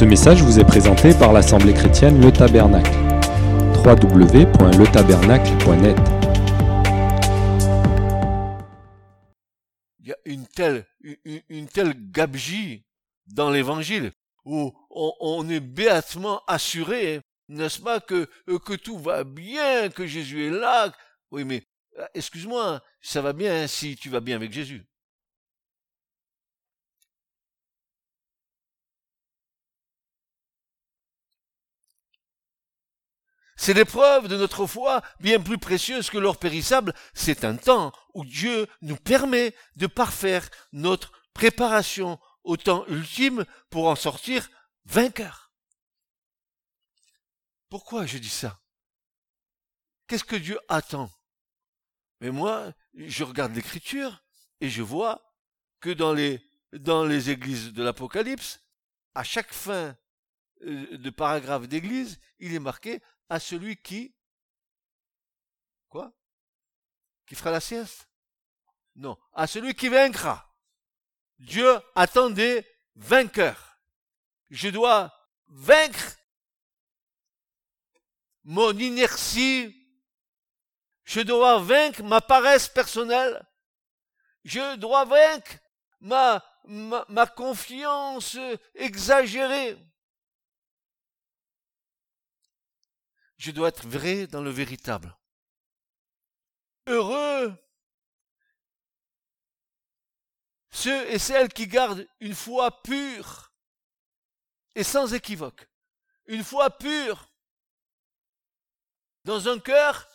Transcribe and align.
Ce 0.00 0.04
message 0.06 0.42
vous 0.42 0.58
est 0.58 0.64
présenté 0.64 1.12
par 1.12 1.34
l'Assemblée 1.34 1.74
chrétienne 1.74 2.22
Le 2.22 2.32
Tabernacle. 2.32 2.90
www.letabernacle.net 3.84 5.96
Il 9.98 10.08
y 10.08 10.12
a 10.12 10.16
une 10.24 10.46
telle, 10.46 10.86
une, 11.50 11.68
telle 11.68 11.92
gabegie 12.10 12.86
dans 13.26 13.50
l'évangile 13.50 14.12
où 14.46 14.72
on, 14.88 15.12
on 15.20 15.46
est 15.50 15.60
béatement 15.60 16.40
assuré, 16.46 17.20
n'est-ce 17.50 17.78
pas, 17.78 18.00
que, 18.00 18.26
que 18.46 18.72
tout 18.72 18.98
va 18.98 19.24
bien, 19.24 19.90
que 19.90 20.06
Jésus 20.06 20.46
est 20.46 20.50
là. 20.50 20.90
Oui, 21.30 21.44
mais 21.44 21.62
euh, 21.98 22.06
excuse-moi, 22.14 22.80
ça 23.02 23.20
va 23.20 23.34
bien 23.34 23.66
si 23.66 23.96
tu 23.96 24.08
vas 24.08 24.20
bien 24.20 24.36
avec 24.36 24.50
Jésus. 24.50 24.82
C'est 33.62 33.74
l'épreuve 33.74 34.26
de 34.26 34.38
notre 34.38 34.66
foi, 34.66 35.02
bien 35.20 35.38
plus 35.38 35.58
précieuse 35.58 36.08
que 36.08 36.16
l'or 36.16 36.38
périssable. 36.38 36.94
C'est 37.12 37.44
un 37.44 37.56
temps 37.56 37.92
où 38.14 38.24
Dieu 38.24 38.66
nous 38.80 38.96
permet 38.96 39.54
de 39.76 39.86
parfaire 39.86 40.48
notre 40.72 41.12
préparation 41.34 42.18
au 42.42 42.56
temps 42.56 42.86
ultime 42.86 43.44
pour 43.68 43.88
en 43.88 43.96
sortir 43.96 44.48
vainqueur. 44.86 45.52
Pourquoi 47.68 48.06
je 48.06 48.16
dis 48.16 48.30
ça? 48.30 48.62
Qu'est-ce 50.06 50.24
que 50.24 50.36
Dieu 50.36 50.58
attend? 50.70 51.10
Mais 52.22 52.30
moi, 52.30 52.72
je 52.94 53.24
regarde 53.24 53.54
l'écriture 53.54 54.24
et 54.62 54.70
je 54.70 54.80
vois 54.80 55.36
que 55.80 55.90
dans 55.90 56.14
les, 56.14 56.40
dans 56.72 57.04
les 57.04 57.28
églises 57.28 57.74
de 57.74 57.82
l'Apocalypse, 57.82 58.62
à 59.14 59.22
chaque 59.22 59.52
fin 59.52 59.98
euh, 60.62 60.96
de 60.96 61.10
paragraphe 61.10 61.68
d'église, 61.68 62.18
il 62.38 62.54
est 62.54 62.58
marqué 62.58 63.02
à 63.30 63.40
celui 63.40 63.76
qui 63.76 64.14
quoi? 65.88 66.12
Qui 67.26 67.34
fera 67.34 67.50
la 67.50 67.60
sieste? 67.60 68.08
Non, 68.96 69.16
à 69.32 69.46
celui 69.46 69.74
qui 69.74 69.88
vaincra. 69.88 70.52
Dieu 71.38 71.80
attend 71.94 72.28
des 72.28 72.66
vainqueurs. 72.96 73.78
Je 74.50 74.68
dois 74.68 75.12
vaincre 75.46 76.16
mon 78.44 78.76
inertie. 78.76 79.76
Je 81.04 81.20
dois 81.20 81.60
vaincre 81.60 82.02
ma 82.02 82.20
paresse 82.20 82.68
personnelle. 82.68 83.46
Je 84.44 84.76
dois 84.76 85.04
vaincre 85.04 85.58
ma, 86.00 87.26
confiance 87.36 88.36
exagérée. 88.74 89.78
Je 93.40 93.50
dois 93.50 93.68
être 93.68 93.86
vrai 93.86 94.26
dans 94.26 94.42
le 94.42 94.50
véritable. 94.50 95.16
Heureux 96.86 97.56
ceux 100.70 101.10
et 101.10 101.18
celles 101.18 101.52
qui 101.52 101.66
gardent 101.66 102.06
une 102.20 102.34
foi 102.34 102.82
pure 102.82 103.52
et 104.74 104.84
sans 104.84 105.12
équivoque, 105.12 105.68
une 106.26 106.44
foi 106.44 106.70
pure 106.70 107.28
dans 109.24 109.48
un 109.48 109.58
cœur 109.58 110.06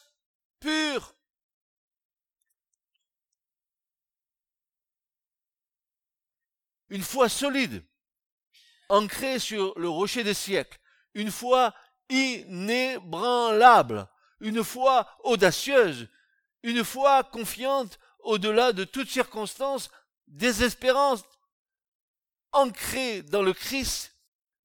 pur. 0.59 1.13
Une 6.89 7.03
foi 7.03 7.27
solide, 7.29 7.83
ancrée 8.89 9.39
sur 9.39 9.77
le 9.77 9.89
rocher 9.89 10.23
des 10.23 10.35
siècles, 10.35 10.79
une 11.15 11.31
foi 11.31 11.73
inébranlable, 12.09 14.07
une 14.39 14.63
foi 14.63 15.07
audacieuse, 15.23 16.07
une 16.63 16.83
foi 16.83 17.23
confiante 17.23 17.99
au-delà 18.19 18.73
de 18.73 18.83
toute 18.83 19.09
circonstance 19.09 19.89
désespérante. 20.27 21.25
Ancrée 22.51 23.21
dans 23.21 23.41
le 23.41 23.53
Christ, 23.53 24.13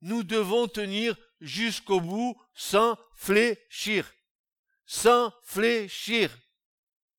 nous 0.01 0.23
devons 0.23 0.69
tenir 0.69 1.17
jusqu'au 1.41 2.01
bout 2.01 2.41
sans 2.55 2.97
fléchir. 3.17 4.11
Sans 4.87 5.33
fléchir. 5.43 6.37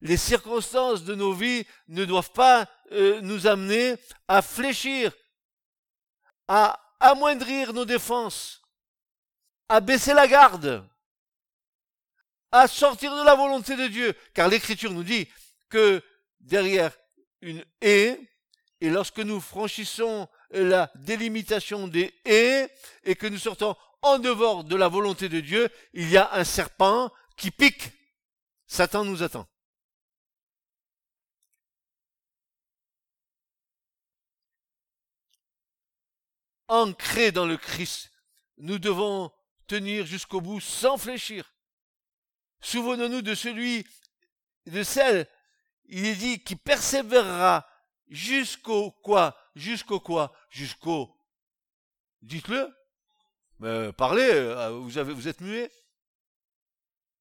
Les 0.01 0.17
circonstances 0.17 1.03
de 1.03 1.13
nos 1.13 1.33
vies 1.33 1.65
ne 1.87 2.05
doivent 2.05 2.31
pas 2.31 2.67
euh, 2.91 3.21
nous 3.21 3.47
amener 3.47 3.95
à 4.27 4.41
fléchir, 4.41 5.13
à 6.47 6.79
amoindrir 6.99 7.73
nos 7.73 7.85
défenses, 7.85 8.60
à 9.71 9.79
baisser 9.79 10.13
la 10.13 10.27
garde, 10.27 10.85
à 12.51 12.67
sortir 12.67 13.15
de 13.15 13.23
la 13.23 13.35
volonté 13.35 13.77
de 13.77 13.87
Dieu. 13.87 14.13
Car 14.33 14.49
l'Écriture 14.49 14.91
nous 14.91 15.05
dit 15.05 15.29
que 15.69 16.03
derrière 16.41 16.91
une 17.39 17.63
haie, 17.79 18.19
et 18.81 18.89
lorsque 18.89 19.19
nous 19.19 19.39
franchissons 19.39 20.27
la 20.49 20.91
délimitation 20.95 21.87
des 21.87 22.13
haies 22.25 22.69
et 23.03 23.15
que 23.15 23.27
nous 23.27 23.37
sortons 23.37 23.77
en 24.01 24.19
dehors 24.19 24.65
de 24.65 24.75
la 24.75 24.89
volonté 24.89 25.29
de 25.29 25.39
Dieu, 25.39 25.69
il 25.93 26.09
y 26.09 26.17
a 26.17 26.33
un 26.33 26.43
serpent 26.43 27.09
qui 27.37 27.49
pique. 27.49 27.93
Satan 28.67 29.05
nous 29.05 29.23
attend. 29.23 29.47
Ancré 36.67 37.31
dans 37.31 37.45
le 37.45 37.55
Christ, 37.55 38.11
nous 38.57 38.77
devons 38.77 39.31
tenir 39.71 40.05
jusqu'au 40.05 40.41
bout 40.41 40.59
sans 40.59 40.97
fléchir. 40.97 41.55
Souvenons-nous 42.59 43.21
de 43.21 43.33
celui, 43.33 43.87
de 44.65 44.83
celle, 44.83 45.27
il 45.85 46.05
est 46.05 46.15
dit, 46.15 46.43
qui 46.43 46.57
persévérera 46.57 47.65
jusqu'au 48.09 48.91
quoi 48.91 49.37
Jusqu'au 49.55 50.01
quoi 50.01 50.35
Jusqu'au... 50.49 51.17
Dites-le. 52.21 52.69
Mais 53.59 53.93
parlez, 53.93 54.29
euh, 54.29 54.71
vous, 54.71 54.97
avez, 54.97 55.13
vous 55.13 55.29
êtes 55.29 55.39
muet. 55.39 55.71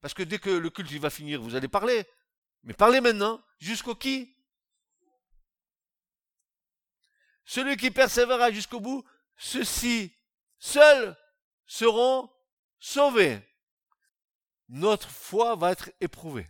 Parce 0.00 0.12
que 0.12 0.24
dès 0.24 0.40
que 0.40 0.50
le 0.50 0.70
culte 0.70 0.90
va 0.94 1.10
finir, 1.10 1.40
vous 1.40 1.54
allez 1.54 1.68
parler. 1.68 2.04
Mais 2.64 2.74
parlez 2.74 3.00
maintenant. 3.00 3.40
Jusqu'au 3.60 3.94
qui? 3.94 4.34
Celui 7.44 7.76
qui 7.76 7.92
persévérera 7.92 8.50
jusqu'au 8.50 8.80
bout, 8.80 9.04
ceux-ci 9.36 10.12
seuls 10.58 11.16
seront 11.66 12.28
sauvés. 12.80 13.40
Notre 14.68 15.08
foi 15.08 15.54
va 15.56 15.72
être 15.72 15.90
éprouvée. 16.00 16.48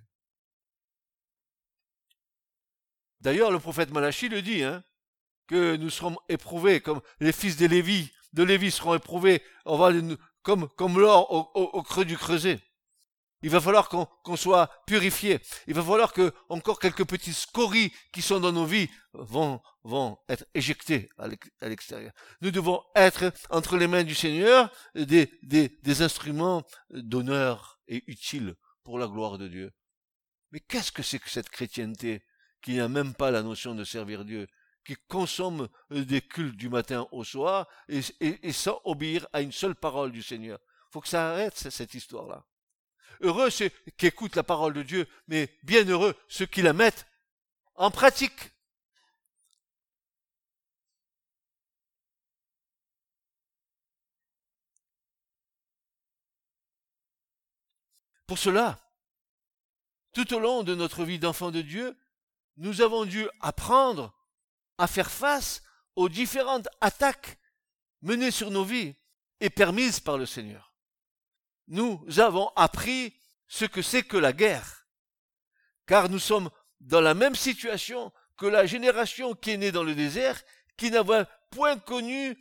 D'ailleurs, 3.21 3.51
le 3.51 3.59
prophète 3.59 3.91
Malachi 3.91 4.29
le 4.29 4.41
dit, 4.41 4.63
hein, 4.63 4.83
que 5.47 5.77
nous 5.77 5.91
serons 5.91 6.17
éprouvés 6.29 6.81
comme 6.81 7.03
les 7.19 7.33
fils 7.33 7.57
de 7.57 7.67
Lévi, 7.67 8.13
de 8.33 8.43
Lévi 8.43 8.71
seront 8.71 8.95
éprouvés, 8.95 9.43
on 9.65 9.77
va 9.77 9.91
comme, 10.43 10.69
comme 10.71 10.99
l'or 10.99 11.31
au, 11.55 11.83
creux 11.83 12.05
du 12.05 12.17
creuset. 12.17 12.61
Il 13.43 13.51
va 13.51 13.61
falloir 13.61 13.89
qu'on 13.89 14.37
soit 14.37 14.71
purifié. 14.87 15.41
Il 15.67 15.75
va 15.75 15.83
falloir 15.83 16.13
que 16.13 16.33
encore 16.49 16.79
quelques 16.79 17.07
petits 17.07 17.33
scories 17.33 17.93
qui 18.13 18.21
sont 18.21 18.39
dans 18.39 18.53
nos 18.53 18.67
vies 18.67 18.91
vont, 19.15 19.63
vont 19.83 20.19
être 20.29 20.45
éjectés 20.55 21.09
à 21.19 21.69
l'extérieur. 21.69 22.13
Nous 22.43 22.51
devons 22.51 22.83
être 22.95 23.33
entre 23.49 23.77
les 23.77 23.87
mains 23.87 24.05
du 24.05 24.15
Seigneur 24.15 24.71
des, 24.95 25.33
des, 25.43 25.79
des 25.83 26.03
instruments 26.03 26.63
d'honneur 26.91 27.81
et 27.89 28.05
utiles 28.07 28.57
pour 28.85 28.99
la 28.99 29.07
gloire 29.07 29.39
de 29.39 29.49
Dieu. 29.49 29.73
Mais 30.53 30.61
qu'est-ce 30.61 30.93
que 30.93 31.03
c'est 31.03 31.19
que 31.19 31.31
cette 31.31 31.49
chrétienté 31.49 32.23
qui 32.63 32.77
n'a 32.77 32.89
même 32.89 33.15
pas 33.15 33.31
la 33.31 33.43
notion 33.43 33.75
de 33.75 33.85
servir 33.85 34.25
Dieu, 34.25 34.47
qui 34.85 34.97
consomme 35.09 35.69
des 35.91 36.21
cultes 36.21 36.57
du 36.57 36.69
matin 36.69 37.07
au 37.13 37.25
soir 37.25 37.67
et, 37.89 38.01
et, 38.21 38.53
sans 38.53 38.81
obéir 38.85 39.27
à 39.33 39.41
une 39.41 39.53
seule 39.53 39.75
parole 39.75 40.13
du 40.13 40.23
Seigneur? 40.23 40.59
Faut 40.91 41.01
que 41.01 41.09
ça 41.09 41.31
arrête 41.31 41.57
cette 41.57 41.95
histoire-là. 41.95 42.45
Heureux 43.21 43.51
ceux 43.51 43.69
qui 43.97 44.07
écoutent 44.07 44.37
la 44.37 44.43
parole 44.43 44.73
de 44.73 44.83
Dieu, 44.83 45.07
mais 45.29 45.55
bienheureux 45.63 46.15
ceux 46.29 46.47
qui 46.47 46.63
la 46.63 46.73
mettent 46.73 47.07
en 47.75 47.91
pratique. 47.91 48.51
Pour 58.27 58.39
cela, 58.39 58.79
tout 60.13 60.33
au 60.35 60.39
long 60.39 60.63
de 60.63 60.75
notre 60.75 61.05
vie 61.05 61.19
d'enfant 61.19 61.51
de 61.51 61.63
Dieu, 61.63 61.97
nous 62.57 62.81
avons 62.81 63.05
dû 63.05 63.29
apprendre 63.41 64.15
à 64.79 64.87
faire 64.87 65.11
face 65.11 65.63
aux 65.97 66.09
différentes 66.09 66.69
attaques 66.81 67.39
menées 68.03 68.31
sur 68.31 68.51
nos 68.51 68.65
vies 68.65 68.95
et 69.41 69.51
permises 69.51 70.01
par 70.01 70.17
le 70.17 70.27
Seigneur 70.27 70.70
nous 71.71 72.05
avons 72.19 72.51
appris 72.57 73.15
ce 73.49 73.65
que 73.65 73.81
c'est 73.81 74.03
que 74.03 74.17
la 74.17 74.33
guerre. 74.33 74.87
Car 75.87 76.09
nous 76.09 76.19
sommes 76.19 76.51
dans 76.81 77.01
la 77.01 77.15
même 77.15 77.35
situation 77.35 78.13
que 78.37 78.47
la 78.47 78.67
génération 78.67 79.35
qui 79.35 79.51
est 79.51 79.57
née 79.57 79.73
dans 79.73 79.83
le 79.83 79.95
désert, 79.95 80.41
qui 80.77 80.91
n'avait 80.91 81.25
point 81.51 81.79
connu 81.79 82.37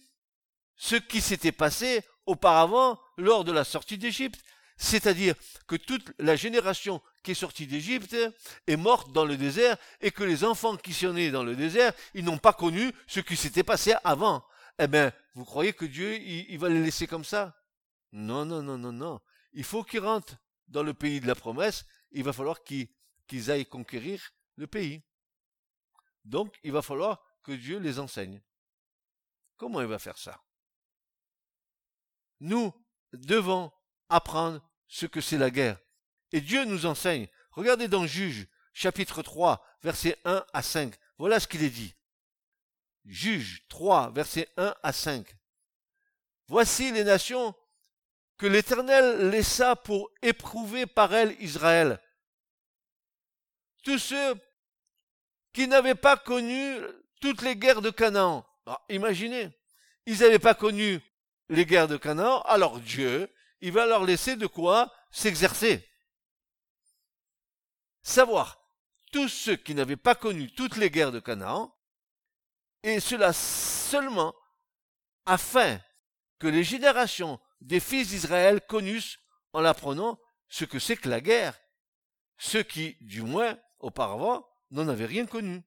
ce 0.76 0.96
qui 0.96 1.22
s'était 1.22 1.52
passé 1.52 2.04
auparavant 2.26 3.00
lors 3.18 3.44
de 3.44 3.52
la 3.52 3.64
sortie 3.64 3.98
d'Égypte. 3.98 4.42
C'est-à-dire 4.78 5.36
que 5.68 5.76
toute 5.76 6.12
la 6.20 6.38
génération 6.38 7.02
qui 7.22 7.32
est 7.32 7.36
sortie 7.36 7.68
d'Égypte 7.68 8.16
est 8.66 8.78
morte 8.78 9.12
dans 9.12 9.26
le 9.26 9.36
désert 9.36 9.76
et 10.00 10.12
que 10.12 10.24
les 10.24 10.46
enfants 10.46 10.78
qui 10.78 10.94
sont 10.94 11.14
nés 11.14 11.32
dans 11.32 11.44
le 11.44 11.56
désert, 11.56 11.92
ils 12.14 12.24
n'ont 12.24 12.38
pas 12.38 12.54
connu 12.54 12.94
ce 13.06 13.20
qui 13.20 13.36
s'était 13.36 13.64
passé 13.64 13.94
avant. 14.06 14.46
Eh 14.80 14.88
bien, 14.88 15.12
vous 15.36 15.44
croyez 15.44 15.74
que 15.74 15.86
Dieu, 15.86 16.16
il, 16.16 16.58
va 16.58 16.70
les 16.70 16.82
laisser 16.82 17.08
comme 17.08 17.26
ça? 17.26 17.59
Non, 18.12 18.46
non, 18.46 18.62
non, 18.62 18.78
non, 18.78 18.92
non. 18.92 19.22
Il 19.54 19.64
faut 19.64 19.84
qu'ils 19.84 20.00
rentrent 20.00 20.38
dans 20.68 20.84
le 20.84 20.94
pays 20.94 21.20
de 21.20 21.28
la 21.28 21.36
promesse. 21.36 21.86
Il 22.12 22.24
va 22.24 22.34
falloir 22.34 22.64
qu'ils 22.64 23.52
aillent 23.52 23.66
conquérir 23.66 24.32
le 24.56 24.68
pays. 24.68 25.04
Donc, 26.26 26.60
il 26.64 26.72
va 26.72 26.82
falloir 26.82 27.24
que 27.44 27.52
Dieu 27.52 27.80
les 27.80 28.00
enseigne. 28.00 28.42
Comment 29.58 29.82
il 29.82 29.88
va 29.88 30.00
faire 30.00 30.18
ça? 30.18 30.42
Nous 32.40 32.74
devons 33.14 33.72
apprendre 34.10 34.62
ce 34.88 35.06
que 35.06 35.22
c'est 35.22 35.38
la 35.38 35.52
guerre. 35.52 35.80
Et 36.32 36.42
Dieu 36.42 36.66
nous 36.66 36.86
enseigne. 36.86 37.28
Regardez 37.52 37.88
dans 37.88 38.06
Juge, 38.06 38.48
chapitre 38.74 39.22
3, 39.22 39.66
versets 39.82 40.20
1 40.26 40.46
à 40.54 40.62
5. 40.62 40.96
Voilà 41.18 41.40
ce 41.40 41.48
qu'il 41.48 41.64
est 41.64 41.70
dit. 41.70 41.96
Juge 43.06 43.66
3, 43.70 44.12
versets 44.12 44.50
1 44.58 44.76
à 44.84 44.94
5. 44.94 45.36
Voici 46.48 46.92
les 46.92 47.04
nations 47.04 47.56
que 48.40 48.48
l'Éternel 48.48 49.30
laissa 49.30 49.76
pour 49.76 50.10
éprouver 50.22 50.88
par 50.88 51.14
elles 51.14 51.36
Israël. 51.42 52.02
Tous 53.84 54.00
ceux 54.00 54.34
qui 55.54 55.68
n'avaient 55.68 55.94
pas 55.94 56.16
connu 56.16 56.78
toutes 57.20 57.42
les 57.42 57.58
guerres 57.58 57.82
de 57.82 57.90
Canaan. 57.90 58.48
Ah, 58.66 58.82
imaginez, 58.88 59.50
ils 60.06 60.20
n'avaient 60.20 60.40
pas 60.40 60.56
connu 60.56 61.02
les 61.50 61.66
guerres 61.66 61.90
de 61.90 61.98
Canaan, 61.98 62.42
alors 62.44 62.80
Dieu, 62.80 63.30
il 63.60 63.74
va 63.74 63.86
leur 63.86 64.06
laisser 64.06 64.38
de 64.38 64.48
quoi 64.48 64.94
s'exercer. 65.12 65.86
Savoir, 68.04 68.64
tous 69.12 69.28
ceux 69.28 69.58
qui 69.58 69.76
n'avaient 69.76 69.98
pas 69.98 70.16
connu 70.16 70.50
toutes 70.54 70.78
les 70.78 70.90
guerres 70.90 71.12
de 71.12 71.20
Canaan, 71.20 71.76
et 72.84 73.02
cela 73.02 73.34
seulement 73.34 74.34
afin 75.26 75.82
que 76.38 76.48
les 76.48 76.64
générations 76.64 77.40
des 77.62 77.80
fils 77.80 78.10
d'Israël 78.10 78.62
connussent 78.68 79.20
en 79.54 79.62
l'apprenant 79.62 80.20
ce 80.48 80.66
que 80.66 80.80
c'est 80.80 80.98
que 80.98 81.10
la 81.10 81.22
guerre, 81.22 81.60
ceux 82.38 82.64
qui, 82.64 82.98
du 83.02 83.22
moins 83.22 83.60
auparavant, 83.80 84.48
n'en 84.72 84.88
avaient 84.88 85.06
rien 85.06 85.26
connu. 85.26 85.64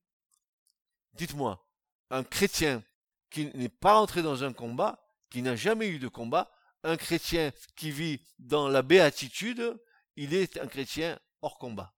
Dites-moi, 1.14 1.64
un 2.10 2.24
chrétien 2.24 2.82
qui 3.30 3.46
n'est 3.54 3.68
pas 3.68 3.98
entré 3.98 4.22
dans 4.22 4.44
un 4.44 4.52
combat, 4.52 5.04
qui 5.30 5.42
n'a 5.42 5.56
jamais 5.56 5.88
eu 5.88 5.98
de 5.98 6.08
combat, 6.08 6.50
un 6.82 6.96
chrétien 6.96 7.52
qui 7.76 7.90
vit 7.90 8.20
dans 8.38 8.68
la 8.68 8.82
béatitude, 8.82 9.80
il 10.16 10.34
est 10.34 10.58
un 10.58 10.66
chrétien 10.66 11.18
hors 11.40 11.58
combat. 11.58 11.94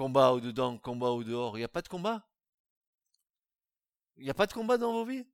Combat 0.00 0.32
au 0.32 0.40
dedans, 0.40 0.78
combat 0.78 1.10
au 1.10 1.22
dehors, 1.22 1.58
il 1.58 1.60
n'y 1.60 1.64
a 1.64 1.68
pas 1.68 1.82
de 1.82 1.88
combat? 1.88 2.26
Il 4.16 4.24
n'y 4.24 4.30
a 4.30 4.34
pas 4.34 4.46
de 4.46 4.52
combat 4.54 4.78
dans 4.78 4.94
vos 4.94 5.04
vies? 5.04 5.26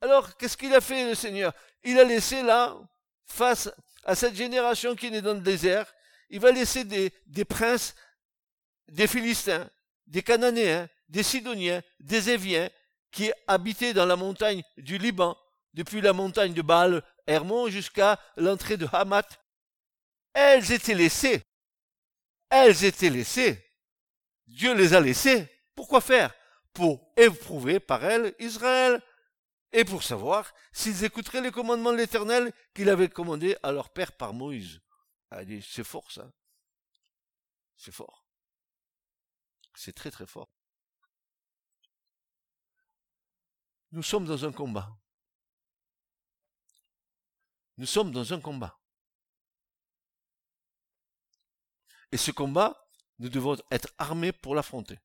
Alors, 0.00 0.36
qu'est-ce 0.36 0.56
qu'il 0.56 0.72
a 0.72 0.80
fait 0.80 1.08
le 1.08 1.16
Seigneur? 1.16 1.52
Il 1.82 1.98
a 1.98 2.04
laissé 2.04 2.40
là, 2.44 2.78
face 3.24 3.68
à 4.04 4.14
cette 4.14 4.36
génération 4.36 4.94
qui 4.94 5.06
est 5.06 5.20
dans 5.20 5.34
le 5.34 5.40
désert, 5.40 5.92
il 6.30 6.38
va 6.38 6.52
laisser 6.52 6.84
des, 6.84 7.12
des 7.26 7.44
princes, 7.44 7.96
des 8.86 9.08
Philistins, 9.08 9.68
des 10.06 10.22
Cananéens, 10.22 10.88
des 11.08 11.24
Sidoniens, 11.24 11.82
des 11.98 12.30
Éviens, 12.30 12.70
qui 13.10 13.32
habitaient 13.48 13.92
dans 13.92 14.06
la 14.06 14.14
montagne 14.14 14.62
du 14.76 14.98
Liban, 14.98 15.36
depuis 15.74 16.00
la 16.00 16.12
montagne 16.12 16.54
de 16.54 16.62
Baal 16.62 17.02
Hermon 17.26 17.68
jusqu'à 17.68 18.18
l'entrée 18.36 18.76
de 18.76 18.88
Hamath. 18.92 19.40
Elles 20.32 20.72
étaient 20.72 20.94
laissées. 20.94 21.42
Elles 22.50 22.84
étaient 22.84 23.10
laissées. 23.10 23.64
Dieu 24.46 24.74
les 24.74 24.94
a 24.94 25.00
laissées. 25.00 25.48
Pourquoi 25.74 26.00
faire? 26.00 26.34
Pour 26.72 27.12
éprouver 27.16 27.80
par 27.80 28.04
elles 28.04 28.34
Israël 28.38 29.02
et 29.72 29.84
pour 29.84 30.02
savoir 30.02 30.52
s'ils 30.72 31.04
écouteraient 31.04 31.40
les 31.40 31.50
commandements 31.50 31.92
de 31.92 31.98
l'Éternel 31.98 32.52
qu'il 32.74 32.88
avait 32.88 33.08
commandés 33.08 33.56
à 33.62 33.72
leur 33.72 33.90
père 33.90 34.12
par 34.12 34.32
Moïse. 34.32 34.80
Dit, 35.44 35.62
c'est 35.62 35.84
fort 35.84 36.10
ça. 36.10 36.30
C'est 37.76 37.92
fort. 37.92 38.24
C'est 39.74 39.92
très 39.92 40.10
très 40.10 40.26
fort. 40.26 40.50
Nous 43.92 44.02
sommes 44.02 44.24
dans 44.24 44.44
un 44.44 44.52
combat. 44.52 44.90
Nous 47.78 47.86
sommes 47.86 48.12
dans 48.12 48.32
un 48.32 48.40
combat. 48.40 48.78
Et 52.12 52.16
ce 52.16 52.30
combat, 52.30 52.88
nous 53.18 53.28
devons 53.28 53.56
être 53.70 53.88
armés 53.98 54.32
pour 54.32 54.54
l'affronter. 54.54 54.98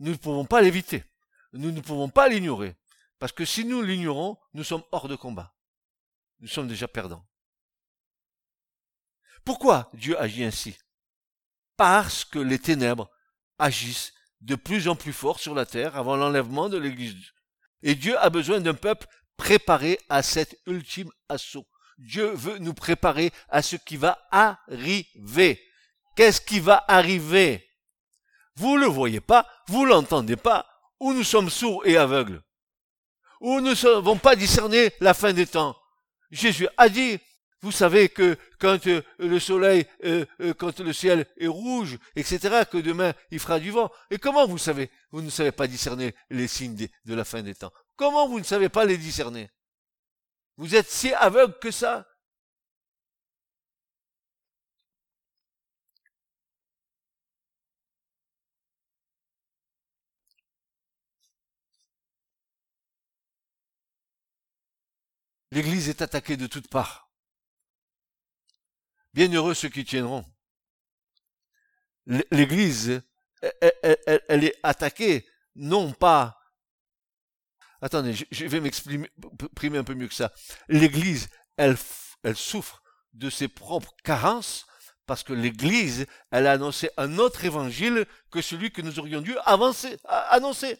Nous 0.00 0.12
ne 0.12 0.16
pouvons 0.16 0.44
pas 0.44 0.60
l'éviter 0.60 1.04
nous 1.52 1.72
ne 1.72 1.80
pouvons 1.80 2.08
pas 2.08 2.28
l'ignorer. 2.28 2.76
Parce 3.18 3.32
que 3.32 3.44
si 3.44 3.64
nous 3.64 3.82
l'ignorons, 3.82 4.38
nous 4.54 4.64
sommes 4.64 4.84
hors 4.92 5.08
de 5.08 5.16
combat. 5.16 5.54
Nous 6.40 6.48
sommes 6.48 6.68
déjà 6.68 6.88
perdants. 6.88 7.26
Pourquoi 9.44 9.90
Dieu 9.94 10.18
agit 10.20 10.44
ainsi? 10.44 10.76
Parce 11.76 12.24
que 12.24 12.38
les 12.38 12.58
ténèbres 12.58 13.10
agissent 13.58 14.12
de 14.40 14.54
plus 14.54 14.88
en 14.88 14.96
plus 14.96 15.12
fort 15.12 15.38
sur 15.38 15.54
la 15.54 15.66
terre 15.66 15.96
avant 15.96 16.16
l'enlèvement 16.16 16.68
de 16.68 16.78
l'Église. 16.78 17.32
Et 17.82 17.94
Dieu 17.94 18.18
a 18.18 18.30
besoin 18.30 18.60
d'un 18.60 18.74
peuple 18.74 19.06
préparé 19.40 19.98
à 20.10 20.22
cet 20.22 20.58
ultime 20.66 21.10
assaut. 21.30 21.66
Dieu 21.96 22.30
veut 22.34 22.58
nous 22.58 22.74
préparer 22.74 23.32
à 23.48 23.62
ce 23.62 23.76
qui 23.76 23.96
va 23.96 24.18
arriver. 24.30 25.58
Qu'est-ce 26.14 26.42
qui 26.42 26.60
va 26.60 26.84
arriver? 26.86 27.66
Vous 28.56 28.76
ne 28.76 28.82
le 28.82 28.86
voyez 28.86 29.22
pas, 29.22 29.48
vous 29.68 29.86
l'entendez 29.86 30.36
pas, 30.36 30.66
ou 31.00 31.14
nous 31.14 31.24
sommes 31.24 31.48
sourds 31.48 31.86
et 31.86 31.96
aveugles, 31.96 32.42
ou 33.40 33.60
nous 33.60 33.70
ne 33.70 33.74
savons 33.74 34.18
pas 34.18 34.36
discerner 34.36 34.92
la 35.00 35.14
fin 35.14 35.32
des 35.32 35.46
temps. 35.46 35.74
Jésus 36.30 36.68
a 36.76 36.90
dit, 36.90 37.18
vous 37.62 37.72
savez 37.72 38.10
que 38.10 38.36
quand 38.58 38.86
euh, 38.88 39.00
le 39.18 39.38
soleil, 39.38 39.86
euh, 40.04 40.26
euh, 40.40 40.52
quand 40.52 40.80
le 40.80 40.92
ciel 40.92 41.26
est 41.38 41.46
rouge, 41.46 41.98
etc., 42.14 42.64
que 42.70 42.76
demain 42.78 43.14
il 43.30 43.38
fera 43.38 43.58
du 43.58 43.70
vent. 43.70 43.90
Et 44.10 44.18
comment 44.18 44.46
vous 44.46 44.58
savez? 44.58 44.90
Vous 45.10 45.22
ne 45.22 45.30
savez 45.30 45.52
pas 45.52 45.66
discerner 45.66 46.14
les 46.28 46.48
signes 46.48 46.76
de 46.76 47.14
la 47.14 47.24
fin 47.24 47.42
des 47.42 47.54
temps. 47.54 47.72
Comment 48.00 48.26
vous 48.26 48.38
ne 48.38 48.44
savez 48.44 48.70
pas 48.70 48.86
les 48.86 48.96
discerner? 48.96 49.50
Vous 50.56 50.74
êtes 50.74 50.88
si 50.88 51.12
aveugle 51.12 51.58
que 51.58 51.70
ça? 51.70 52.08
L'Église 65.50 65.90
est 65.90 66.00
attaquée 66.00 66.38
de 66.38 66.46
toutes 66.46 66.68
parts. 66.68 67.12
Bienheureux 69.12 69.52
ceux 69.52 69.68
qui 69.68 69.84
tiendront. 69.84 70.24
L'Église, 72.06 73.02
elle, 73.42 74.44
est 74.44 74.58
attaquée, 74.62 75.28
non 75.54 75.92
pas... 75.92 76.39
Attendez, 77.82 78.14
je, 78.30 78.46
vais 78.46 78.60
m'exprimer 78.60 79.08
un 79.78 79.84
peu 79.84 79.94
mieux 79.94 80.08
que 80.08 80.14
ça. 80.14 80.32
L'Église, 80.68 81.30
elle, 81.56 81.76
souffre 82.34 82.82
de 83.14 83.30
ses 83.30 83.48
propres 83.48 83.94
carences 84.04 84.66
parce 85.06 85.22
que 85.22 85.32
l'Église, 85.32 86.06
elle 86.30 86.46
a 86.46 86.52
annoncé 86.52 86.90
un 86.96 87.18
autre 87.18 87.44
évangile 87.44 88.06
que 88.30 88.40
celui 88.42 88.70
que 88.70 88.82
nous 88.82 88.98
aurions 88.98 89.20
dû 89.20 89.36
annoncer. 89.44 90.78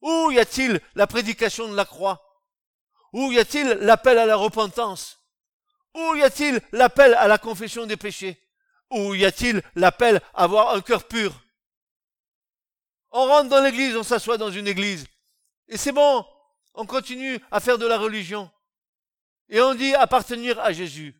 Où 0.00 0.30
y 0.32 0.38
a-t-il 0.38 0.80
la 0.94 1.06
prédication 1.06 1.68
de 1.68 1.76
la 1.76 1.84
croix? 1.84 2.20
Où 3.12 3.30
y 3.30 3.38
a-t-il 3.38 3.68
l'appel 3.80 4.18
à 4.18 4.26
la 4.26 4.36
repentance? 4.36 5.18
Où 5.94 6.14
y 6.14 6.22
a-t-il 6.22 6.60
l'appel 6.72 7.14
à 7.14 7.28
la 7.28 7.38
confession 7.38 7.86
des 7.86 7.98
péchés? 7.98 8.42
Où 8.90 9.14
y 9.14 9.24
a-t-il 9.24 9.62
l'appel 9.74 10.20
à 10.34 10.44
avoir 10.44 10.74
un 10.74 10.80
cœur 10.80 11.06
pur? 11.06 11.32
On 13.12 13.26
rentre 13.26 13.50
dans 13.50 13.62
l'église, 13.62 13.96
on 13.96 14.02
s'assoit 14.02 14.38
dans 14.38 14.50
une 14.50 14.66
église. 14.66 15.06
Et 15.68 15.76
c'est 15.76 15.92
bon, 15.92 16.24
on 16.74 16.86
continue 16.86 17.38
à 17.50 17.60
faire 17.60 17.78
de 17.78 17.86
la 17.86 17.98
religion. 17.98 18.50
Et 19.48 19.60
on 19.60 19.74
dit 19.74 19.94
appartenir 19.94 20.58
à 20.60 20.72
Jésus. 20.72 21.14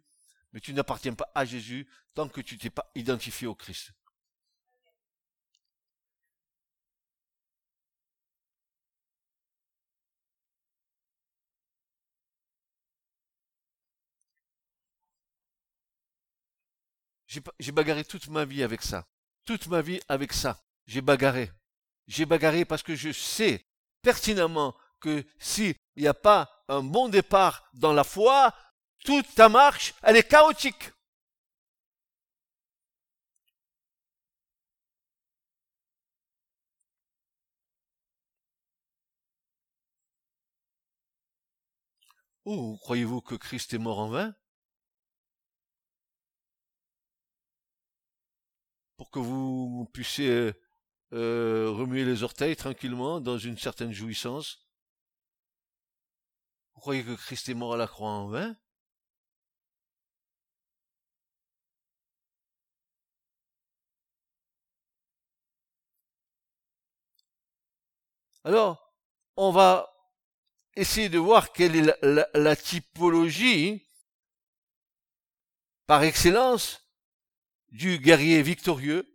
Mais 0.52 0.60
tu 0.60 0.72
n'appartiens 0.72 1.14
pas 1.14 1.30
à 1.34 1.44
Jésus 1.44 1.86
tant 2.14 2.28
que 2.28 2.40
tu 2.40 2.54
ne 2.54 2.60
t'es 2.60 2.70
pas 2.70 2.90
identifié 2.94 3.46
au 3.46 3.54
Christ. 3.54 3.92
J'ai 17.58 17.72
bagarré 17.72 18.04
toute 18.04 18.28
ma 18.28 18.44
vie 18.44 18.62
avec 18.62 18.82
ça. 18.82 19.06
Toute 19.46 19.66
ma 19.68 19.80
vie 19.80 20.00
avec 20.08 20.34
ça. 20.34 20.62
J'ai 20.86 21.00
bagarré. 21.00 21.50
J'ai 22.06 22.26
bagarré 22.26 22.64
parce 22.64 22.82
que 22.82 22.94
je 22.94 23.12
sais 23.12 23.64
pertinemment 24.02 24.74
que 25.00 25.24
s'il 25.38 25.74
n'y 25.96 26.06
a 26.06 26.14
pas 26.14 26.64
un 26.68 26.82
bon 26.82 27.08
départ 27.08 27.68
dans 27.74 27.92
la 27.92 28.04
foi, 28.04 28.54
toute 29.04 29.34
ta 29.34 29.48
marche, 29.48 29.94
elle 30.02 30.16
est 30.16 30.28
chaotique. 30.28 30.92
Ou 42.44 42.76
croyez-vous 42.78 43.20
que 43.20 43.34
Christ 43.34 43.72
est 43.74 43.78
mort 43.78 43.98
en 43.98 44.08
vain? 44.08 44.34
Pour 48.96 49.10
que 49.10 49.18
vous 49.18 49.88
puissiez 49.92 50.52
euh, 51.12 51.70
remuer 51.70 52.04
les 52.04 52.22
orteils 52.22 52.56
tranquillement 52.56 53.20
dans 53.20 53.38
une 53.38 53.58
certaine 53.58 53.92
jouissance. 53.92 54.66
Vous 56.74 56.80
croyez 56.80 57.04
que 57.04 57.14
Christ 57.14 57.48
est 57.48 57.54
mort 57.54 57.74
à 57.74 57.76
la 57.76 57.86
croix 57.86 58.10
en 58.10 58.28
vain? 58.28 58.56
Alors, 68.44 68.92
on 69.36 69.52
va 69.52 69.92
essayer 70.74 71.08
de 71.08 71.18
voir 71.18 71.52
quelle 71.52 71.76
est 71.76 71.98
la, 72.34 72.56
typologie 72.56 73.86
par 75.86 76.02
excellence 76.02 76.84
du 77.68 77.98
guerrier 77.98 78.42
victorieux 78.42 79.11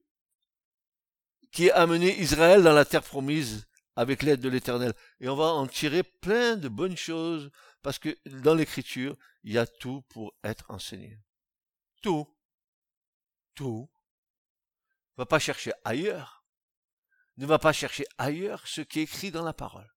qui 1.57 1.71
a 1.71 1.77
amené 1.77 2.15
Israël 2.21 2.61
dans 2.61 2.73
la 2.73 2.85
terre 2.85 3.01
promise 3.01 3.65
avec 3.95 4.21
l'aide 4.21 4.41
de 4.41 4.47
l'Éternel. 4.47 4.93
Et 5.19 5.27
on 5.27 5.35
va 5.35 5.45
en 5.45 5.65
tirer 5.65 6.03
plein 6.03 6.55
de 6.55 6.69
bonnes 6.69 6.95
choses 6.95 7.49
parce 7.81 7.97
que 7.97 8.15
dans 8.27 8.53
l'écriture, 8.53 9.17
il 9.41 9.53
y 9.53 9.57
a 9.57 9.65
tout 9.65 10.03
pour 10.09 10.35
être 10.43 10.69
enseigné. 10.69 11.19
Tout. 12.03 12.27
Tout. 13.55 13.89
Ne 15.17 15.23
va 15.23 15.25
pas 15.25 15.39
chercher 15.39 15.71
ailleurs. 15.83 16.45
Ne 17.37 17.47
va 17.47 17.57
pas 17.57 17.73
chercher 17.73 18.05
ailleurs 18.19 18.67
ce 18.67 18.81
qui 18.81 18.99
est 18.99 19.03
écrit 19.03 19.31
dans 19.31 19.43
la 19.43 19.53
parole. 19.53 19.91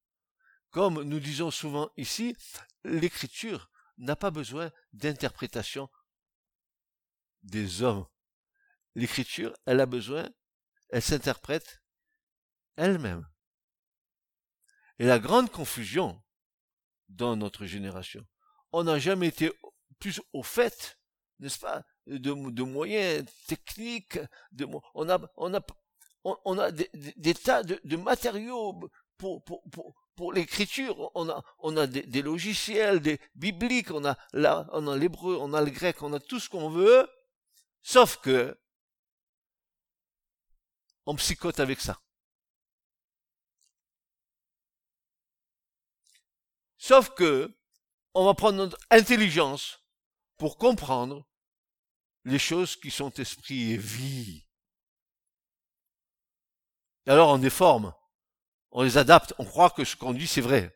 Comme 0.70 1.02
nous 1.02 1.20
disons 1.20 1.50
souvent 1.50 1.90
ici, 1.98 2.34
l'écriture 2.84 3.70
n'a 3.98 4.16
pas 4.16 4.30
besoin 4.30 4.70
d'interprétation 4.94 5.90
des 7.42 7.82
hommes. 7.82 8.06
L'écriture, 8.94 9.54
elle 9.66 9.80
a 9.80 9.86
besoin, 9.86 10.26
elle 10.90 11.02
s'interprète 11.02 11.82
elle-même. 12.76 13.26
Et 14.98 15.06
la 15.06 15.18
grande 15.18 15.50
confusion 15.50 16.22
dans 17.08 17.36
notre 17.36 17.66
génération, 17.66 18.26
on 18.72 18.84
n'a 18.84 18.98
jamais 18.98 19.28
été 19.28 19.50
plus 19.98 20.20
au 20.32 20.42
fait, 20.42 20.98
n'est-ce 21.38 21.58
pas, 21.58 21.84
de, 22.06 22.62
moyens 22.62 23.24
techniques, 23.46 24.18
de, 24.52 24.66
on 24.94 25.08
a, 25.08 26.70
des, 26.70 27.34
tas 27.34 27.62
de, 27.62 27.96
matériaux 27.96 28.78
pour, 29.16 30.32
l'écriture, 30.32 31.10
on 31.14 31.76
a, 31.76 31.86
des, 31.86 32.22
logiciels, 32.22 33.00
des 33.00 33.18
bibliques, 33.34 33.90
on 33.90 34.04
a 34.04 34.16
l'hébreu, 34.34 35.38
on 35.40 35.54
a 35.54 35.62
le 35.62 35.70
grec, 35.70 36.02
on 36.02 36.12
a 36.12 36.20
tout 36.20 36.40
ce 36.40 36.48
qu'on 36.48 36.68
veut, 36.68 37.08
sauf 37.82 38.18
que 38.18 38.59
on 41.10 41.16
psychote 41.16 41.58
avec 41.58 41.80
ça. 41.80 42.00
Sauf 46.78 47.10
que 47.14 47.58
on 48.14 48.24
va 48.24 48.34
prendre 48.34 48.58
notre 48.58 48.78
intelligence 48.90 49.80
pour 50.36 50.56
comprendre 50.56 51.28
les 52.24 52.38
choses 52.38 52.76
qui 52.76 52.92
sont 52.92 53.10
esprit 53.14 53.72
et 53.72 53.76
vie. 53.76 54.46
Alors 57.06 57.30
on 57.30 57.38
déforme 57.38 57.92
on 58.70 58.82
les 58.82 58.96
adapte, 58.98 59.34
on 59.38 59.44
croit 59.44 59.70
que 59.70 59.84
ce 59.84 59.96
qu'on 59.96 60.12
dit 60.12 60.28
c'est 60.28 60.40
vrai. 60.40 60.72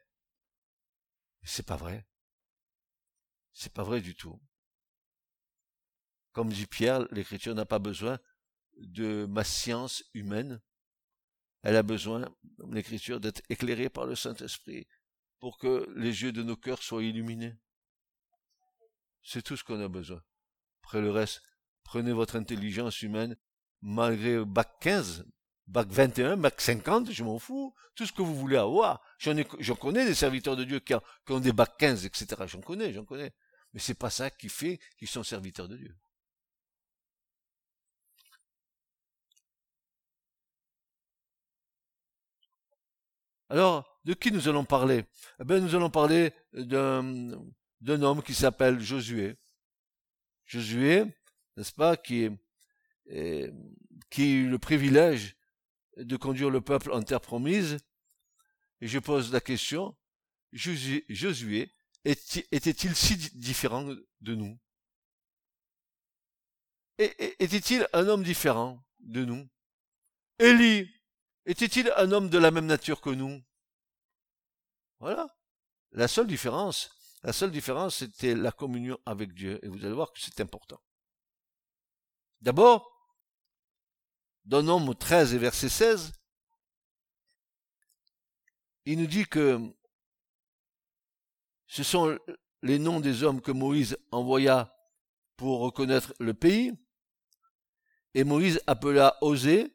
C'est 1.45 1.65
pas 1.65 1.77
vrai. 1.77 2.09
C'est 3.53 3.73
pas 3.73 3.85
vrai 3.85 4.01
du 4.01 4.17
tout. 4.17 4.43
Comme 6.33 6.53
dit 6.53 6.67
Pierre, 6.67 7.07
l'écriture 7.13 7.55
n'a 7.55 7.67
pas 7.67 7.79
besoin 7.79 8.19
de 8.79 9.27
ma 9.27 9.45
science 9.45 10.05
humaine. 10.15 10.61
Elle 11.63 11.77
a 11.77 11.83
besoin, 11.83 12.29
l'écriture, 12.71 13.21
d'être 13.21 13.43
éclairée 13.49 13.89
par 13.89 14.07
le 14.07 14.15
Saint-Esprit 14.15 14.87
pour 15.39 15.59
que 15.59 15.87
les 15.97 16.23
yeux 16.23 16.33
de 16.33 16.43
nos 16.43 16.57
cœurs 16.57 16.83
soient 16.83 17.03
illuminés. 17.03 17.57
C'est 19.23 19.43
tout 19.43 19.57
ce 19.57 19.65
qu'on 19.65 19.81
a 19.81 19.89
besoin. 19.89 20.23
Après 20.83 21.01
le 21.01 21.11
reste, 21.11 21.43
prenez 21.83 22.13
votre 22.13 22.37
intelligence 22.37 23.03
humaine, 23.03 23.37
malgré 23.81 24.45
bac 24.45 24.79
15, 24.81 25.27
bac 25.67 25.89
21, 25.89 26.37
bac 26.37 26.61
50, 26.61 27.11
je 27.11 27.25
m'en 27.25 27.39
fous. 27.39 27.75
Tout 27.95 28.07
ce 28.07 28.13
que 28.13 28.23
vous 28.23 28.35
voulez 28.35 28.57
avoir. 28.57 29.03
J'en 29.19 29.77
connais 29.77 30.05
des 30.05 30.15
serviteurs 30.15 30.57
de 30.57 30.65
Dieu 30.65 30.81
qui, 30.81 30.95
ont 31.29 31.41
des 31.41 31.53
bac 31.53 31.77
15, 31.79 32.05
etc. 32.05 32.27
J'en 32.47 32.61
connais, 32.61 32.93
j'en 32.93 33.05
connais. 33.05 33.33
Mais 33.73 33.81
c'est 33.81 33.95
pas 33.95 34.11
ça 34.11 34.31
qui 34.31 34.49
fait 34.49 34.79
qu'ils 34.99 35.09
sont 35.09 35.23
serviteurs 35.23 35.69
de 35.69 35.77
Dieu. 35.77 35.97
Alors, 43.49 44.01
de 44.05 44.15
qui 44.15 44.33
nous 44.33 44.49
allons 44.49 44.65
parler? 44.65 45.05
Eh 45.41 45.45
bien, 45.45 45.61
nous 45.61 45.75
allons 45.75 45.91
parler 45.91 46.33
d'un, 46.53 47.33
homme 47.89 48.23
qui 48.23 48.35
s'appelle 48.35 48.81
Josué. 48.81 49.37
Josué, 50.47 51.05
n'est-ce 51.57 51.73
pas, 51.73 51.97
qui, 51.97 52.29
est, 53.07 53.53
qui 54.11 54.23
a 54.23 54.27
eu 54.27 54.49
le 54.49 54.59
privilège 54.59 55.37
de 55.97 56.17
conduire 56.17 56.51
le 56.51 56.61
peuple 56.61 56.93
en 56.93 57.03
terre 57.03 57.21
promise. 57.21 57.79
Et 58.81 58.89
je 58.89 58.99
pose 58.99 59.33
la 59.33 59.41
question, 59.41 59.97
Josué 60.53 61.71
était-il 62.05 62.95
si 62.95 63.17
différent 63.35 63.95
de 64.21 64.35
nous? 64.35 64.59
Était-il 66.99 67.87
un 67.93 68.07
homme 68.09 68.23
différent 68.23 68.85
de 69.01 69.25
nous? 69.25 69.49
Élie 70.39 70.94
était-il 71.47 71.93
un 71.97 72.13
homme 72.13 72.29
de 72.29 72.39
la 72.39 72.51
même 72.51 72.67
nature 72.67 73.01
que 73.01 73.11
nous? 73.11 73.43
Voilà. 75.01 75.27
La 75.93 76.09
seule 76.09 76.27
différence, 76.27 76.91
la 77.23 77.33
seule 77.33 77.51
différence, 77.51 77.97
c'était 77.97 78.35
la 78.35 78.53
communion 78.53 78.99
avec 79.07 79.33
Dieu. 79.33 79.59
Et 79.65 79.69
vous 79.69 79.85
allez 79.85 79.95
voir 79.95 80.13
que 80.13 80.21
c'est 80.21 80.41
important. 80.41 80.81
D'abord, 82.41 82.91
dans 84.45 84.63
Nombre 84.63 84.95
13 84.95 85.35
et 85.35 85.39
verset 85.39 85.69
16, 85.69 86.13
il 88.87 88.99
nous 88.99 89.07
dit 89.07 89.25
que 89.25 89.59
ce 91.67 91.83
sont 91.83 92.19
les 92.63 92.79
noms 92.79 93.01
des 93.01 93.23
hommes 93.23 93.41
que 93.41 93.53
Moïse 93.53 93.97
envoya 94.11 94.77
pour 95.37 95.61
reconnaître 95.61 96.15
le 96.21 96.35
pays. 96.35 96.73
Et 98.13 98.25
Moïse 98.25 98.61
appela 98.67 99.17
Osée, 99.23 99.74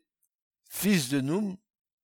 fils 0.70 1.10
de 1.10 1.20
Noum, 1.20 1.58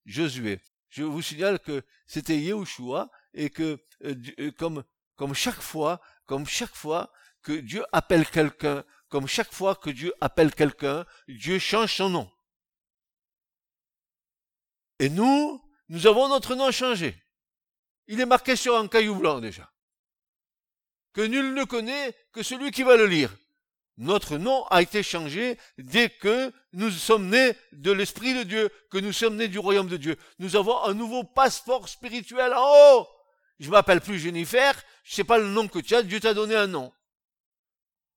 Josué. 0.06 0.60
Je 0.90 1.04
vous 1.04 1.22
signale 1.22 1.60
que 1.60 1.84
c'était 2.08 2.40
Yehoshua 2.40 3.10
et 3.34 3.50
que 3.50 3.80
euh, 4.04 4.16
euh, 4.40 4.52
comme, 4.52 4.84
comme 5.16 5.34
chaque 5.34 5.62
fois, 5.62 6.02
comme 6.26 6.46
chaque 6.46 6.76
fois 6.76 7.12
que 7.42 7.54
Dieu 7.54 7.86
appelle 7.92 8.30
quelqu'un, 8.30 8.84
comme 9.10 9.28
chaque 9.28 9.54
fois 9.54 9.76
que 9.76 9.90
Dieu 9.90 10.14
appelle 10.20 10.54
quelqu'un, 10.54 11.06
Dieu 11.28 11.60
change 11.60 11.96
son 11.96 12.10
nom. 12.10 12.32
Et 15.00 15.10
nous, 15.10 15.62
nous 15.90 16.08
avons 16.08 16.28
notre 16.30 16.56
nom 16.56 16.72
changé. 16.72 17.16
Il 18.08 18.20
est 18.20 18.26
marqué 18.26 18.56
sur 18.56 18.78
un 18.78 18.88
caillou 18.88 19.16
blanc 19.16 19.40
déjà. 19.40 19.72
Que 21.14 21.22
nul 21.22 21.54
ne 21.54 21.64
connaît 21.64 22.16
que 22.32 22.44
celui 22.44 22.72
qui 22.72 22.84
va 22.84 22.96
le 22.98 23.06
lire. 23.06 23.36
Notre 23.98 24.38
nom 24.38 24.66
a 24.68 24.82
été 24.82 25.04
changé 25.04 25.58
dès 25.78 26.10
que 26.10 26.52
nous 26.74 26.92
sommes 26.92 27.30
nés 27.30 27.54
de 27.72 27.92
l'Esprit 27.92 28.34
de 28.34 28.44
Dieu, 28.44 28.70
que 28.92 28.98
nous 28.98 29.14
sommes 29.14 29.38
nés 29.38 29.48
du 29.48 29.58
royaume 29.58 29.88
de 29.88 29.98
Dieu. 29.98 30.18
Nous 30.40 30.58
avons 30.58 30.84
un 30.84 30.94
nouveau 30.94 31.24
passeport 31.24 31.88
spirituel 31.88 32.54
en 32.54 32.98
haut. 33.00 33.08
Je 33.60 33.70
m'appelle 33.70 34.02
plus 34.02 34.20
Jennifer, 34.20 34.76
je 35.04 35.16
sais 35.16 35.24
pas 35.24 35.38
le 35.38 35.48
nom 35.48 35.70
que 35.70 35.80
tu 35.80 35.96
as, 35.96 36.04
Dieu 36.04 36.20
t'a 36.20 36.34
donné 36.34 36.56
un 36.56 36.68
nom. 36.68 36.94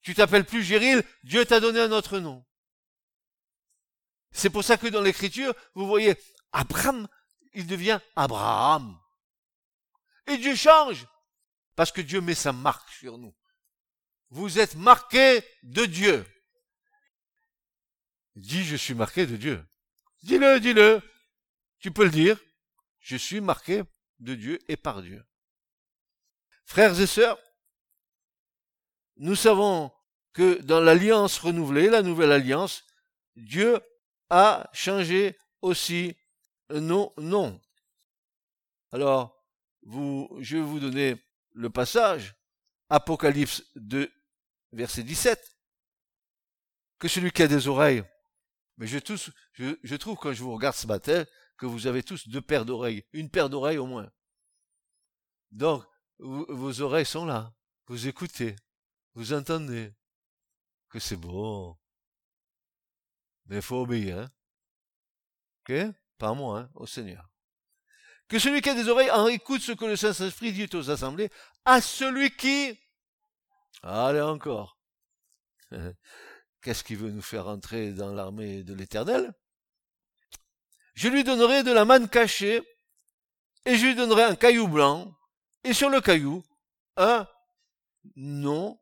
Tu 0.03 0.15
t'appelles 0.15 0.45
plus 0.45 0.65
Géril, 0.65 1.03
Dieu 1.23 1.45
t'a 1.45 1.61
donné 1.61 1.81
un 1.81 1.93
autre 1.93 2.19
nom. 2.19 2.45
C'est 4.33 4.51
pour 4.51 4.65
ça 4.65 4.77
que 4.77 4.89
dans 4.89 5.01
l'écriture, 5.01 5.55
vous 5.75 5.87
voyez 5.87 6.17
Abraham, 6.53 7.07
il 7.53 7.67
devient 7.67 8.01
Abraham. 8.17 8.99
Et 10.27 10.39
Dieu 10.39 10.57
change. 10.57 11.07
Parce 11.77 11.93
que 11.93 12.01
Dieu 12.01 12.21
met 12.21 12.35
sa 12.35 12.53
marque 12.53 12.91
sur 12.91 13.19
nous. 13.19 13.35
Vous 14.31 14.59
êtes 14.59 14.75
marqués 14.75 15.43
de 15.63 15.87
Dieu. 15.87 16.27
Dis, 18.37 18.65
je 18.65 18.77
suis 18.77 18.95
marqué 18.95 19.27
de 19.27 19.37
Dieu. 19.37 19.65
Dis-le, 20.23 20.61
dis-le. 20.61 21.01
Tu 21.81 21.91
peux 21.91 22.05
le 22.05 22.11
dire. 22.11 22.39
Je 23.01 23.17
suis 23.17 23.41
marqué 23.41 23.83
de 24.21 24.35
Dieu 24.35 24.59
et 24.69 24.77
par 24.77 25.03
Dieu. 25.03 25.25
Frères 26.65 27.01
et 27.01 27.07
sœurs, 27.07 27.39
nous 29.17 29.35
savons 29.35 29.91
que 30.33 30.61
dans 30.63 30.81
l'alliance 30.81 31.39
renouvelée, 31.39 31.89
la 31.89 32.03
nouvelle 32.03 32.33
alliance, 32.33 32.85
Dieu 33.37 33.81
a 34.31 34.69
changé 34.73 35.39
aussi 35.63 36.15
nos 36.71 37.13
noms. 37.17 37.61
Alors, 38.93 39.43
vous, 39.83 40.29
je 40.41 40.57
vais 40.59 40.63
vous 40.63 40.81
donner 40.81 41.17
le 41.55 41.71
passage, 41.71 42.35
Apocalypse 42.91 43.65
2, 43.77 44.11
verset 44.73 45.03
17, 45.03 45.57
que 46.99 47.09
celui 47.09 47.31
qui 47.31 47.43
a 47.43 47.49
des 47.49 47.69
oreilles, 47.69 48.05
mais 48.77 48.87
je, 48.87 48.99
tous, 48.99 49.31
je, 49.55 49.97
trouve 49.97 50.17
quand 50.17 50.33
je 50.33 50.43
vous 50.43 50.53
regarde 50.53 50.77
ce 50.77 50.87
matin 50.87 51.25
que 51.57 51.67
vous 51.67 51.87
avez 51.87 52.03
tous 52.03 52.29
deux 52.29 52.41
paires 52.41 52.65
d'oreilles, 52.65 53.05
une 53.13 53.31
paire 53.31 53.51
d'oreilles 53.51 53.79
au 53.79 53.87
moins. 53.87 54.11
Donc, 55.51 55.85
vos 56.19 56.81
oreilles 56.81 57.07
sont 57.07 57.25
là, 57.25 57.55
vous 57.87 58.07
écoutez, 58.07 58.55
vous 59.15 59.33
entendez, 59.33 59.93
que 60.91 60.99
c'est 60.99 61.17
bon. 61.17 61.77
Mais 63.47 63.57
il 63.57 63.63
faut 63.63 63.83
obéir, 63.83 64.19
hein. 64.19 64.31
Ok? 65.61 65.95
Pas 66.19 66.35
moi, 66.35 66.61
hein, 66.61 66.71
au 66.75 66.87
Seigneur. 66.87 67.29
Que 68.29 68.39
celui 68.39 68.61
qui 68.61 68.71
a 68.71 68.75
des 68.75 68.89
oreilles 68.89 69.11
en 69.11 69.27
écoute 69.27 69.63
ce 69.63 69.73
que 69.73 69.85
le 69.85 69.97
Saint-Esprit 69.97 70.53
dit 70.53 70.69
aux 70.75 70.91
assemblées, 70.91 71.31
à 71.65 71.81
celui 71.81 72.35
qui... 72.37 72.79
Allez 73.83 74.21
encore. 74.21 74.79
Qu'est-ce 76.63 76.83
qu'il 76.83 76.99
veut 76.99 77.11
nous 77.11 77.23
faire 77.23 77.47
entrer 77.47 77.93
dans 77.93 78.13
l'armée 78.13 78.63
de 78.63 78.75
l'Éternel? 78.75 79.33
Je 80.95 81.09
lui 81.09 81.23
donnerai 81.23 81.63
de 81.63 81.71
la 81.71 81.85
manne 81.85 82.09
cachée, 82.09 82.61
et 83.65 83.77
je 83.77 83.87
lui 83.87 83.95
donnerai 83.95 84.25
un 84.25 84.37
caillou 84.37 84.67
blanc, 84.67 85.15
et 85.63 85.73
sur 85.73 85.91
le 85.91 86.01
caillou, 86.01 86.43
un 86.97 87.29
nom, 88.17 88.81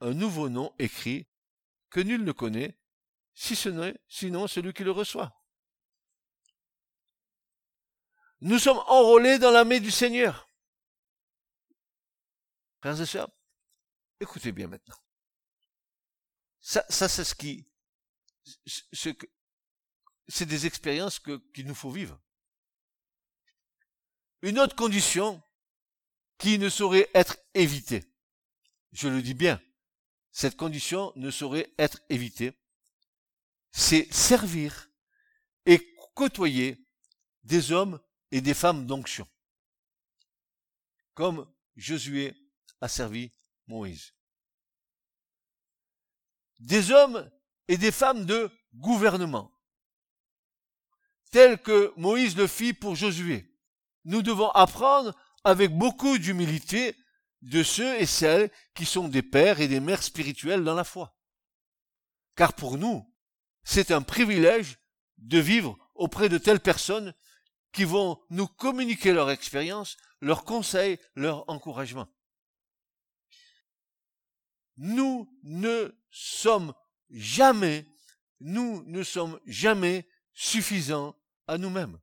un 0.00 0.14
nouveau 0.14 0.48
nom 0.48 0.74
écrit, 0.78 1.28
que 1.90 2.00
nul 2.00 2.24
ne 2.24 2.32
connaît, 2.32 2.78
si 3.34 3.54
ce 3.54 3.68
n'est 3.68 4.00
sinon 4.08 4.46
celui 4.46 4.72
qui 4.72 4.84
le 4.84 4.90
reçoit. 4.90 5.32
Nous 8.40 8.58
sommes 8.58 8.82
enrôlés 8.88 9.38
dans 9.38 9.50
l'armée 9.50 9.78
du 9.78 9.90
Seigneur. 9.90 10.48
Frères 12.80 13.00
et 13.00 13.06
sœurs, 13.06 13.30
écoutez 14.22 14.52
bien 14.52 14.68
maintenant. 14.68 14.96
Ça, 16.60 16.84
c'est 16.88 17.24
ce 17.24 17.34
qui, 17.34 17.66
c'est 20.28 20.46
des 20.46 20.66
expériences 20.66 21.18
qu'il 21.18 21.66
nous 21.66 21.74
faut 21.74 21.90
vivre. 21.90 22.20
Une 24.42 24.58
autre 24.58 24.76
condition 24.76 25.42
qui 26.38 26.58
ne 26.58 26.68
saurait 26.68 27.10
être 27.14 27.36
évitée. 27.54 28.04
Je 28.92 29.08
le 29.08 29.22
dis 29.22 29.34
bien. 29.34 29.60
Cette 30.30 30.56
condition 30.56 31.12
ne 31.16 31.30
saurait 31.30 31.72
être 31.78 32.00
évitée. 32.08 32.52
C'est 33.72 34.12
servir 34.12 34.88
et 35.66 35.94
côtoyer 36.14 36.86
des 37.42 37.72
hommes 37.72 38.00
et 38.30 38.40
des 38.40 38.54
femmes 38.54 38.86
d'onction. 38.86 39.28
Comme 41.14 41.52
Josué 41.76 42.34
a 42.80 42.88
servi 42.88 43.32
Moïse. 43.66 44.14
Des 46.58 46.90
hommes 46.90 47.30
et 47.68 47.76
des 47.76 47.92
femmes 47.92 48.24
de 48.24 48.50
gouvernement. 48.74 49.52
Tels 51.30 51.60
que 51.60 51.92
Moïse 51.96 52.36
le 52.36 52.46
fit 52.46 52.72
pour 52.72 52.94
Josué. 52.94 53.48
Nous 54.04 54.22
devons 54.22 54.50
apprendre 54.50 55.14
avec 55.44 55.76
beaucoup 55.76 56.18
d'humilité 56.18 56.96
de 57.40 57.62
ceux 57.62 58.00
et 58.00 58.06
celles 58.06 58.50
qui 58.74 58.84
sont 58.84 59.08
des 59.08 59.22
pères 59.22 59.60
et 59.60 59.68
des 59.68 59.80
mères 59.80 60.02
spirituels 60.02 60.64
dans 60.64 60.74
la 60.74 60.84
foi. 60.84 61.16
Car 62.36 62.52
pour 62.52 62.78
nous, 62.78 63.12
c'est 63.64 63.90
un 63.90 64.02
privilège 64.02 64.78
de 65.18 65.38
vivre 65.38 65.76
auprès 65.94 66.28
de 66.28 66.38
telles 66.38 66.60
personnes 66.60 67.14
qui 67.72 67.84
vont 67.84 68.20
nous 68.30 68.46
communiquer 68.46 69.12
leur 69.12 69.30
expérience, 69.30 69.96
leurs 70.20 70.44
conseils, 70.44 70.98
leur 71.14 71.48
encouragement. 71.48 72.08
Nous 74.84 75.32
ne 75.44 75.94
sommes 76.10 76.74
jamais, 77.08 77.86
nous 78.40 78.82
ne 78.88 79.04
sommes 79.04 79.38
jamais 79.46 80.08
suffisants 80.34 81.16
à 81.46 81.56
nous-mêmes. 81.56 82.00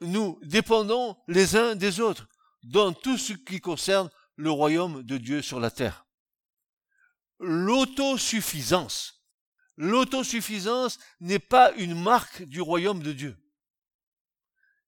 Nous 0.00 0.36
dépendons 0.42 1.16
les 1.28 1.54
uns 1.54 1.76
des 1.76 2.00
autres 2.00 2.26
dans 2.64 2.92
tout 2.92 3.16
ce 3.16 3.34
qui 3.34 3.60
concerne 3.60 4.10
le 4.34 4.50
royaume 4.50 5.04
de 5.04 5.16
Dieu 5.16 5.42
sur 5.42 5.60
la 5.60 5.70
terre. 5.70 6.06
L'autosuffisance. 7.38 9.24
L'autosuffisance 9.76 10.98
n'est 11.20 11.38
pas 11.38 11.70
une 11.74 11.94
marque 11.94 12.42
du 12.42 12.60
royaume 12.60 13.04
de 13.04 13.12
Dieu. 13.12 13.36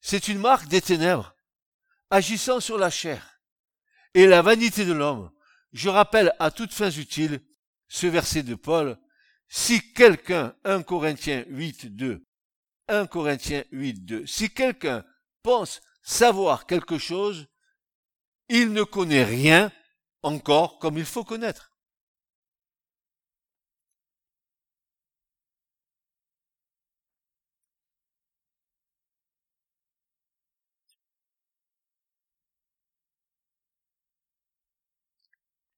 C'est 0.01 0.27
une 0.27 0.41
marque 0.41 0.67
des 0.67 0.83
ténèbres, 0.83 1.37
agissant 2.11 2.59
sur 2.59 2.77
la 2.77 2.91
chair 2.91 3.41
et 4.15 4.27
la 4.27 4.43
vanité 4.43 4.85
de 4.85 4.93
l'homme. 4.93 5.31
Je 5.73 5.89
rappelle 5.89 6.35
à 6.39 6.51
toutes 6.51 6.73
fins 6.73 6.91
utiles 6.91 7.41
ce 7.89 8.07
verset 8.07 8.43
de 8.43 8.55
Paul. 8.55 8.99
Si 9.49 9.93
quelqu'un, 9.93 10.55
1 10.65 10.83
Corinthiens 10.83 11.45
8, 11.49 11.95
2, 11.97 12.25
1 12.89 13.07
Corinthiens 13.07 13.65
8, 13.73 14.05
2, 14.05 14.27
si 14.27 14.51
quelqu'un 14.51 15.05
pense 15.43 15.81
savoir 16.03 16.67
quelque 16.67 16.99
chose, 16.99 17.49
il 18.49 18.73
ne 18.73 18.83
connaît 18.83 19.25
rien 19.25 19.73
encore 20.23 20.79
comme 20.79 20.99
il 20.99 21.05
faut 21.05 21.25
connaître. 21.25 21.73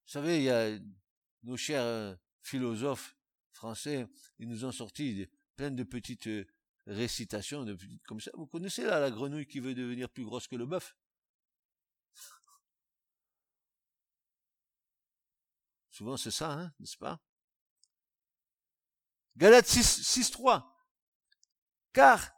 savez, 0.11 0.37
il 0.39 0.43
y 0.43 0.49
a 0.49 0.77
nos 1.43 1.55
chers 1.55 1.83
euh, 1.83 2.15
philosophes 2.41 3.15
français, 3.53 4.07
ils 4.39 4.47
nous 4.47 4.65
ont 4.65 4.71
sorti 4.71 5.25
plein 5.55 5.71
de 5.71 5.83
petites 5.83 6.27
euh, 6.27 6.45
récitations, 6.85 7.63
de 7.63 7.73
petites 7.73 8.03
comme 8.03 8.19
ça. 8.19 8.31
Vous 8.33 8.45
connaissez 8.45 8.83
là 8.83 8.99
la 8.99 9.09
grenouille 9.09 9.47
qui 9.47 9.61
veut 9.61 9.73
devenir 9.73 10.09
plus 10.09 10.25
grosse 10.25 10.47
que 10.47 10.57
le 10.57 10.65
bœuf? 10.65 10.97
Souvent 15.89 16.17
c'est 16.17 16.31
ça, 16.31 16.51
hein, 16.51 16.73
n'est-ce 16.79 16.97
pas? 16.97 17.21
Galates 19.37 19.67
6, 19.67 20.03
6, 20.03 20.31
3. 20.31 20.67
Car, 21.93 22.31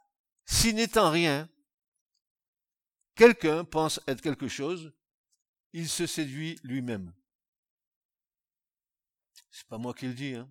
si 0.44 0.74
n'étant 0.74 1.10
rien, 1.10 1.48
quelqu'un 3.16 3.64
pense 3.64 4.00
être 4.06 4.20
quelque 4.20 4.46
chose, 4.46 4.92
il 5.72 5.88
se 5.88 6.06
séduit 6.06 6.56
lui-même. 6.62 7.12
C'est 9.54 9.68
pas 9.68 9.78
moi 9.78 9.94
qui 9.94 10.08
le 10.08 10.14
dis, 10.14 10.34
hein. 10.34 10.50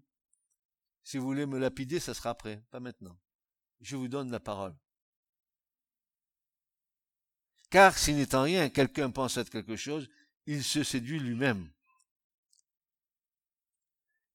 Si 1.04 1.18
vous 1.18 1.26
voulez 1.26 1.46
me 1.46 1.60
lapider, 1.60 2.00
ça 2.00 2.14
sera 2.14 2.30
après, 2.30 2.64
pas 2.72 2.80
maintenant. 2.80 3.20
Je 3.82 3.98
vous 3.98 4.08
donne 4.08 4.32
la 4.32 4.40
parole. 4.40 4.74
Car 7.70 7.98
si 7.98 8.14
n'étant 8.14 8.44
rien, 8.44 8.70
quelqu'un 8.70 9.12
pense 9.12 9.36
être 9.36 9.50
quelque 9.50 9.76
chose, 9.76 10.10
il 10.46 10.64
se 10.64 10.84
séduit 10.84 11.20
lui-même. 11.20 11.70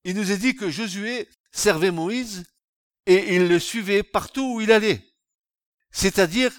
Il 0.04 0.14
nous 0.14 0.30
est 0.30 0.36
dit 0.36 0.54
que 0.54 0.68
Josué 0.68 1.30
servait 1.50 1.90
Moïse 1.90 2.44
et 3.06 3.36
il 3.36 3.48
le 3.48 3.58
suivait 3.58 4.02
partout 4.02 4.56
où 4.56 4.60
il 4.60 4.70
allait. 4.70 5.02
C'est-à-dire 5.92 6.54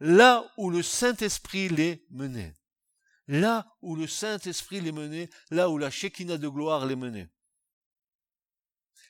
là 0.00 0.52
où 0.56 0.68
le 0.68 0.82
Saint-Esprit 0.82 1.68
les 1.68 2.04
menait. 2.10 2.56
Là 3.28 3.78
où 3.82 3.94
le 3.94 4.08
Saint-Esprit 4.08 4.80
les 4.80 4.90
menait, 4.90 5.30
là 5.50 5.70
où 5.70 5.78
la 5.78 5.90
Shekinah 5.92 6.38
de 6.38 6.48
gloire 6.48 6.86
les 6.86 6.96
menait. 6.96 7.30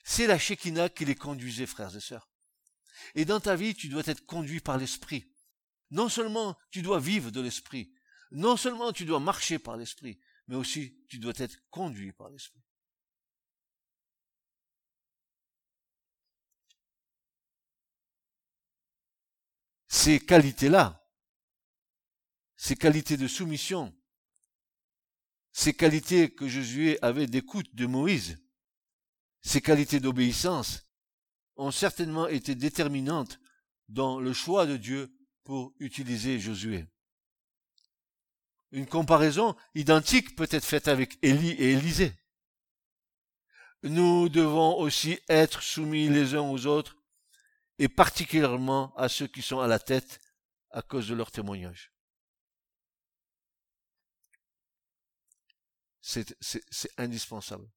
C'est 0.09 0.25
la 0.25 0.39
Shekinah 0.39 0.87
qui 0.87 1.03
les 1.03 1.15
conduisait, 1.15 1.65
frères 1.65 1.93
et 1.93 1.99
sœurs. 1.99 2.29
Et 3.13 3.25
dans 3.25 3.41
ta 3.41 3.57
vie, 3.57 3.75
tu 3.75 3.89
dois 3.89 4.07
être 4.07 4.25
conduit 4.25 4.61
par 4.61 4.77
l'Esprit. 4.77 5.33
Non 5.91 6.07
seulement 6.07 6.57
tu 6.71 6.81
dois 6.81 7.01
vivre 7.01 7.29
de 7.29 7.41
l'Esprit, 7.41 7.93
non 8.31 8.55
seulement 8.55 8.93
tu 8.93 9.03
dois 9.03 9.19
marcher 9.19 9.59
par 9.59 9.75
l'Esprit, 9.75 10.17
mais 10.47 10.55
aussi 10.55 10.97
tu 11.09 11.19
dois 11.19 11.33
être 11.35 11.57
conduit 11.69 12.13
par 12.13 12.29
l'Esprit. 12.29 12.61
ces 19.89 20.19
qualités-là, 20.19 21.05
ces 22.55 22.75
qualités 22.75 23.17
de 23.17 23.27
soumission, 23.27 23.93
ces 25.51 25.73
qualités 25.73 26.33
que 26.33 26.47
Josué 26.47 26.97
avait 27.01 27.27
d'écoute 27.27 27.73
de 27.73 27.87
Moïse, 27.87 28.37
ces 29.47 29.61
qualités 29.61 30.01
d'obéissance, 30.01 30.85
ont 31.55 31.71
certainement 31.71 32.27
été 32.27 32.53
déterminantes 32.53 33.39
dans 33.87 34.19
le 34.19 34.33
choix 34.33 34.65
de 34.65 34.75
Dieu 34.75 35.09
pour 35.45 35.73
utiliser 35.79 36.37
Josué. 36.37 36.85
Une 38.71 38.85
comparaison 38.85 39.55
identique 39.73 40.35
peut 40.35 40.49
être 40.51 40.65
faite 40.65 40.89
avec 40.89 41.17
Élie 41.21 41.51
et 41.51 41.71
Élisée. 41.71 42.13
Nous 43.83 44.27
devons 44.27 44.77
aussi 44.77 45.17
être 45.29 45.61
soumis 45.61 46.09
les 46.09 46.35
uns 46.35 46.41
aux 46.41 46.65
autres 46.65 46.97
et 47.79 47.87
particulièrement 47.87 48.93
à 48.97 49.07
ceux 49.07 49.27
qui 49.27 49.41
sont 49.41 49.61
à 49.61 49.67
la 49.67 49.79
tête 49.79 50.19
à 50.71 50.81
cause 50.81 51.07
de 51.07 51.15
leur 51.15 51.31
témoignage. 51.31 51.93
C'est 56.01 56.35
indispensable. 56.97 57.69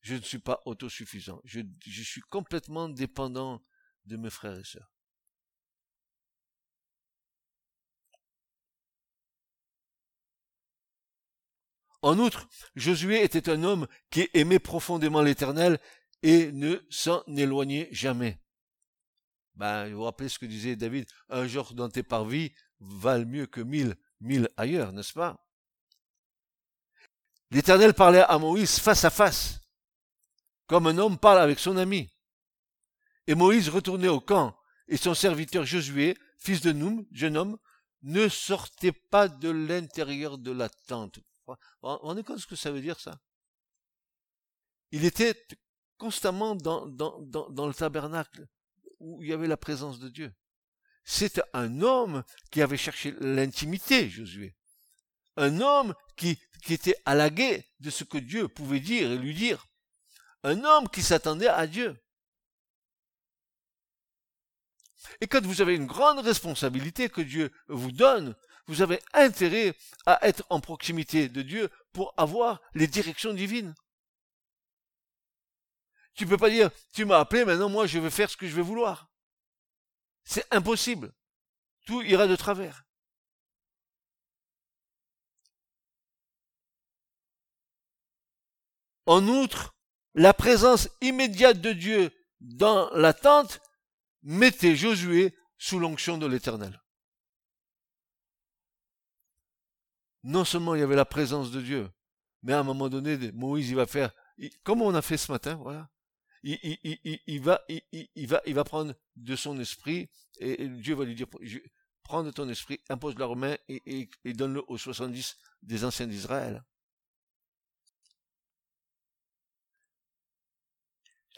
Je 0.00 0.14
ne 0.14 0.20
suis 0.20 0.38
pas 0.38 0.62
autosuffisant. 0.64 1.40
Je, 1.44 1.62
suis 2.02 2.20
complètement 2.22 2.88
dépendant 2.88 3.64
de 4.04 4.16
mes 4.16 4.30
frères 4.30 4.58
et 4.58 4.64
sœurs. 4.64 4.92
En 12.00 12.18
outre, 12.18 12.48
Josué 12.76 13.24
était 13.24 13.50
un 13.50 13.64
homme 13.64 13.88
qui 14.10 14.28
aimait 14.32 14.60
profondément 14.60 15.20
l'Éternel 15.20 15.80
et 16.22 16.52
ne 16.52 16.80
s'en 16.90 17.24
éloignait 17.26 17.88
jamais. 17.90 18.40
Ben, 19.56 19.88
vous 19.88 19.96
vous 19.96 20.04
rappelez 20.04 20.28
ce 20.28 20.38
que 20.38 20.46
disait 20.46 20.76
David, 20.76 21.06
un 21.28 21.48
jour 21.48 21.74
dans 21.74 21.88
tes 21.88 22.04
parvis 22.04 22.52
valent 22.78 23.26
mieux 23.26 23.46
que 23.46 23.60
mille, 23.60 23.96
mille 24.20 24.48
ailleurs, 24.56 24.92
n'est-ce 24.92 25.12
pas? 25.12 25.44
L'Éternel 27.50 27.94
parlait 27.94 28.22
à 28.22 28.38
Moïse 28.38 28.78
face 28.78 29.04
à 29.04 29.10
face, 29.10 29.60
comme 30.68 30.86
un 30.86 30.98
homme 30.98 31.18
parle 31.18 31.40
avec 31.40 31.58
son 31.58 31.76
ami. 31.76 32.08
Et 33.26 33.34
Moïse 33.34 33.68
retournait 33.68 34.08
au 34.08 34.20
camp, 34.20 34.56
et 34.86 34.96
son 34.96 35.14
serviteur 35.14 35.66
Josué, 35.66 36.16
fils 36.38 36.60
de 36.60 36.72
Noum, 36.72 37.04
jeune 37.10 37.36
homme, 37.36 37.58
ne 38.02 38.28
sortait 38.28 38.92
pas 38.92 39.28
de 39.28 39.50
l'intérieur 39.50 40.38
de 40.38 40.52
la 40.52 40.68
tente. 40.68 41.18
Vous 41.46 41.56
rendez 41.82 42.22
compte 42.22 42.38
ce 42.38 42.46
que 42.46 42.56
ça 42.56 42.70
veut 42.70 42.80
dire 42.80 43.00
ça? 43.00 43.18
Il 44.92 45.04
était 45.04 45.34
constamment 45.96 46.54
dans, 46.54 46.86
dans, 46.86 47.18
dans, 47.20 47.50
dans 47.50 47.66
le 47.66 47.74
tabernacle 47.74 48.46
où 49.00 49.22
il 49.22 49.28
y 49.28 49.32
avait 49.32 49.48
la 49.48 49.56
présence 49.56 49.98
de 49.98 50.08
Dieu. 50.08 50.32
C'est 51.04 51.40
un 51.54 51.82
homme 51.82 52.22
qui 52.50 52.62
avait 52.62 52.76
cherché 52.76 53.14
l'intimité, 53.20 54.08
Josué. 54.10 54.54
Un 55.36 55.60
homme 55.60 55.94
qui, 56.16 56.38
qui 56.62 56.74
était 56.74 56.96
à 57.04 57.14
la 57.14 57.30
guet 57.30 57.66
de 57.80 57.90
ce 57.90 58.04
que 58.04 58.18
Dieu 58.18 58.48
pouvait 58.48 58.80
dire 58.80 59.10
et 59.10 59.18
lui 59.18 59.34
dire. 59.34 59.67
Un 60.44 60.64
homme 60.64 60.88
qui 60.88 61.02
s'attendait 61.02 61.48
à 61.48 61.66
Dieu. 61.66 62.00
Et 65.20 65.26
quand 65.26 65.44
vous 65.44 65.60
avez 65.60 65.74
une 65.74 65.86
grande 65.86 66.20
responsabilité 66.20 67.08
que 67.08 67.20
Dieu 67.20 67.52
vous 67.68 67.92
donne, 67.92 68.36
vous 68.66 68.82
avez 68.82 69.00
intérêt 69.14 69.74
à 70.06 70.26
être 70.26 70.44
en 70.50 70.60
proximité 70.60 71.28
de 71.28 71.42
Dieu 71.42 71.70
pour 71.92 72.14
avoir 72.16 72.60
les 72.74 72.86
directions 72.86 73.32
divines. 73.32 73.74
Tu 76.14 76.26
peux 76.26 76.36
pas 76.36 76.50
dire, 76.50 76.70
tu 76.92 77.04
m'as 77.04 77.18
appelé, 77.18 77.44
maintenant 77.44 77.68
moi 77.68 77.86
je 77.86 77.98
vais 77.98 78.10
faire 78.10 78.30
ce 78.30 78.36
que 78.36 78.46
je 78.46 78.54
vais 78.54 78.62
vouloir. 78.62 79.08
C'est 80.24 80.46
impossible. 80.52 81.12
Tout 81.86 82.02
ira 82.02 82.26
de 82.26 82.36
travers. 82.36 82.84
En 89.06 89.26
outre, 89.26 89.77
la 90.18 90.34
présence 90.34 90.88
immédiate 91.00 91.60
de 91.60 91.72
Dieu 91.72 92.10
dans 92.40 92.90
la 92.90 93.12
tente 93.12 93.60
mettait 94.22 94.74
Josué 94.74 95.34
sous 95.58 95.78
l'onction 95.78 96.18
de 96.18 96.26
l'Éternel. 96.26 96.82
Non 100.24 100.44
seulement 100.44 100.74
il 100.74 100.80
y 100.80 100.82
avait 100.82 100.96
la 100.96 101.04
présence 101.04 101.52
de 101.52 101.60
Dieu, 101.60 101.88
mais 102.42 102.52
à 102.52 102.58
un 102.58 102.64
moment 102.64 102.88
donné, 102.88 103.16
Moïse, 103.32 103.70
il 103.70 103.76
va 103.76 103.86
faire, 103.86 104.12
comme 104.64 104.82
on 104.82 104.94
a 104.94 105.02
fait 105.02 105.16
ce 105.16 105.30
matin, 105.30 105.54
voilà. 105.54 105.88
Il, 106.42 107.40
va, 107.40 108.64
prendre 108.64 108.94
de 109.14 109.36
son 109.36 109.58
esprit, 109.60 110.10
et, 110.38 110.68
Dieu 110.68 110.96
va 110.96 111.04
lui 111.04 111.14
dire, 111.14 111.28
prends 112.02 112.24
de 112.24 112.30
ton 112.32 112.48
esprit, 112.48 112.80
impose 112.88 113.16
la 113.16 113.32
main 113.36 113.56
et, 113.68 114.10
et 114.24 114.32
donne-le 114.32 114.62
aux 114.66 114.78
70 114.78 115.36
des 115.62 115.84
anciens 115.84 116.08
d'Israël. 116.08 116.64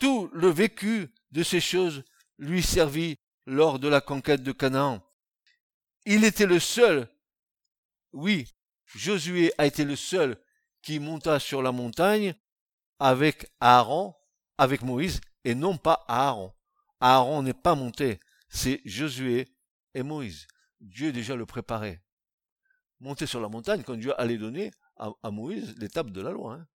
Tout 0.00 0.30
le 0.32 0.48
vécu 0.48 1.12
de 1.30 1.42
ces 1.42 1.60
choses 1.60 2.02
lui 2.38 2.62
servit 2.62 3.16
lors 3.46 3.78
de 3.78 3.88
la 3.88 4.00
conquête 4.00 4.42
de 4.42 4.52
Canaan. 4.52 5.02
Il 6.06 6.24
était 6.24 6.46
le 6.46 6.58
seul, 6.58 7.08
oui, 8.12 8.52
Josué 8.86 9.52
a 9.58 9.66
été 9.66 9.84
le 9.84 9.96
seul 9.96 10.36
qui 10.82 10.98
monta 10.98 11.38
sur 11.38 11.62
la 11.62 11.72
montagne 11.72 12.34
avec 12.98 13.52
Aaron, 13.60 14.14
avec 14.58 14.82
Moïse, 14.82 15.20
et 15.44 15.54
non 15.54 15.76
pas 15.76 16.04
Aaron. 16.08 16.52
Aaron 17.00 17.42
n'est 17.42 17.54
pas 17.54 17.74
monté, 17.74 18.20
c'est 18.48 18.80
Josué 18.84 19.48
et 19.94 20.02
Moïse. 20.02 20.46
Dieu 20.80 21.12
déjà 21.12 21.36
le 21.36 21.46
préparait. 21.46 22.02
Monter 23.00 23.26
sur 23.26 23.40
la 23.40 23.48
montagne 23.48 23.82
quand 23.82 23.96
Dieu 23.96 24.18
allait 24.20 24.38
donner 24.38 24.70
à, 24.96 25.30
Moïse 25.30 25.74
l'étape 25.78 26.10
de 26.10 26.20
la 26.20 26.30
loi. 26.30 26.54
Hein. 26.54 26.66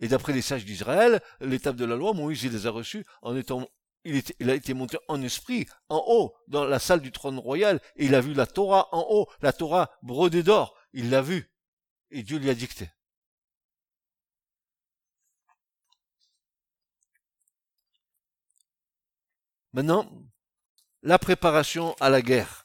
Et 0.00 0.08
d'après 0.08 0.32
les 0.32 0.42
sages 0.42 0.64
d'Israël, 0.64 1.20
l'étape 1.40 1.76
de 1.76 1.84
la 1.84 1.96
loi, 1.96 2.12
Moïse 2.12 2.44
les 2.44 2.66
a 2.66 2.70
reçus 2.70 3.04
en 3.22 3.36
étant 3.36 3.66
il, 4.04 4.50
a 4.50 4.54
été 4.54 4.74
monté 4.74 4.98
en 5.08 5.22
esprit, 5.22 5.66
en 5.88 6.02
haut, 6.06 6.34
dans 6.48 6.64
la 6.64 6.78
salle 6.78 7.00
du 7.00 7.12
trône 7.12 7.38
royal, 7.38 7.80
et 7.96 8.06
il 8.06 8.14
a 8.14 8.20
vu 8.20 8.34
la 8.34 8.46
Torah 8.46 8.88
en 8.92 9.06
haut, 9.08 9.28
la 9.42 9.52
Torah 9.52 9.90
brodée 10.02 10.42
d'or. 10.42 10.76
Il 10.92 11.10
l'a 11.10 11.22
vue. 11.22 11.50
Et 12.10 12.22
Dieu 12.22 12.38
lui 12.38 12.50
a 12.50 12.54
dicté. 12.54 12.90
Maintenant, 19.72 20.10
la 21.02 21.18
préparation 21.18 21.94
à 22.00 22.10
la 22.10 22.20
guerre. 22.20 22.61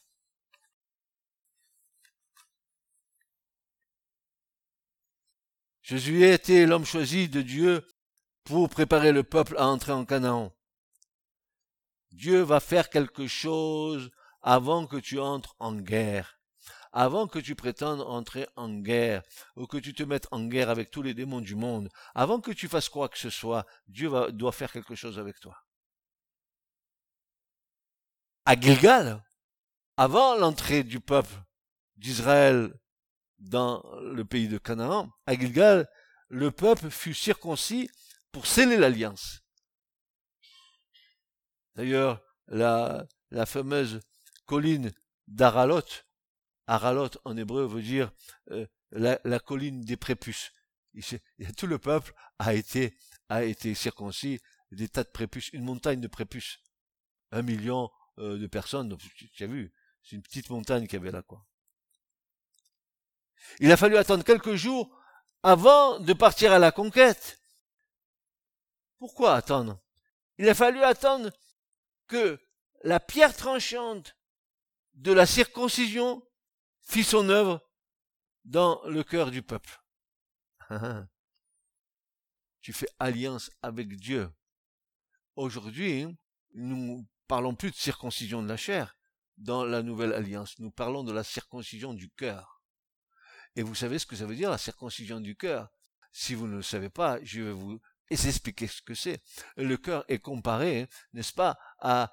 Jésus 5.88 6.26
était 6.26 6.65
l'homme 6.65 6.84
choisi 6.84 7.30
de 7.30 7.41
Dieu 7.41 7.88
pour 8.43 8.67
préparer 8.67 9.13
le 9.13 9.23
peuple 9.23 9.56
à 9.58 9.67
entrer 9.67 9.93
en 9.93 10.04
Canaan. 10.04 10.54
Dieu 12.12 12.41
va 12.41 12.60
faire 12.60 12.89
quelque 12.89 13.26
chose 13.26 14.12
avant 14.41 14.86
que 14.86 14.97
tu 14.97 15.17
entres 15.17 15.56
en 15.60 15.73
guerre, 15.73 16.41
avant 16.91 17.26
que 17.26 17.39
tu 17.39 17.56
prétendes 17.56 18.02
entrer 18.02 18.50
en 18.58 18.67
guerre, 18.67 19.23
ou 19.56 19.65
que 19.65 19.78
tu 19.78 19.93
te 19.93 20.04
mettes 20.04 20.28
en 20.32 20.43
guerre 20.43 20.69
avec 20.69 20.91
tous 20.91 21.04
les 21.04 21.13
démons 21.13 21.39
du 21.39 21.56
monde, 21.56 21.88
avant 22.13 22.41
que 22.41 22.52
tu 22.52 22.67
fasses 22.67 22.89
quoi 22.89 23.08
que 23.08 23.17
ce 23.17 23.30
soit, 23.30 23.65
Dieu 23.88 24.12
doit 24.32 24.52
faire 24.52 24.73
quelque 24.73 24.95
chose 24.95 25.17
avec 25.17 25.39
toi. 25.39 25.56
À 28.43 28.60
Gilgal, 28.60 29.23
avant 29.95 30.36
l'entrée 30.36 30.84
du 30.84 31.00
peuple 31.00 31.34
d'Israël 31.95 32.78
dans 33.39 33.84
le 34.02 34.26
pays 34.26 34.47
de 34.47 34.58
Canaan, 34.58 35.12
à 35.26 35.34
Gilgal, 35.34 35.88
le 36.30 36.52
peuple 36.52 36.89
fut 36.89 37.13
circoncis 37.13 37.89
pour 38.32 38.45
sceller 38.45 38.78
l'alliance. 38.78 39.41
D'ailleurs, 41.76 42.21
la, 42.47 43.08
fameuse 43.45 44.00
colline 44.45 44.91
d'Aralot, 45.28 45.82
Aralot 46.65 47.10
en 47.23 47.38
hébreu 47.38 47.65
veut 47.65 47.82
dire 47.82 48.12
euh, 48.52 48.65
la, 48.91 49.39
colline 49.39 49.82
des 49.82 49.97
prépuces. 49.97 50.52
tout 51.58 51.67
le 51.67 51.78
peuple 51.78 52.13
a 52.39 52.54
été, 52.54 52.97
a 53.30 53.43
été 53.43 53.76
circoncis, 53.76 54.39
des 54.71 54.89
tas 54.89 55.04
de 55.04 55.10
prépuces, 55.10 55.50
une 55.54 55.63
montagne 55.63 56.02
de 56.02 56.08
prépuces. 56.08 56.60
Un 57.32 57.41
million 57.41 57.89
euh, 58.19 58.38
de 58.38 58.47
personnes, 58.47 58.97
tu 59.34 59.43
as 59.43 59.47
vu, 59.47 59.71
c'est 60.02 60.15
une 60.15 60.23
petite 60.23 60.50
montagne 60.50 60.88
qu'il 60.88 60.93
y 60.93 61.02
avait 61.02 61.12
là, 61.12 61.21
quoi. 61.21 61.45
Il 63.60 63.71
a 63.71 63.78
fallu 63.78 63.97
attendre 63.97 64.23
quelques 64.23 64.56
jours 64.56 64.95
avant 65.43 66.00
de 66.00 66.13
partir 66.13 66.52
à 66.52 66.60
la 66.60 66.71
conquête. 66.71 67.41
Pourquoi 69.00 69.36
attendre? 69.36 69.80
Il 70.38 70.50
a 70.50 70.56
fallu 70.56 70.84
attendre 70.84 71.32
que 72.08 72.39
la 72.84 73.00
pierre 73.00 73.36
tranchante 73.36 74.15
de 74.93 75.12
la 75.12 75.26
circoncision 75.26 76.23
fit 76.82 77.04
son 77.04 77.30
œuvre 77.30 77.67
dans 78.45 78.82
le 78.86 79.04
cœur 79.04 79.32
du 79.32 79.41
peuple. 79.41 79.82
tu 82.62 82.73
fais 82.73 82.89
alliance 83.00 83.52
avec 83.62 83.95
Dieu. 83.95 84.30
Aujourd'hui, 85.36 86.08
nous 86.54 87.08
parlons 87.28 87.56
plus 87.56 87.71
de 87.71 87.76
circoncision 87.76 88.41
de 88.41 88.47
la 88.47 88.58
chair 88.58 88.97
dans 89.38 89.63
la 89.63 89.84
nouvelle 89.84 90.13
alliance. 90.13 90.58
Nous 90.60 90.71
parlons 90.71 91.04
de 91.04 91.12
la 91.12 91.23
circoncision 91.23 91.93
du 91.93 92.10
cœur. 92.10 92.57
Et 93.58 93.63
vous 93.63 93.76
savez 93.76 93.98
ce 93.98 94.06
que 94.06 94.15
ça 94.15 94.28
veut 94.28 94.36
dire, 94.36 94.52
la 94.52 94.60
circoncision 94.60 95.20
du 95.20 95.36
cœur 95.36 95.67
Si 96.12 96.36
vous 96.36 96.48
ne 96.48 96.58
le 96.58 96.62
savez 96.62 96.89
pas, 96.89 97.20
je 97.24 97.41
vais 97.41 97.52
vous 97.52 97.82
et 98.10 98.15
s'expliquer 98.15 98.67
ce 98.67 98.84
que 98.84 98.93
c'est. 98.93 99.22
Le 99.58 99.76
cœur 99.78 100.06
est 100.08 100.20
comparé, 100.20 100.88
n'est-ce 101.13 101.34
pas, 101.34 101.58
à, 101.80 102.12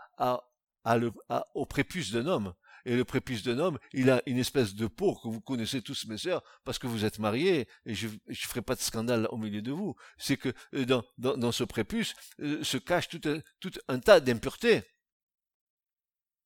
au 1.54 1.66
prépuce 1.66 2.12
d'un 2.12 2.26
homme. 2.26 2.54
Et 2.86 2.96
le 2.96 3.04
prépuce 3.04 3.42
d'un 3.42 3.58
homme, 3.58 3.78
il 3.92 4.10
a 4.10 4.22
une 4.26 4.38
espèce 4.38 4.74
de 4.74 4.86
peau 4.86 5.14
que 5.16 5.28
vous 5.28 5.40
connaissez 5.42 5.82
tous, 5.82 6.06
mes 6.06 6.18
sœurs, 6.18 6.42
parce 6.64 6.78
que 6.78 6.86
vous 6.86 7.04
êtes 7.04 7.18
mariés, 7.18 7.68
et 7.84 7.94
je 7.94 8.08
ne 8.08 8.34
ferai 8.34 8.62
pas 8.62 8.74
de 8.74 8.80
scandale 8.80 9.28
au 9.30 9.36
milieu 9.36 9.62
de 9.62 9.70
vous. 9.70 9.94
C'est 10.16 10.38
que 10.38 10.52
euh, 10.74 10.86
dans, 10.86 11.04
dans, 11.18 11.52
ce 11.52 11.64
prépuce 11.64 12.14
euh, 12.40 12.64
se 12.64 12.78
cache 12.78 13.08
tout 13.08 13.20
un, 13.88 13.98
tas 14.00 14.20
d'impuretés. 14.20 14.82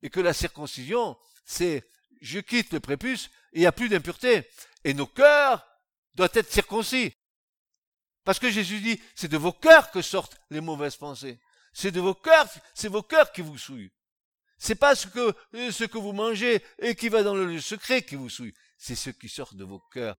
Et 0.02 0.10
que 0.10 0.20
la 0.20 0.32
circoncision, 0.32 1.16
c'est 1.44 1.88
je 2.20 2.40
quitte 2.40 2.72
le 2.72 2.80
prépuce, 2.80 3.30
il 3.52 3.60
n'y 3.60 3.66
a 3.66 3.72
plus 3.72 3.88
d'impureté. 3.88 4.48
Et 4.84 4.94
nos 4.94 5.06
cœurs 5.06 5.66
doivent 6.14 6.30
être 6.34 6.52
circoncis. 6.52 7.12
Parce 8.24 8.38
que 8.38 8.50
Jésus 8.50 8.80
dit, 8.80 9.00
c'est 9.14 9.28
de 9.28 9.36
vos 9.36 9.52
cœurs 9.52 9.90
que 9.90 10.02
sortent 10.02 10.38
les 10.50 10.60
mauvaises 10.60 10.96
pensées. 10.96 11.40
C'est 11.72 11.90
de 11.90 12.00
vos 12.00 12.14
cœurs, 12.14 12.48
c'est 12.74 12.88
vos 12.88 13.02
cœurs 13.02 13.32
qui 13.32 13.40
vous 13.40 13.58
souillent. 13.58 13.92
C'est 14.58 14.74
pas 14.74 14.94
ce 14.96 15.06
que, 15.06 15.34
ce 15.70 15.84
que 15.84 15.98
vous 15.98 16.12
mangez 16.12 16.62
et 16.80 16.96
qui 16.96 17.08
va 17.08 17.22
dans 17.22 17.34
le 17.34 17.46
lieu 17.46 17.60
secret 17.60 18.02
qui 18.02 18.16
vous 18.16 18.28
souille. 18.28 18.54
C'est 18.76 18.96
ce 18.96 19.10
qui 19.10 19.28
sort 19.28 19.54
de 19.54 19.64
vos 19.64 19.78
cœurs. 19.78 20.16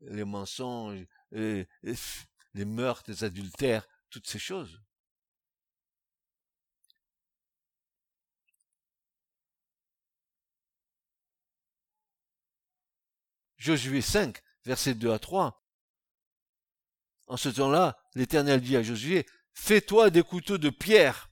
Les 0.00 0.24
mensonges, 0.24 1.04
les 1.32 1.66
meurtres, 2.54 3.10
les 3.10 3.24
adultères, 3.24 3.86
toutes 4.08 4.28
ces 4.28 4.38
choses. 4.38 4.80
Josué 13.62 14.00
5, 14.00 14.42
versets 14.64 14.94
2 14.94 15.12
à 15.12 15.20
3. 15.20 15.64
En 17.28 17.36
ce 17.36 17.48
temps-là, 17.48 17.96
l'Éternel 18.16 18.60
dit 18.60 18.76
à 18.76 18.82
Josué, 18.82 19.24
Fais-toi 19.54 20.10
des 20.10 20.24
couteaux 20.24 20.58
de 20.58 20.68
pierre 20.68 21.30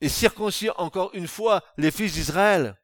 et 0.00 0.08
circoncis 0.08 0.70
encore 0.76 1.12
une 1.14 1.26
fois 1.26 1.64
les 1.78 1.90
fils 1.90 2.12
d'Israël. 2.12 2.80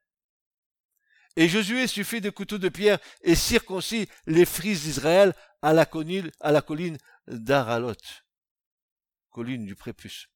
Et 1.37 1.48
Josué 1.48 1.87
suffit 1.87 2.20
des 2.20 2.32
couteaux 2.32 2.59
de 2.59 2.68
pierre 2.68 2.98
et 3.22 3.37
circoncis 3.37 4.09
les 4.26 4.44
fils 4.44 4.82
d'Israël 4.82 5.32
à 5.62 5.72
la 5.72 5.87
colline, 5.87 6.32
à 6.40 6.50
la 6.50 6.62
colline 6.62 6.98
d'Aralot, 7.28 7.94
colline 9.30 9.64
du 9.64 9.76
prépuce. 9.76 10.26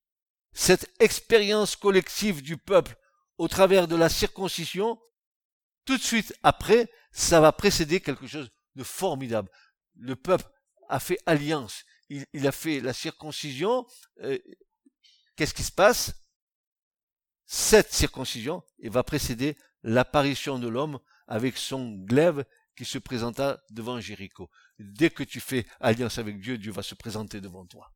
Cette 0.53 0.89
expérience 1.01 1.75
collective 1.75 2.41
du 2.41 2.57
peuple 2.57 2.95
au 3.37 3.49
travers 3.49 3.89
de 3.89 3.97
la 3.97 4.09
circoncision, 4.09 4.97
tout 5.85 5.97
de 5.97 6.03
suite 6.03 6.33
après, 6.45 6.89
ça 7.11 7.41
va 7.41 7.53
précéder 7.53 8.01
quelque 8.01 8.27
chose 8.27 8.51
de 8.77 8.85
formidable. 8.85 9.51
Le 9.97 10.17
peuple 10.17 10.49
a 10.89 11.01
fait 11.01 11.19
alliance, 11.27 11.85
il, 12.09 12.47
a 12.47 12.53
fait 12.53 12.81
la 12.81 12.93
circoncision. 12.93 13.87
Euh, 14.23 14.39
qu'est-ce 15.37 15.55
qui 15.55 15.63
se 15.63 15.73
passe? 15.73 16.13
Cette 17.47 17.93
circoncision 17.93 18.63
va 18.85 19.03
précéder 19.03 19.57
l'apparition 19.83 20.59
de 20.59 20.69
l'homme 20.69 20.99
avec 21.27 21.57
son 21.57 21.93
glaive 21.93 22.45
qui 22.77 22.85
se 22.85 22.99
présenta 22.99 23.63
devant 23.71 24.01
Jéricho. 24.01 24.51
Dès 24.79 25.11
que 25.11 25.23
tu 25.23 25.41
fais 25.41 25.67
alliance 25.81 26.19
avec 26.19 26.41
Dieu, 26.41 26.59
Dieu 26.59 26.73
va 26.73 26.83
se 26.83 26.95
présenter 26.95 27.41
devant 27.41 27.67
toi. 27.67 27.93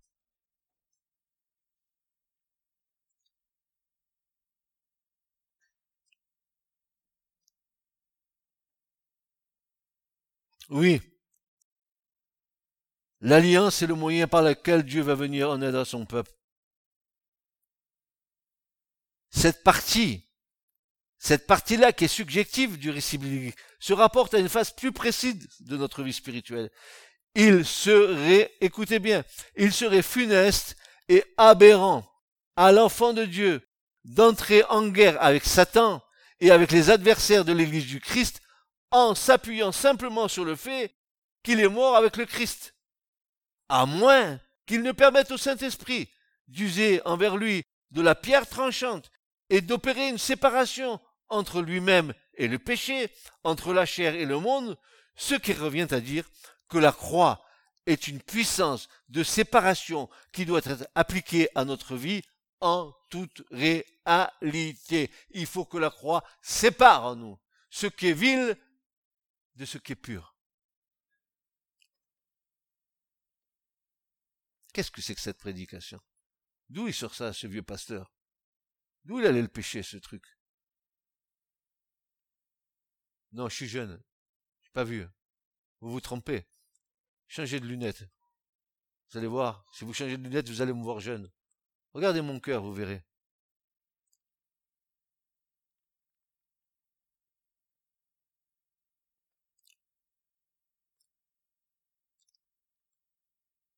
Oui. 10.75 11.01
L'alliance 13.21 13.81
est 13.81 13.87
le 13.87 13.95
moyen 13.95 14.29
par 14.29 14.43
lequel 14.43 14.83
Dieu 14.83 15.01
va 15.01 15.15
venir 15.15 15.49
en 15.49 15.63
aide 15.63 15.77
à 15.77 15.87
son 15.87 16.05
peuple 16.05 16.35
cette 19.35 19.65
partie, 19.65 20.23
cette 21.19 21.47
partie-là 21.47 21.93
qui 21.93 22.05
est 22.05 22.09
subjective 22.09 22.79
du 22.79 22.91
récit 22.91 23.19
biblique, 23.19 23.57
se 23.81 23.93
rapporte 23.93 24.33
à 24.35 24.39
une 24.39 24.49
phase 24.49 24.71
plus 24.71 24.93
précise 24.93 25.49
de 25.61 25.77
notre 25.77 26.03
vie 26.03 26.13
spirituelle. 26.13 26.71
Il 27.35 27.67
serait, 27.67 28.53
écoutez 28.61 29.01
bien, 29.01 29.25
il 29.57 29.73
serait 29.73 30.03
funeste 30.03 30.77
et 31.09 31.25
aberrant 31.37 32.09
à 32.57 32.71
l'enfant 32.71 33.13
de 33.13 33.25
Dieu 33.25 33.69
d'entrer 34.05 34.63
en 34.71 34.87
guerre 34.89 35.21
avec 35.21 35.45
Satan 35.45 36.03
et 36.41 36.51
avec 36.51 36.71
les 36.71 36.91
adversaires 36.91 37.45
de 37.45 37.53
l'Église 37.53 37.87
du 37.87 38.01
Christ 38.01 38.41
en 38.95 39.17
s'appuyant 39.17 39.73
simplement 39.73 40.29
sur 40.29 40.45
le 40.45 40.55
fait 40.55 40.95
qu'il 41.43 41.59
est 41.59 41.69
mort 41.69 41.97
avec 41.97 42.17
le 42.17 42.27
Christ. 42.27 42.77
À 43.69 43.87
moins 43.87 44.39
qu'il 44.67 44.83
ne 44.83 44.93
permette 44.93 45.33
au 45.33 45.37
Saint-Esprit 45.37 46.09
d'user 46.47 47.03
envers 47.05 47.37
lui 47.37 47.65
de 47.91 48.01
la 48.01 48.15
pierre 48.15 48.49
tranchante 48.49 49.11
et 49.51 49.61
d'opérer 49.61 50.09
une 50.09 50.19
séparation 50.19 51.01
entre 51.29 51.61
lui-même 51.61 52.15
et 52.35 52.47
le 52.47 52.61
péché, 52.61 53.11
entre 53.43 53.73
la 53.73 53.85
chair 53.85 54.15
et 54.15 54.27
le 54.27 54.39
monde, 54.39 54.79
ce 55.17 55.35
qui 55.35 55.53
revient 55.55 55.89
à 55.91 55.99
dire 55.99 56.25
que 56.69 56.79
la 56.79 56.93
croix 56.93 57.45
est 57.87 58.07
une 58.07 58.23
puissance 58.23 58.89
de 59.09 59.25
séparation 59.25 60.09
qui 60.33 60.47
doit 60.47 60.61
être 60.61 60.89
appliquée 60.95 61.49
à 61.57 61.65
notre 61.65 61.97
vie 61.97 62.23
en 62.61 62.93
toute 63.11 63.43
réalité. 63.51 65.11
Il 65.33 65.47
faut 65.47 65.65
que 65.65 65.79
la 65.79 65.91
croix 65.91 66.23
sépare 66.43 67.07
en 67.07 67.17
nous 67.17 67.37
ce 67.71 67.89
qui 67.89 68.11
est 68.11 68.13
vil 68.13 68.57
de 69.57 69.65
ce 69.65 69.79
qui 69.79 69.93
est 69.93 69.97
pur. 69.97 70.37
Qu'est-ce 74.73 74.91
que 74.91 75.01
c'est 75.01 75.15
que 75.15 75.21
cette 75.21 75.39
prédication? 75.39 76.01
D'où 76.69 76.89
il 76.89 76.95
sort 76.95 77.15
ça, 77.15 77.33
ce 77.33 77.47
vieux 77.47 77.63
pasteur? 77.63 78.13
D'où 79.05 79.21
il 79.21 79.27
allait 79.27 79.43
le 79.43 79.49
pécher, 79.49 79.83
ce 79.83 79.97
truc? 79.97 80.27
Non, 83.33 83.49
je 83.49 83.55
suis 83.55 83.69
jeune. 83.69 84.03
Je 84.63 84.71
pas 84.71 84.85
vu. 84.85 85.07
Vous 85.81 85.91
vous 85.91 86.01
trompez. 86.01 86.47
Changez 87.29 87.61
de 87.61 87.67
lunettes. 87.67 88.05
Vous 89.11 89.19
allez 89.19 89.27
voir, 89.27 89.65
si 89.73 89.85
vous 89.85 89.93
changez 89.93 90.17
de 90.17 90.23
lunettes, 90.23 90.49
vous 90.49 90.61
allez 90.61 90.73
me 90.73 90.83
voir 90.83 90.99
jeune. 90.99 91.31
Regardez 91.93 92.21
mon 92.21 92.41
cœur, 92.41 92.63
vous 92.63 92.73
verrez. 92.73 93.05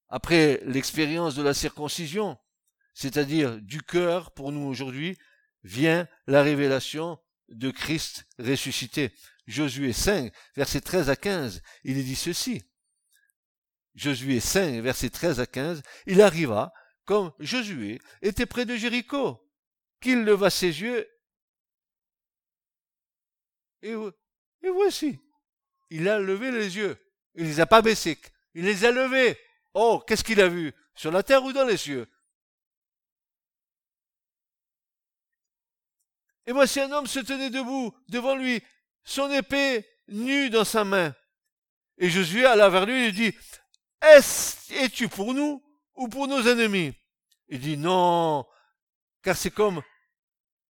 Après 0.09 0.61
l'expérience 0.64 1.35
de 1.35 1.42
la 1.42 1.55
circoncision, 1.55 2.38
c'est-à-dire 2.95 3.61
du 3.61 3.83
cœur, 3.83 4.33
pour 4.33 4.53
nous 4.53 4.66
aujourd'hui, 4.66 5.19
vient 5.62 6.09
la 6.27 6.42
révélation 6.42 7.19
de 7.49 7.71
Christ 7.71 8.27
ressuscité. 8.38 9.12
Josué 9.47 9.92
5, 9.92 10.33
versets 10.57 10.81
13 10.81 11.11
à 11.11 11.16
15, 11.16 11.62
il 11.85 12.05
dit 12.05 12.16
ceci. 12.16 12.62
Josué 13.95 14.40
5, 14.40 14.83
versets 14.83 15.11
13 15.11 15.40
à 15.40 15.47
15, 15.47 15.83
il 16.07 16.21
arriva, 16.21 16.73
comme 17.05 17.33
Josué 17.38 18.01
était 18.23 18.47
près 18.47 18.64
de 18.64 18.77
Jéricho, 18.77 19.40
qu'il 20.01 20.25
leva 20.25 20.51
ses 20.51 20.81
yeux, 20.81 21.07
et, 23.83 23.92
et 24.62 24.71
voici, 24.71 25.21
il 25.90 26.09
a 26.09 26.19
levé 26.19 26.51
les 26.51 26.77
yeux. 26.77 26.97
Il 27.35 27.45
les 27.45 27.61
a 27.61 27.66
pas 27.66 27.83
baissés, 27.83 28.19
il 28.55 28.64
les 28.64 28.85
a 28.85 28.90
levés. 28.90 29.38
Oh, 29.79 30.03
qu'est-ce 30.07 30.25
qu'il 30.25 30.41
a 30.41 30.49
vu? 30.49 30.73
Sur 30.95 31.12
la 31.12 31.23
terre 31.23 31.45
ou 31.45 31.53
dans 31.53 31.67
les 31.67 31.77
cieux? 31.77 32.09
Et 36.47 36.53
voici 36.53 36.81
un 36.81 36.91
homme 36.93 37.07
se 37.07 37.21
tenait 37.21 37.51
debout 37.51 37.95
devant 38.09 38.37
lui, 38.37 38.62
son 39.05 39.31
épée 39.31 39.87
nue 40.09 40.49
dans 40.49 40.65
sa 40.65 40.83
main. 40.83 41.15
Et 41.99 42.09
Josué 42.09 42.47
alla 42.47 42.71
vers 42.71 42.87
lui 42.87 42.95
et 42.95 43.05
lui 43.11 43.12
dit, 43.12 43.39
Est-ce, 44.01 44.73
es-tu 44.73 45.09
pour 45.09 45.35
nous 45.35 45.62
ou 45.95 46.09
pour 46.09 46.27
nos 46.27 46.41
ennemis? 46.41 46.95
Il 47.49 47.61
dit, 47.61 47.77
non, 47.77 48.47
car 49.21 49.37
c'est 49.37 49.51
comme 49.51 49.83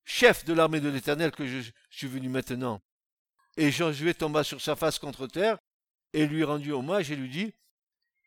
chef 0.04 0.46
de 0.46 0.54
l'armée 0.54 0.80
de 0.80 0.90
l'éternel 0.90 1.30
que 1.30 1.46
je 1.46 1.70
suis 1.92 2.08
venu 2.08 2.28
maintenant. 2.28 2.82
Et 3.56 3.70
Josué 3.70 4.16
tomba 4.16 4.44
sur 4.44 4.62
sa 4.62 4.76
face 4.76 4.98
contre 4.98 5.28
terre 5.28 5.60
et 6.12 6.26
lui 6.26 6.44
rendit 6.44 6.72
hommage 6.72 7.12
et 7.12 7.16
lui 7.16 7.30
dit, 7.30 7.54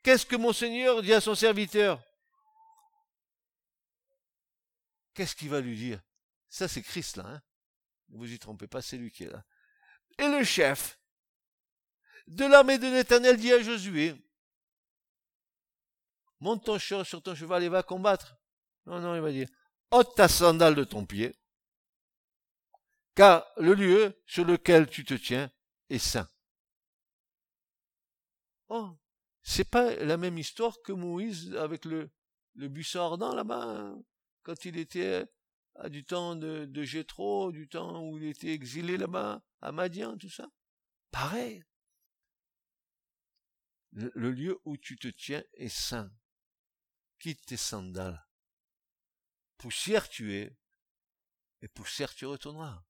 Qu'est-ce 0.03 0.27
que 0.27 0.37
mon 0.37 0.53
Seigneur 0.53 1.03
dit 1.03 1.13
à 1.13 1.21
son 1.21 1.35
serviteur? 1.35 2.03
Qu'est-ce 5.15 5.35
qu'il 5.35 5.49
va 5.49 5.61
lui 5.61 5.77
dire? 5.77 6.01
Ça, 6.49 6.69
c'est 6.69 6.83
Christ, 6.83 7.17
là. 7.17 7.27
Hein 7.27 7.43
ne 8.11 8.17
vous 8.17 8.33
y 8.33 8.39
trompez 8.39 8.67
pas, 8.67 8.83
c'est 8.83 8.97
lui 8.97 9.11
qui 9.11 9.25
est 9.25 9.31
là. 9.31 9.45
Et 10.19 10.29
le 10.29 10.45
chef 10.45 10.99
de 12.27 12.45
l'armée 12.45 12.79
de 12.79 12.89
l'Éternel 12.89 13.37
dit 13.37 13.53
à 13.53 13.63
Josué, 13.63 14.15
monte 16.41 16.65
ton 16.65 16.79
sur 16.79 17.23
ton 17.23 17.35
cheval 17.35 17.63
et 17.63 17.69
va 17.69 17.83
combattre. 17.83 18.37
Non, 18.87 19.01
non, 19.01 19.15
il 19.15 19.21
va 19.21 19.31
dire, 19.31 19.49
ôte 19.91 20.17
ta 20.17 20.29
sandale 20.29 20.75
de 20.75 20.85
ton 20.85 21.05
pied, 21.05 21.35
car 23.15 23.47
le 23.57 23.75
lieu 23.75 24.23
sur 24.27 24.45
lequel 24.45 24.89
tu 24.89 25.05
te 25.05 25.15
tiens 25.15 25.51
est 25.91 25.99
saint. 25.99 26.29
Oh, 28.69 28.97
c'est 29.49 29.65
pas 29.65 29.95
la 29.97 30.19
même 30.19 30.37
histoire 30.37 30.77
que 30.83 30.93
Moïse 30.93 31.57
avec 31.57 31.87
le, 31.87 32.11
le 32.55 32.69
buisson 32.69 33.01
ardent 33.01 33.35
là-bas, 33.35 33.65
hein, 33.65 34.05
quand 34.43 34.67
il 34.67 34.77
était 34.77 35.25
à 35.75 35.89
du 35.89 36.05
temps 36.05 36.37
de, 36.37 36.67
de 36.67 36.83
Jétro, 36.83 37.51
du 37.51 37.67
temps 37.67 38.03
où 38.07 38.19
il 38.19 38.25
était 38.25 38.53
exilé 38.53 38.99
là-bas, 38.99 39.43
à 39.63 39.73
Madian, 39.73 40.19
tout 40.19 40.29
ça. 40.29 40.51
Pareil. 41.11 41.65
Le, 43.93 44.13
le 44.15 44.33
lieu 44.33 44.61
où 44.67 44.77
tu 44.77 44.99
te 44.99 45.09
tiens 45.09 45.43
est 45.55 45.71
saint. 45.71 46.13
Quitte 47.19 47.47
tes 47.47 47.57
sandales. 47.57 48.29
Poussière 49.57 50.11
tu 50.11 50.35
es, 50.35 50.55
et 51.63 51.69
poussière 51.69 52.15
tu 52.15 52.27
retourneras. 52.27 52.85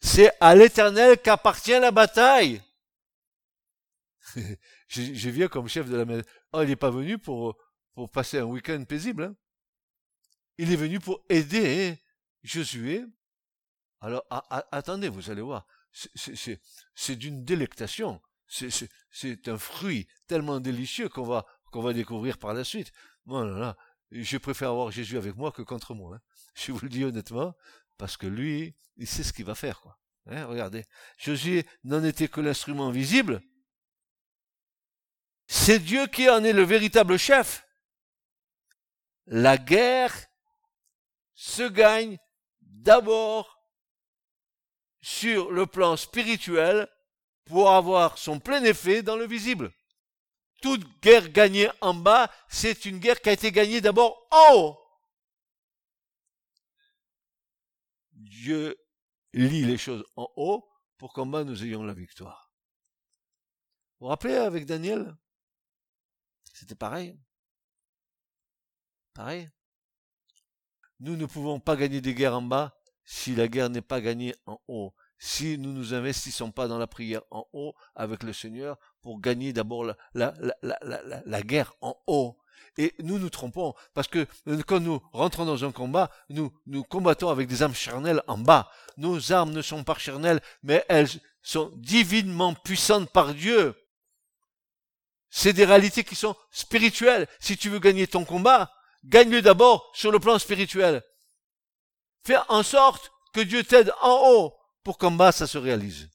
C'est 0.00 0.32
à 0.40 0.54
l'éternel 0.54 1.18
qu'appartient 1.18 1.78
la 1.78 1.90
bataille. 1.90 2.62
je, 4.88 5.30
viens 5.30 5.48
comme 5.48 5.68
chef 5.68 5.88
de 5.88 5.96
la 5.96 6.04
maison. 6.04 6.22
Oh, 6.52 6.62
il 6.62 6.68
n'est 6.68 6.76
pas 6.76 6.90
venu 6.90 7.18
pour, 7.18 7.56
pour 7.94 8.10
passer 8.10 8.38
un 8.38 8.44
week-end 8.44 8.82
paisible. 8.84 9.24
Hein. 9.24 9.36
Il 10.58 10.72
est 10.72 10.76
venu 10.76 11.00
pour 11.00 11.24
aider 11.28 11.98
Josué. 12.42 13.04
Alors, 14.00 14.24
attendez, 14.72 15.08
vous 15.08 15.30
allez 15.30 15.42
voir. 15.42 15.66
C'est 15.92 17.16
d'une 17.16 17.44
délectation. 17.44 18.20
C'est 18.48 19.48
un 19.48 19.58
fruit 19.58 20.08
tellement 20.26 20.60
délicieux 20.60 21.08
qu'on 21.08 21.24
va, 21.24 21.46
qu'on 21.70 21.82
va 21.82 21.92
découvrir 21.92 22.38
par 22.38 22.54
la 22.54 22.64
suite. 22.64 22.92
Bon, 23.26 23.42
là, 23.42 23.58
là, 23.58 23.76
je 24.10 24.38
préfère 24.38 24.70
avoir 24.70 24.90
Jésus 24.90 25.18
avec 25.18 25.36
moi 25.36 25.52
que 25.52 25.62
contre 25.62 25.94
moi. 25.94 26.16
Hein. 26.16 26.20
Je 26.54 26.72
vous 26.72 26.80
le 26.82 26.88
dis 26.88 27.04
honnêtement, 27.04 27.54
parce 28.00 28.16
que 28.16 28.26
lui, 28.26 28.74
il 28.96 29.06
sait 29.06 29.22
ce 29.22 29.34
qu'il 29.34 29.44
va 29.44 29.54
faire, 29.54 29.82
quoi. 29.82 29.98
Hein, 30.26 30.46
regardez. 30.46 30.86
Josué 31.18 31.66
n'en 31.84 32.02
était 32.02 32.28
que 32.28 32.40
l'instrument 32.40 32.90
visible. 32.90 33.42
C'est 35.46 35.78
Dieu 35.78 36.06
qui 36.06 36.30
en 36.30 36.42
est 36.42 36.54
le 36.54 36.62
véritable 36.62 37.18
chef. 37.18 37.66
La 39.26 39.58
guerre 39.58 40.16
se 41.34 41.68
gagne 41.68 42.16
d'abord 42.62 43.62
sur 45.02 45.50
le 45.50 45.66
plan 45.66 45.98
spirituel 45.98 46.88
pour 47.44 47.70
avoir 47.70 48.16
son 48.16 48.40
plein 48.40 48.64
effet 48.64 49.02
dans 49.02 49.16
le 49.16 49.26
visible. 49.26 49.72
Toute 50.62 50.86
guerre 51.02 51.28
gagnée 51.28 51.68
en 51.82 51.92
bas, 51.92 52.30
c'est 52.48 52.86
une 52.86 52.98
guerre 52.98 53.20
qui 53.20 53.28
a 53.28 53.32
été 53.32 53.52
gagnée 53.52 53.82
d'abord 53.82 54.26
en 54.30 54.54
haut. 54.54 54.79
Dieu 58.20 58.76
lit 59.32 59.64
les 59.64 59.78
choses 59.78 60.04
en 60.16 60.28
haut 60.36 60.68
pour 60.98 61.12
qu'en 61.12 61.26
bas 61.26 61.44
nous 61.44 61.64
ayons 61.64 61.82
la 61.82 61.94
victoire. 61.94 62.52
Vous 63.98 64.06
vous 64.06 64.08
rappelez 64.08 64.34
avec 64.34 64.66
Daniel? 64.66 65.16
C'était 66.52 66.74
pareil. 66.74 67.18
Pareil. 69.14 69.50
Nous 71.00 71.16
ne 71.16 71.26
pouvons 71.26 71.60
pas 71.60 71.76
gagner 71.76 72.00
des 72.00 72.14
guerres 72.14 72.36
en 72.36 72.42
bas 72.42 72.76
si 73.04 73.34
la 73.34 73.48
guerre 73.48 73.70
n'est 73.70 73.82
pas 73.82 74.00
gagnée 74.00 74.34
en 74.46 74.60
haut. 74.68 74.94
Si 75.18 75.58
nous 75.58 75.72
ne 75.72 75.78
nous 75.78 75.94
investissons 75.94 76.50
pas 76.50 76.68
dans 76.68 76.78
la 76.78 76.86
prière 76.86 77.22
en 77.30 77.46
haut 77.52 77.74
avec 77.94 78.22
le 78.22 78.32
Seigneur 78.32 78.78
pour 79.02 79.20
gagner 79.20 79.52
d'abord 79.52 79.84
la, 79.84 79.96
la, 80.14 80.34
la, 80.62 81.22
la, 81.24 81.42
guerre 81.42 81.74
en 81.80 81.94
haut. 82.06 82.39
Et 82.78 82.94
nous 83.00 83.18
nous 83.18 83.30
trompons, 83.30 83.74
parce 83.94 84.08
que 84.08 84.26
euh, 84.48 84.62
quand 84.66 84.80
nous 84.80 85.00
rentrons 85.12 85.44
dans 85.44 85.64
un 85.64 85.72
combat, 85.72 86.10
nous, 86.28 86.52
nous 86.66 86.82
combattons 86.84 87.28
avec 87.28 87.48
des 87.48 87.62
âmes 87.62 87.74
charnelles 87.74 88.22
en 88.26 88.38
bas. 88.38 88.70
Nos 88.96 89.32
armes 89.32 89.52
ne 89.52 89.62
sont 89.62 89.84
pas 89.84 89.98
charnelles, 89.98 90.40
mais 90.62 90.84
elles 90.88 91.08
sont 91.42 91.70
divinement 91.76 92.54
puissantes 92.54 93.10
par 93.10 93.34
Dieu. 93.34 93.74
C'est 95.30 95.52
des 95.52 95.64
réalités 95.64 96.04
qui 96.04 96.16
sont 96.16 96.36
spirituelles. 96.50 97.28
Si 97.38 97.56
tu 97.56 97.70
veux 97.70 97.78
gagner 97.78 98.06
ton 98.06 98.24
combat, 98.24 98.72
gagne-le 99.04 99.42
d'abord 99.42 99.90
sur 99.94 100.10
le 100.10 100.18
plan 100.18 100.38
spirituel. 100.38 101.02
Fais 102.24 102.38
en 102.48 102.62
sorte 102.62 103.12
que 103.32 103.40
Dieu 103.40 103.62
t'aide 103.64 103.92
en 104.02 104.30
haut 104.30 104.54
pour 104.82 104.98
qu'en 104.98 105.12
bas 105.12 105.32
ça 105.32 105.46
se 105.46 105.58
réalise. 105.58 106.10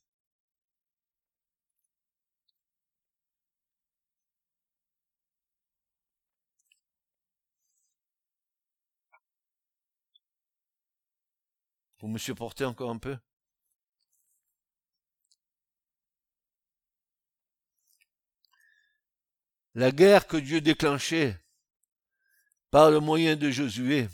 Vous 12.05 12.11
me 12.11 12.19
supportez 12.19 12.65
encore 12.65 12.91
un 12.91 12.99
peu? 12.99 13.17
La 19.73 19.89
guerre 19.89 20.27
que 20.27 20.37
Dieu 20.37 20.61
déclenchait 20.61 21.35
par 22.69 22.91
le 22.91 22.99
moyen 22.99 23.35
de 23.35 23.49
Josué 23.49 24.07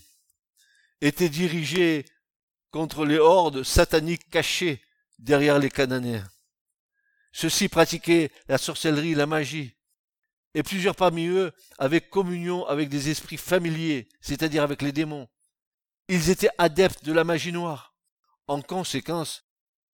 était 1.02 1.28
dirigée 1.28 2.06
contre 2.70 3.04
les 3.04 3.18
hordes 3.18 3.64
sataniques 3.64 4.30
cachées 4.30 4.82
derrière 5.20 5.60
les 5.60 5.70
Cananéens. 5.70 6.32
Ceux-ci 7.34 7.68
pratiquaient 7.68 8.32
la 8.48 8.58
sorcellerie, 8.58 9.16
la 9.16 9.26
magie, 9.26 9.76
et 10.54 10.64
plusieurs 10.64 10.96
parmi 10.96 11.28
eux 11.28 11.52
avaient 11.78 12.00
communion 12.00 12.66
avec 12.68 12.88
des 12.88 13.10
esprits 13.10 13.36
familiers, 13.36 14.08
c'est-à-dire 14.22 14.64
avec 14.64 14.82
les 14.82 14.94
démons. 14.94 15.28
Ils 16.14 16.30
étaient 16.30 16.50
adeptes 16.58 17.06
de 17.06 17.14
la 17.14 17.24
magie 17.24 17.54
noire. 17.54 17.96
En 18.48 18.62
conséquence, 18.62 19.46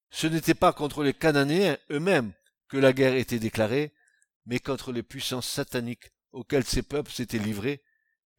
ce 0.09 0.25
n'était 0.25 0.55
pas 0.55 0.73
contre 0.73 1.03
les 1.03 1.13
Cananéens 1.13 1.77
eux-mêmes 1.91 2.33
que 2.69 2.77
la 2.77 2.91
guerre 2.91 3.13
était 3.13 3.37
déclarée, 3.37 3.93
mais 4.47 4.57
contre 4.57 4.91
les 4.91 5.03
puissances 5.03 5.47
sataniques 5.47 6.09
auxquelles 6.31 6.65
ces 6.65 6.81
peuples 6.81 7.11
s'étaient 7.11 7.37
livrés 7.37 7.83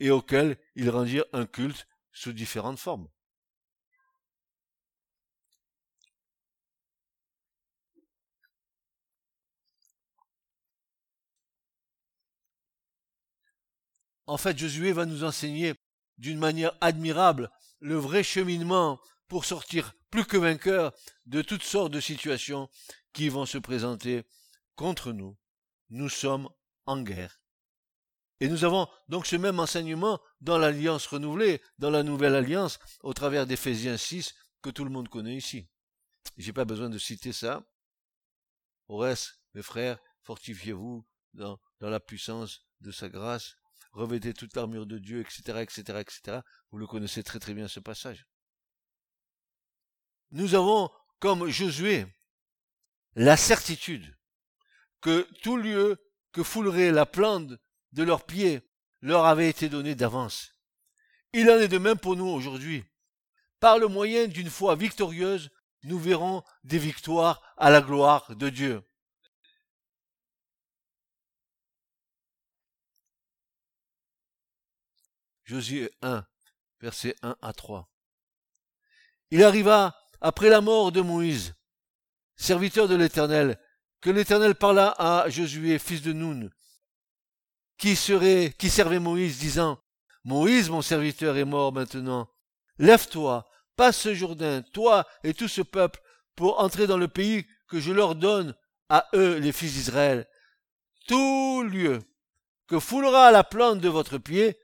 et 0.01 0.11
auxquelles 0.11 0.59
ils 0.75 0.91
rendirent 0.91 1.27
un 1.33 1.47
culte 1.47 1.87
sous 2.11 2.33
différentes 2.33 2.81
formes. 2.81 3.07
En 14.27 14.37
fait, 14.37 14.59
Josué 14.59 14.91
va 14.91 15.07
nous 15.07 15.23
enseigner 15.23 15.75
d'une 16.17 16.41
manière 16.41 16.77
admirable 16.81 17.53
le 17.81 17.97
vrai 17.97 18.23
cheminement 18.23 19.01
pour 19.29 19.45
sortir 19.45 19.95
plus 20.11 20.25
que 20.25 20.37
vainqueur 20.37 20.93
de 21.27 21.43
toutes 21.43 21.63
sortes 21.63 21.93
de 21.93 22.01
situations 22.01 22.69
qui 23.13 23.29
vont 23.29 23.47
se 23.47 23.59
présenter 23.59 24.25
contre 24.75 25.13
nous. 25.13 25.37
Nous 25.91 26.09
sommes 26.09 26.49
en 26.87 27.03
guerre. 27.03 27.41
Et 28.41 28.49
nous 28.49 28.65
avons 28.65 28.89
donc 29.09 29.27
ce 29.27 29.37
même 29.37 29.59
enseignement 29.59 30.21
dans 30.41 30.59
l'alliance 30.59 31.07
renouvelée, 31.07 31.61
dans 31.79 31.91
la 31.91 32.03
nouvelle 32.03 32.37
alliance, 32.37 32.79
au 33.03 33.13
travers 33.13 33.47
d'Éphésiens 33.47 33.97
6, 33.97 34.35
que 34.63 34.71
tout 34.71 34.85
le 34.85 34.91
monde 34.91 35.09
connaît 35.09 35.37
ici. 35.37 35.69
J'ai 36.37 36.53
pas 36.53 36.65
besoin 36.65 36.89
de 36.89 36.99
citer 36.99 37.33
ça. 37.33 37.65
Au 38.87 38.97
reste, 38.97 39.41
mes 39.55 39.63
frères, 39.63 39.99
fortifiez-vous 40.23 41.05
dans, 41.35 41.59
dans 41.81 41.91
la 41.91 42.01
puissance 42.01 42.63
de 42.81 42.93
sa 42.93 43.09
grâce 43.09 43.57
revêtez 43.93 44.35
toute 44.35 44.55
l'armure 44.55 44.87
de 44.87 44.99
Dieu, 44.99 45.21
etc., 45.21 45.61
etc., 45.61 45.99
etc. 46.01 46.41
Vous 46.71 46.79
le 46.79 46.87
connaissez 46.87 47.23
très 47.23 47.39
très 47.39 47.55
bien 47.55 47.69
ce 47.69 47.81
passage. 47.81 48.27
Nous 50.31 50.55
avons, 50.55 50.91
comme 51.21 51.49
Josué, 51.49 52.07
la 53.15 53.37
certitude 53.37 54.17
que 55.01 55.27
tout 55.43 55.57
lieu 55.57 55.97
que 56.33 56.43
foulerait 56.43 56.93
la 56.93 57.07
plante 57.07 57.53
de 57.93 58.03
leurs 58.03 58.27
pieds 58.27 58.61
leur 59.01 59.25
avait 59.25 59.49
été 59.49 59.69
donné 59.69 59.95
d'avance. 59.95 60.53
Il 61.33 61.51
en 61.51 61.59
est 61.59 61.69
de 61.69 61.79
même 61.79 61.99
pour 61.99 62.17
nous 62.17 62.27
aujourd'hui. 62.27 62.85
Par 63.61 63.79
le 63.79 63.89
moyen 63.89 64.27
d'une 64.29 64.51
foi 64.51 64.77
victorieuse, 64.77 65.51
nous 65.83 65.99
verrons 65.99 66.43
des 66.65 66.79
victoires 66.79 67.43
à 67.57 67.71
la 67.71 67.81
gloire 67.81 68.35
de 68.37 68.49
Dieu. 68.49 68.83
Josué 75.49 75.91
1, 76.03 76.27
versets 76.83 77.17
1 77.23 77.35
à 77.41 77.53
3. 77.55 77.89
Il 79.31 79.43
arriva, 79.43 79.97
après 80.21 80.51
la 80.51 80.61
mort 80.61 80.93
de 80.93 81.01
Moïse, 81.01 81.55
serviteur 82.37 82.87
de 82.87 82.95
l'Éternel, 82.95 83.59
que 84.03 84.11
l'Éternel 84.11 84.57
parla 84.57 84.95
à 84.99 85.27
Josué, 85.31 85.79
fils 85.79 86.03
de 86.03 86.13
Noun, 86.13 86.51
qui 87.79 87.97
serait, 87.97 88.55
qui 88.59 88.69
servait 88.69 88.99
Moïse, 88.99 89.39
disant, 89.39 89.81
Moïse, 90.23 90.69
mon 90.69 90.83
serviteur, 90.83 91.39
est 91.39 91.47
mort 91.47 91.73
maintenant. 91.73 92.29
Lève-toi, 92.77 93.49
passe 93.75 93.97
ce 93.97 94.15
Jourdain, 94.15 94.61
toi 94.75 95.07
et 95.25 95.33
tout 95.33 95.49
ce 95.49 95.63
peuple, 95.63 96.03
pour 96.37 96.61
entrer 96.61 96.87
dans 96.87 96.99
le 96.99 97.09
pays 97.09 97.47
que 97.69 97.81
je 97.81 97.93
leur 97.93 98.17
donne 98.17 98.55
à 98.91 99.09
eux, 99.15 99.39
les 99.39 99.53
fils 99.53 99.73
d'Israël. 99.73 100.29
Tout 101.07 101.63
lieu 101.63 102.01
que 102.67 102.79
foulera 102.79 103.31
la 103.31 103.45
plante 103.45 103.81
de 103.81 103.89
votre 103.89 104.19
pied, 104.19 104.59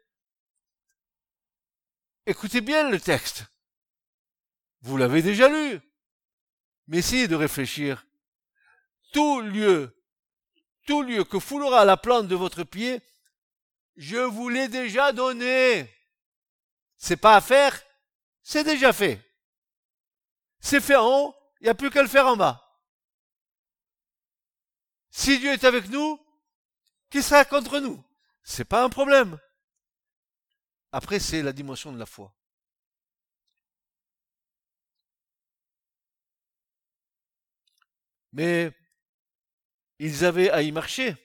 Écoutez 2.26 2.60
bien 2.60 2.88
le 2.88 3.00
texte. 3.00 3.44
Vous 4.80 4.96
l'avez 4.96 5.22
déjà 5.22 5.48
lu. 5.48 5.80
Mais 6.86 6.98
essayez 6.98 7.28
de 7.28 7.34
réfléchir. 7.34 8.06
Tout 9.12 9.40
lieu, 9.40 9.94
tout 10.86 11.02
lieu 11.02 11.24
que 11.24 11.38
foulera 11.38 11.84
la 11.84 11.96
plante 11.96 12.28
de 12.28 12.34
votre 12.34 12.64
pied, 12.64 13.00
je 13.96 14.16
vous 14.16 14.48
l'ai 14.48 14.68
déjà 14.68 15.12
donné. 15.12 15.90
C'est 16.96 17.16
pas 17.16 17.36
à 17.36 17.40
faire, 17.40 17.80
c'est 18.42 18.64
déjà 18.64 18.92
fait. 18.92 19.20
C'est 20.60 20.80
fait 20.80 20.96
en 20.96 21.06
haut, 21.06 21.36
il 21.60 21.64
n'y 21.64 21.70
a 21.70 21.74
plus 21.74 21.90
qu'à 21.90 22.02
le 22.02 22.08
faire 22.08 22.26
en 22.26 22.36
bas. 22.36 22.60
Si 25.10 25.38
Dieu 25.38 25.52
est 25.52 25.64
avec 25.64 25.88
nous, 25.90 26.18
qui 27.10 27.22
sera 27.22 27.44
contre 27.44 27.78
nous 27.78 28.02
C'est 28.42 28.64
pas 28.64 28.82
un 28.82 28.88
problème. 28.88 29.38
Après, 30.96 31.18
c'est 31.18 31.42
la 31.42 31.52
dimension 31.52 31.90
de 31.90 31.98
la 31.98 32.06
foi. 32.06 32.32
Mais 38.32 38.70
ils 39.98 40.24
avaient 40.24 40.50
à 40.50 40.62
y 40.62 40.70
marcher. 40.70 41.16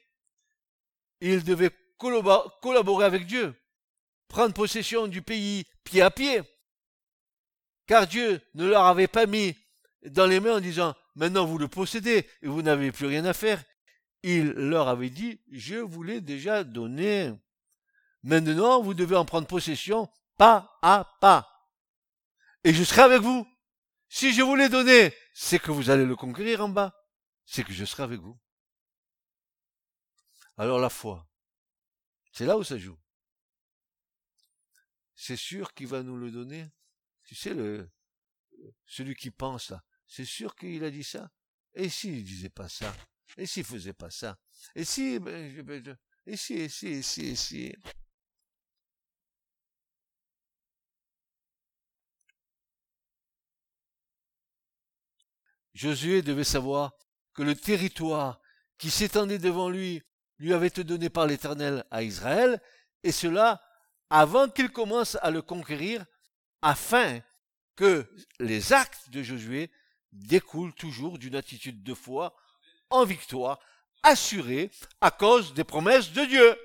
Ils 1.22 1.44
devaient 1.44 1.70
collaborer 2.00 3.06
avec 3.06 3.28
Dieu, 3.28 3.54
prendre 4.28 4.56
possession 4.56 5.06
du 5.06 5.22
pays 5.22 5.66
pied 5.84 6.02
à 6.02 6.10
pied, 6.10 6.42
car 7.86 8.08
Dieu 8.08 8.42
ne 8.56 8.66
leur 8.66 8.86
avait 8.86 9.08
pas 9.08 9.28
mis 9.28 9.56
dans 10.04 10.26
les 10.26 10.40
mains 10.40 10.58
en 10.58 10.62
disant 10.62 10.96
maintenant 11.14 11.46
vous 11.46 11.60
le 11.60 11.68
possédez 11.68 12.28
et 12.42 12.48
vous 12.48 12.64
n'avez 12.64 12.92
plus 12.92 13.06
rien 13.06 13.24
à 13.26 13.34
faire. 13.34 13.64
Il 14.24 14.48
leur 14.48 14.88
avait 14.88 15.12
dit 15.12 15.40
je 15.52 15.76
vous 15.76 16.02
l'ai 16.02 16.22
déjà 16.22 16.64
donné. 16.64 17.36
Maintenant 18.24 18.82
vous 18.82 18.94
devez 18.94 19.16
en 19.16 19.26
prendre 19.26 19.48
possession 19.48 20.12
pas 20.38 20.78
à 20.82 21.18
pas. 21.22 21.70
Et 22.64 22.74
je 22.74 22.84
serai 22.84 23.02
avec 23.02 23.22
vous. 23.22 23.48
Si 24.10 24.34
je 24.34 24.42
vous 24.42 24.56
l'ai 24.56 24.70
donné, 24.70 25.14
c'est 25.34 25.60
que 25.60 25.72
vous 25.72 25.90
allez 25.90 26.06
le 26.06 26.16
conquérir 26.16 26.62
en 26.62 26.70
bas. 26.70 26.96
C'est 27.46 27.64
que 27.64 27.74
je 27.74 27.86
serai 27.86 28.04
avec 28.04 28.20
vous. 28.20 28.40
Alors 30.58 30.80
la 30.80 30.90
foi, 30.90 31.30
c'est 32.32 32.46
là 32.46 32.58
où 32.58 32.64
ça 32.64 32.78
joue. 32.78 33.00
C'est 35.16 35.38
sûr 35.38 35.74
qu'il 35.74 35.88
va 35.88 36.04
nous 36.04 36.18
le 36.18 36.32
donner. 36.32 36.70
Tu 37.24 37.36
sais, 37.36 37.54
le, 37.54 37.90
celui 38.86 39.16
qui 39.16 39.32
pense 39.32 39.70
là, 39.70 39.84
c'est 40.08 40.26
sûr 40.26 40.56
qu'il 40.56 40.84
a 40.84 40.92
dit 40.92 41.04
ça. 41.04 41.32
Et 41.74 41.90
s'il 41.90 42.24
disait 42.24 42.50
pas 42.50 42.68
ça? 42.68 42.94
Et 43.38 43.46
s'il 43.46 43.64
faisait 43.64 43.94
pas 43.94 44.10
ça? 44.10 44.38
Et 44.76 44.84
si, 44.84 45.20
ben, 45.20 45.62
ben, 45.62 45.98
et 46.26 46.36
si, 46.36 46.54
et 46.54 46.70
si, 46.70 46.88
et 46.88 47.02
si, 47.02 47.26
et 47.28 47.36
si? 47.36 47.76
Josué 55.80 56.22
devait 56.22 56.44
savoir 56.44 56.92
que 57.34 57.42
le 57.42 57.56
territoire 57.56 58.42
qui 58.78 58.90
s'étendait 58.90 59.40
devant 59.40 59.70
lui 59.70 60.04
lui 60.38 60.54
avait 60.54 60.68
été 60.68 60.84
donné 60.84 61.10
par 61.10 61.26
l'Éternel 61.26 61.86
à 61.90 62.04
Israël, 62.04 62.62
et 63.04 63.14
cela 63.14 63.64
avant 64.10 64.50
qu'il 64.50 64.72
commence 64.72 65.18
à 65.22 65.32
le 65.32 65.42
conquérir, 65.42 66.06
afin 66.62 67.22
que 67.78 68.06
les 68.42 68.74
actes 68.74 69.10
de 69.10 69.24
Josué 69.24 69.72
découlent 70.12 70.74
toujours 70.74 71.18
d'une 71.18 71.36
attitude 71.36 71.82
de 71.82 71.94
foi 71.94 72.36
en 72.90 73.06
victoire, 73.06 73.58
assurée 74.04 74.72
à 75.00 75.12
cause 75.12 75.54
des 75.54 75.64
promesses 75.64 76.12
de 76.12 76.26
Dieu. 76.26 76.60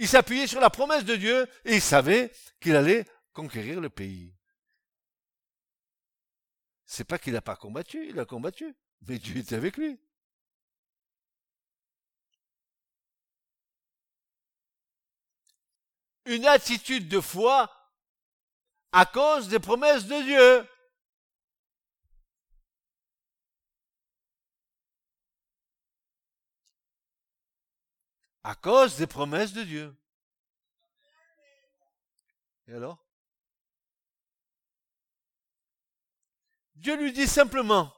Il 0.00 0.08
s'appuyait 0.08 0.48
sur 0.48 0.60
la 0.60 0.70
promesse 0.70 1.04
de 1.04 1.14
Dieu 1.14 1.46
et 1.64 1.76
il 1.76 1.82
savait 1.82 2.32
qu'il 2.60 2.74
allait 2.74 3.04
conquérir 3.32 3.80
le 3.80 3.88
pays. 3.88 4.34
C'est 6.92 7.04
pas 7.04 7.20
qu'il 7.20 7.34
n'a 7.34 7.40
pas 7.40 7.54
combattu, 7.54 8.08
il 8.08 8.18
a 8.18 8.24
combattu, 8.24 8.74
mais 9.02 9.20
Dieu 9.20 9.36
était 9.36 9.54
avec 9.54 9.76
lui. 9.76 10.00
une 16.26 16.46
attitude 16.46 17.08
de 17.08 17.20
foi 17.20 17.70
à 18.92 19.06
cause 19.06 19.48
des 19.48 19.58
promesses 19.58 20.06
de 20.06 20.22
Dieu. 20.22 20.68
À 28.42 28.54
cause 28.54 28.96
des 28.96 29.06
promesses 29.06 29.52
de 29.52 29.62
Dieu. 29.62 29.96
Et 32.66 32.74
alors? 32.74 33.09
Dieu 36.80 36.96
lui 36.96 37.12
dit 37.12 37.26
simplement, 37.28 37.94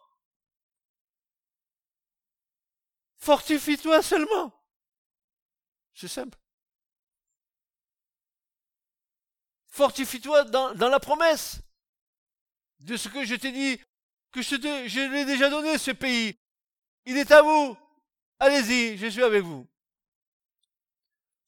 fortifie-toi 3.19 4.03
seulement. 4.03 4.53
C'est 5.95 6.09
simple. 6.09 6.37
Fortifie-toi 9.69 10.45
dans, 10.47 10.75
la 10.75 10.99
promesse 10.99 11.61
de 12.81 12.97
ce 12.97 13.09
que 13.09 13.25
je 13.25 13.37
t'ai 13.37 13.53
dit, 13.53 13.81
que 14.33 14.43
je, 14.43 14.57
je 14.89 15.13
l'ai 15.13 15.25
déjà 15.27 15.49
donné, 15.49 15.79
ce 15.79 15.93
pays. 15.93 16.37
Il 17.05 17.17
est 17.17 17.31
à 17.31 17.41
vous. 17.41 17.77
Allez-y, 18.41 18.99
je 18.99 19.07
suis 19.07 19.23
avec 19.23 19.45
vous. 19.45 19.65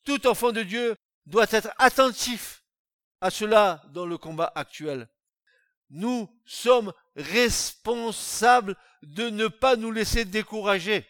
Tout 0.05 0.25
enfant 0.29 0.53
de 0.53 0.63
Dieu 0.63 0.97
doit 1.27 1.51
être 1.51 1.73
attentif 1.79 2.65
à 3.21 3.31
cela 3.31 3.83
dans 3.89 4.07
le 4.07 4.19
combat 4.19 4.53
actuel. 4.55 5.09
Nous 5.91 6.29
sommes 6.45 6.93
responsables 7.17 8.77
de 9.03 9.29
ne 9.29 9.49
pas 9.49 9.77
nous 9.77 9.91
laisser 9.91 10.25
décourager. 10.25 11.07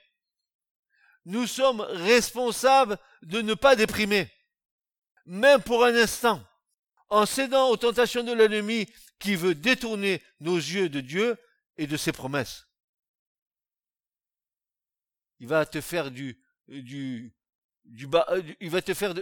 Nous 1.25 1.47
sommes 1.47 1.81
responsables 1.81 2.99
de 3.23 3.41
ne 3.41 3.55
pas 3.55 3.77
déprimer, 3.77 4.31
même 5.25 5.63
pour 5.63 5.85
un 5.85 5.95
instant 5.95 6.45
en 7.09 7.27
cédant 7.27 7.71
aux 7.71 7.77
tentations 7.77 8.25
de 8.25 8.33
l'ennemi 8.33 8.87
qui 9.19 9.37
veut 9.37 9.55
détourner 9.55 10.23
nos 10.41 10.57
yeux 10.57 10.89
de 10.89 11.01
Dieu 11.01 11.39
et 11.77 11.87
de 11.87 11.97
ses 11.97 12.13
promesses. 12.13 12.67
Il 15.41 15.49
va 15.49 15.65
te 15.67 15.81
faire 15.81 16.11
du, 16.11 16.39
du, 16.69 17.35
du, 17.85 18.09
euh, 18.13 18.43
il 18.61 18.71
va 18.71 18.83
te 18.83 18.95
faire 18.95 19.15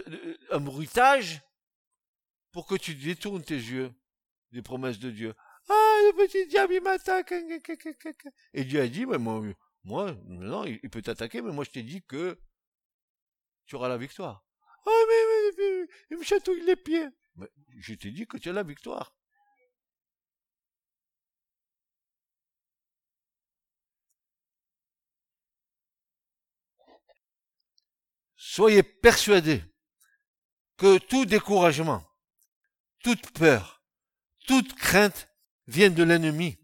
un 0.51 0.59
bruitage 0.59 1.41
pour 2.51 2.67
que 2.67 2.75
tu 2.75 2.95
détournes 2.95 3.43
tes 3.43 3.55
yeux 3.55 3.93
des 4.51 4.61
promesses 4.61 4.99
de 4.99 5.09
Dieu. 5.09 5.35
Le 6.05 6.15
petit 6.15 6.47
diable, 6.47 6.73
il 6.73 6.81
m'attaque. 6.81 7.33
Et 8.53 8.63
Dieu 8.63 8.81
a 8.81 8.87
dit, 8.87 9.05
mais 9.05 9.17
moi, 9.17 9.41
moi, 9.83 10.15
non, 10.25 10.65
il 10.65 10.89
peut 10.89 11.01
t'attaquer, 11.01 11.41
mais 11.41 11.51
moi 11.51 11.63
je 11.63 11.71
t'ai 11.71 11.83
dit 11.83 12.01
que 12.03 12.37
tu 13.65 13.75
auras 13.75 13.89
la 13.89 13.97
victoire. 13.97 14.45
Oh, 14.85 15.05
mais, 15.07 15.51
mais 15.57 15.87
il 16.11 16.17
me 16.17 16.23
chatouille 16.23 16.63
les 16.65 16.75
pieds 16.75 17.07
je 17.79 17.93
t'ai 17.93 18.11
dit 18.11 18.27
que 18.27 18.37
tu 18.37 18.49
as 18.49 18.53
la 18.53 18.63
victoire. 18.63 19.15
Soyez 28.35 28.83
persuadés 28.83 29.63
que 30.77 30.97
tout 30.99 31.25
découragement, 31.25 32.05
toute 32.99 33.31
peur, 33.31 33.83
toute 34.45 34.75
crainte 34.75 35.27
viennent 35.67 35.95
de 35.95 36.03
l'ennemi 36.03 36.57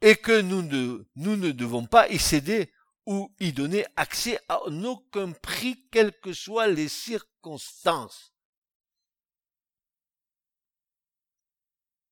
et 0.00 0.16
que 0.16 0.40
nous 0.40 0.62
ne, 0.62 1.04
nous 1.16 1.36
ne 1.36 1.50
devons 1.50 1.86
pas 1.86 2.08
y 2.08 2.18
céder 2.18 2.72
ou 3.06 3.32
y 3.38 3.52
donner 3.52 3.86
accès 3.94 4.38
à 4.48 4.62
aucun 4.64 5.32
prix, 5.32 5.88
quelles 5.90 6.18
que 6.20 6.32
soient 6.32 6.66
les 6.66 6.88
circonstances. 6.88 8.34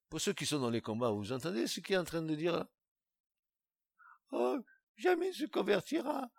Pour 0.09 0.21
ceux 0.21 0.33
qui 0.33 0.47
sont 0.47 0.61
dans 0.61 0.71
les 0.71 0.81
combats, 0.81 1.11
vous 1.11 1.33
entendez 1.33 1.67
ce 1.67 1.81
qu'il 1.81 1.97
est 1.97 1.99
en 1.99 2.05
train 2.05 2.23
de 2.23 2.35
dire 2.37 2.53
là? 2.53 2.71
Oh, 4.31 4.59
jamais 4.97 5.29
il 5.29 5.35
se 5.35 5.47
convertira. 5.47 6.31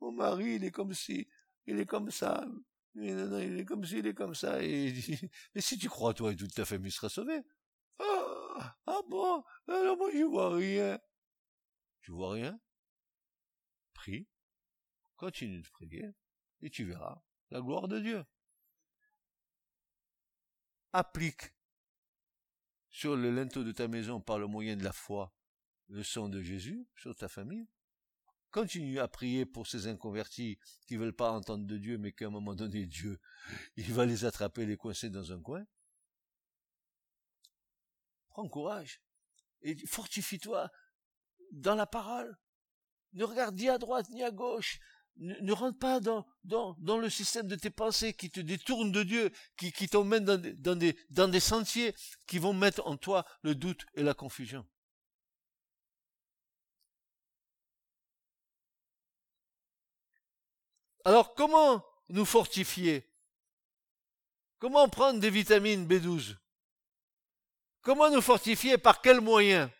Mon 0.00 0.12
mari, 0.12 0.54
il 0.54 0.64
est 0.64 0.70
comme 0.70 0.92
si, 0.92 1.26
il 1.66 1.78
est 1.80 1.86
comme 1.86 2.10
ça. 2.10 2.46
il 2.94 3.58
est 3.58 3.64
comme 3.64 3.84
si, 3.84 3.98
il 3.98 4.06
est 4.06 4.14
comme 4.14 4.34
ça. 4.34 4.58
Mais 5.54 5.60
si 5.60 5.78
tu 5.78 5.88
crois, 5.88 6.14
toi, 6.14 6.32
et 6.32 6.36
toute 6.36 6.54
ta 6.54 6.64
famille 6.64 6.92
sera 6.92 7.08
sauvée. 7.08 7.42
Ah, 7.98 8.76
ah 8.86 9.00
bon? 9.08 9.44
Alors 9.66 9.96
moi, 9.96 10.10
je 10.12 10.24
vois 10.24 10.54
rien. 10.54 10.98
Tu 12.02 12.12
vois 12.12 12.32
rien? 12.32 12.60
Prie. 13.94 14.28
Continue 15.16 15.60
de 15.60 15.68
prier. 15.68 16.10
Et 16.60 16.70
tu 16.70 16.84
verras 16.84 17.22
la 17.50 17.60
gloire 17.60 17.88
de 17.88 17.98
Dieu. 17.98 18.24
Applique 20.92 21.52
sur 22.90 23.16
le 23.16 23.30
linteau 23.30 23.62
de 23.62 23.72
ta 23.72 23.88
maison 23.88 24.20
par 24.20 24.38
le 24.38 24.46
moyen 24.46 24.76
de 24.76 24.84
la 24.84 24.92
foi 24.92 25.34
le 25.88 26.02
sang 26.02 26.28
de 26.28 26.42
Jésus 26.42 26.86
sur 26.96 27.14
ta 27.14 27.28
famille. 27.28 27.66
Continue 28.50 28.98
à 28.98 29.08
prier 29.08 29.44
pour 29.44 29.66
ces 29.66 29.86
inconvertis 29.86 30.58
qui 30.86 30.96
veulent 30.96 31.14
pas 31.14 31.32
entendre 31.32 31.66
de 31.66 31.76
Dieu, 31.76 31.98
mais 31.98 32.12
qu'à 32.12 32.26
un 32.26 32.30
moment 32.30 32.54
donné, 32.54 32.86
Dieu, 32.86 33.20
il 33.76 33.92
va 33.92 34.06
les 34.06 34.24
attraper, 34.24 34.64
les 34.64 34.76
coincer 34.76 35.10
dans 35.10 35.32
un 35.32 35.40
coin. 35.40 35.64
Prends 38.38 38.48
courage. 38.48 39.00
et 39.62 39.76
fortifie-toi 39.88 40.70
dans 41.50 41.74
la 41.74 41.86
parole. 41.86 42.38
Ne 43.14 43.24
regarde 43.24 43.56
ni 43.56 43.68
à 43.68 43.78
droite 43.78 44.08
ni 44.10 44.22
à 44.22 44.30
gauche. 44.30 44.78
Ne, 45.16 45.52
rentre 45.52 45.80
pas 45.80 45.98
dans, 45.98 46.24
dans, 46.44 46.76
dans, 46.78 46.98
le 46.98 47.10
système 47.10 47.48
de 47.48 47.56
tes 47.56 47.70
pensées 47.70 48.12
qui 48.12 48.30
te 48.30 48.38
détournent 48.38 48.92
de 48.92 49.02
Dieu, 49.02 49.32
qui, 49.56 49.72
qui 49.72 49.88
t'emmènent 49.88 50.24
dans, 50.24 50.40
dans, 50.56 50.76
des, 50.76 50.96
dans 51.10 51.26
des 51.26 51.40
sentiers 51.40 51.96
qui 52.28 52.38
vont 52.38 52.52
mettre 52.52 52.86
en 52.86 52.96
toi 52.96 53.24
le 53.42 53.56
doute 53.56 53.84
et 53.94 54.04
la 54.04 54.14
confusion. 54.14 54.64
Alors 61.04 61.34
comment 61.34 61.84
nous 62.08 62.24
fortifier? 62.24 63.12
Comment 64.60 64.88
prendre 64.88 65.18
des 65.18 65.30
vitamines 65.30 65.88
B12 65.88 66.36
Comment 67.82 68.10
nous 68.10 68.20
fortifier 68.20 68.78
Par 68.78 69.00
quels 69.00 69.20
moyens? 69.20 69.70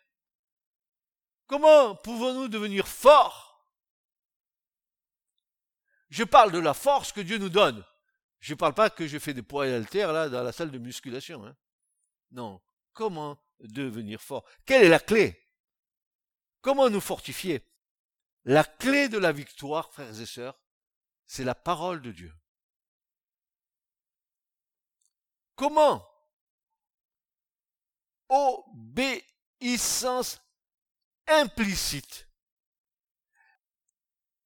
Comment 1.47 1.97
pouvons-nous 1.97 2.49
devenir 2.49 2.87
forts? 2.87 3.67
Je 6.11 6.25
parle 6.25 6.53
de 6.53 6.59
la 6.59 6.75
force 6.75 7.13
que 7.13 7.21
Dieu 7.21 7.39
nous 7.39 7.49
donne. 7.49 7.85
Je 8.41 8.53
ne 8.53 8.59
parle 8.59 8.75
pas 8.75 8.91
que 8.91 9.07
je 9.07 9.19
fais 9.19 9.35
des 9.35 9.43
poids 9.43 9.67
et 9.67 9.75
haltères 9.75 10.13
là 10.13 10.29
dans 10.29 10.43
la 10.43 10.53
salle 10.53 10.71
de 10.71 10.79
musculation. 10.79 11.45
Hein. 11.45 11.57
Non. 12.31 12.61
Comment 12.93 13.39
devenir 13.61 14.21
fort? 14.21 14.45
Quelle 14.65 14.85
est 14.85 14.89
la 14.89 15.01
clé? 15.01 15.41
Comment 16.61 16.89
nous 16.89 17.01
fortifier? 17.01 17.63
La 18.45 18.65
clé 18.65 19.09
de 19.09 19.19
la 19.19 19.33
victoire, 19.33 19.93
frères 19.93 20.21
et 20.21 20.27
sœurs, 20.27 20.59
c'est 21.27 21.45
la 21.45 21.55
parole 21.55 22.01
de 22.01 22.13
Dieu. 22.13 22.33
Comment 25.55 26.08
Obéissance 28.29 29.91
implicite. 31.27 32.29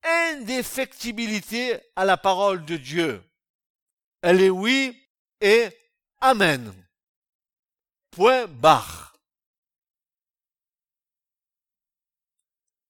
Indéfectibilité 0.02 1.80
à 1.96 2.04
la 2.04 2.16
parole 2.16 2.64
de 2.64 2.76
Dieu. 2.76 3.22
Elle 4.20 4.40
est 4.40 4.50
oui 4.50 4.98
et 5.40 5.68
Amen. 6.20 6.72
Point 8.12 8.46
barre. 8.46 9.16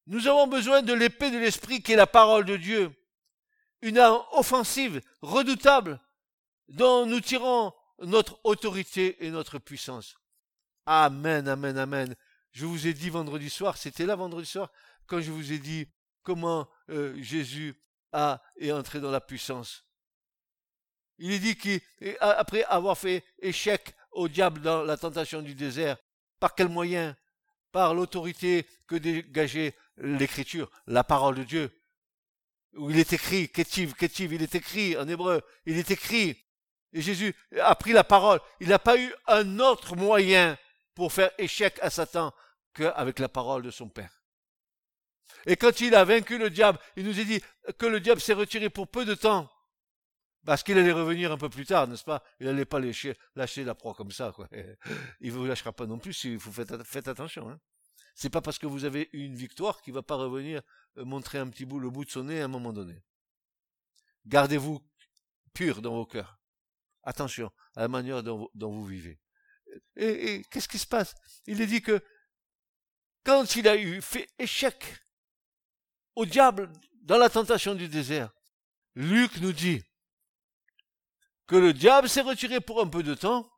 Nous 0.07 0.26
avons 0.26 0.47
besoin 0.47 0.82
de 0.82 0.93
l'épée 0.93 1.30
de 1.30 1.38
l'esprit 1.38 1.82
qui 1.82 1.93
est 1.93 1.97
la 1.97 2.07
parole 2.07 2.45
de 2.45 2.59
Dieu. 2.59 2.93
Une 3.80 3.97
arme 3.97 4.22
offensive, 4.32 5.01
redoutable, 5.22 5.99
dont 6.68 7.07
nous 7.07 7.20
tirons 7.20 7.72
notre 8.01 8.38
autorité 8.45 9.24
et 9.24 9.30
notre 9.30 9.59
puissance. 9.59 10.18
Amen, 10.86 11.46
amen, 11.48 11.78
amen. 11.78 12.14
Je 12.50 12.66
vous 12.66 12.86
ai 12.86 12.92
dit 12.92 13.10
vendredi 13.10 13.48
soir, 13.48 13.76
c'était 13.76 14.06
là 14.06 14.16
vendredi 14.16 14.46
soir, 14.46 14.70
quand 15.06 15.20
je 15.20 15.30
vous 15.30 15.52
ai 15.52 15.58
dit 15.58 15.88
comment 16.22 16.68
euh, 16.90 17.14
Jésus 17.22 17.74
a, 18.12 18.42
est 18.56 18.72
entré 18.72 19.00
dans 19.00 19.10
la 19.10 19.20
puissance. 19.20 19.84
Il 21.18 21.32
est 21.32 21.38
dit 21.38 21.56
qu'après 21.56 22.64
avoir 22.64 22.98
fait 22.98 23.24
échec 23.38 23.94
au 24.10 24.28
diable 24.28 24.60
dans 24.60 24.82
la 24.82 24.96
tentation 24.96 25.40
du 25.40 25.54
désert, 25.54 25.96
par 26.40 26.54
quel 26.54 26.68
moyen? 26.68 27.16
Par 27.70 27.94
l'autorité 27.94 28.66
que 28.86 28.96
dégageait 28.96 29.74
l'écriture, 29.96 30.70
la 30.86 31.04
parole 31.04 31.36
de 31.36 31.44
Dieu. 31.44 31.70
Où 32.74 32.90
il 32.90 32.98
est 32.98 33.12
écrit, 33.12 33.48
Ketiv, 33.48 33.94
Ketiv, 33.94 34.32
il 34.32 34.42
est 34.42 34.54
écrit 34.54 34.96
en 34.96 35.08
hébreu, 35.08 35.42
il 35.64 35.78
est 35.78 35.90
écrit. 35.90 36.36
Et 36.92 37.00
Jésus 37.00 37.34
a 37.58 37.74
pris 37.74 37.92
la 37.92 38.04
parole. 38.04 38.40
Il 38.60 38.68
n'a 38.68 38.78
pas 38.78 38.98
eu 38.98 39.10
un 39.26 39.58
autre 39.60 39.96
moyen 39.96 40.58
pour 40.95 41.12
faire 41.12 41.30
échec 41.38 41.78
à 41.82 41.90
Satan 41.90 42.32
qu'avec 42.74 43.18
la 43.18 43.28
parole 43.28 43.62
de 43.62 43.70
son 43.70 43.88
Père. 43.88 44.22
Et 45.47 45.57
quand 45.57 45.80
il 45.80 45.95
a 45.95 46.05
vaincu 46.05 46.38
le 46.38 46.51
diable, 46.51 46.78
il 46.97 47.05
nous 47.05 47.18
a 47.18 47.24
dit 47.24 47.43
que 47.78 47.86
le 47.86 48.01
diable 48.01 48.20
s'est 48.20 48.32
retiré 48.32 48.70
pour 48.70 48.88
peu 48.88 49.05
de 49.05 49.14
temps. 49.14 49.51
Parce 50.45 50.62
qu'il 50.62 50.76
allait 50.76 50.93
revenir 50.93 51.30
un 51.30 51.38
peu 51.38 51.49
plus 51.49 51.64
tard, 51.64 51.86
n'est-ce 51.86 52.05
pas? 52.05 52.22
Il 52.40 52.47
n'allait 52.47 52.64
pas 52.64 52.80
lâcher, 52.80 53.16
la 53.36 53.74
proie 53.74 53.95
comme 53.95 54.11
ça. 54.11 54.32
Quoi. 54.34 54.49
Il 55.20 55.32
ne 55.32 55.38
vous 55.38 55.47
lâchera 55.47 55.72
pas 55.72 55.86
non 55.86 55.99
plus 55.99 56.12
si 56.12 56.34
vous 56.34 56.53
faites, 56.53 56.82
faites 56.82 57.07
attention. 57.07 57.49
Hein. 57.49 57.61
C'est 58.14 58.30
pas 58.30 58.40
parce 58.40 58.59
que 58.59 58.66
vous 58.66 58.84
avez 58.84 59.09
eu 59.12 59.24
une 59.24 59.36
victoire 59.36 59.80
qu'il 59.82 59.95
va 59.95 60.03
pas 60.03 60.16
revenir 60.16 60.61
euh, 60.99 61.05
montrer 61.05 61.38
un 61.38 61.49
petit 61.49 61.64
bout 61.64 61.78
le 61.78 61.90
bout 61.90 62.05
de 62.05 62.11
son 62.11 62.24
nez 62.24 62.40
à 62.40 62.47
un 62.47 62.49
moment 62.49 62.72
donné. 62.72 63.03
Gardez-vous 64.26 64.80
pur 65.55 65.80
dans 65.80 65.95
vos 65.95 66.07
cœurs. 66.07 66.38
Attention 67.05 67.51
à 67.76 67.82
la 67.82 67.88
manière 67.88 68.22
dont 68.22 68.51
vous 68.55 68.84
vivez 68.84 69.21
et, 69.97 70.43
qu'est-ce 70.51 70.68
qui 70.68 70.78
se 70.78 70.86
passe? 70.86 71.14
Il 71.47 71.61
est 71.61 71.66
dit 71.66 71.82
que 71.82 72.03
quand 73.24 73.57
il 73.57 73.68
a 73.68 73.76
eu 73.76 74.01
fait 74.01 74.28
échec 74.38 75.01
au 76.14 76.26
diable 76.26 76.72
dans 77.03 77.18
la 77.18 77.30
tentation 77.30 77.74
du 77.74 77.88
désert, 77.88 78.32
Luc 78.95 79.36
nous 79.38 79.53
dit 79.53 79.82
que 81.47 81.57
le 81.57 81.72
diable 81.72 82.09
s'est 82.09 82.22
retiré 82.22 82.61
pour 82.61 82.80
un 82.80 82.88
peu 82.88 83.03
de 83.03 83.14
temps 83.14 83.51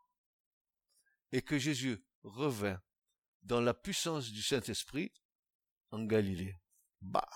et 1.33 1.43
que 1.43 1.59
Jésus 1.59 2.05
revint 2.23 2.81
dans 3.43 3.61
la 3.61 3.75
puissance 3.75 4.31
du 4.31 4.43
Saint-Esprit 4.43 5.13
en 5.91 6.05
Galilée. 6.05 6.57
Bah 7.01 7.29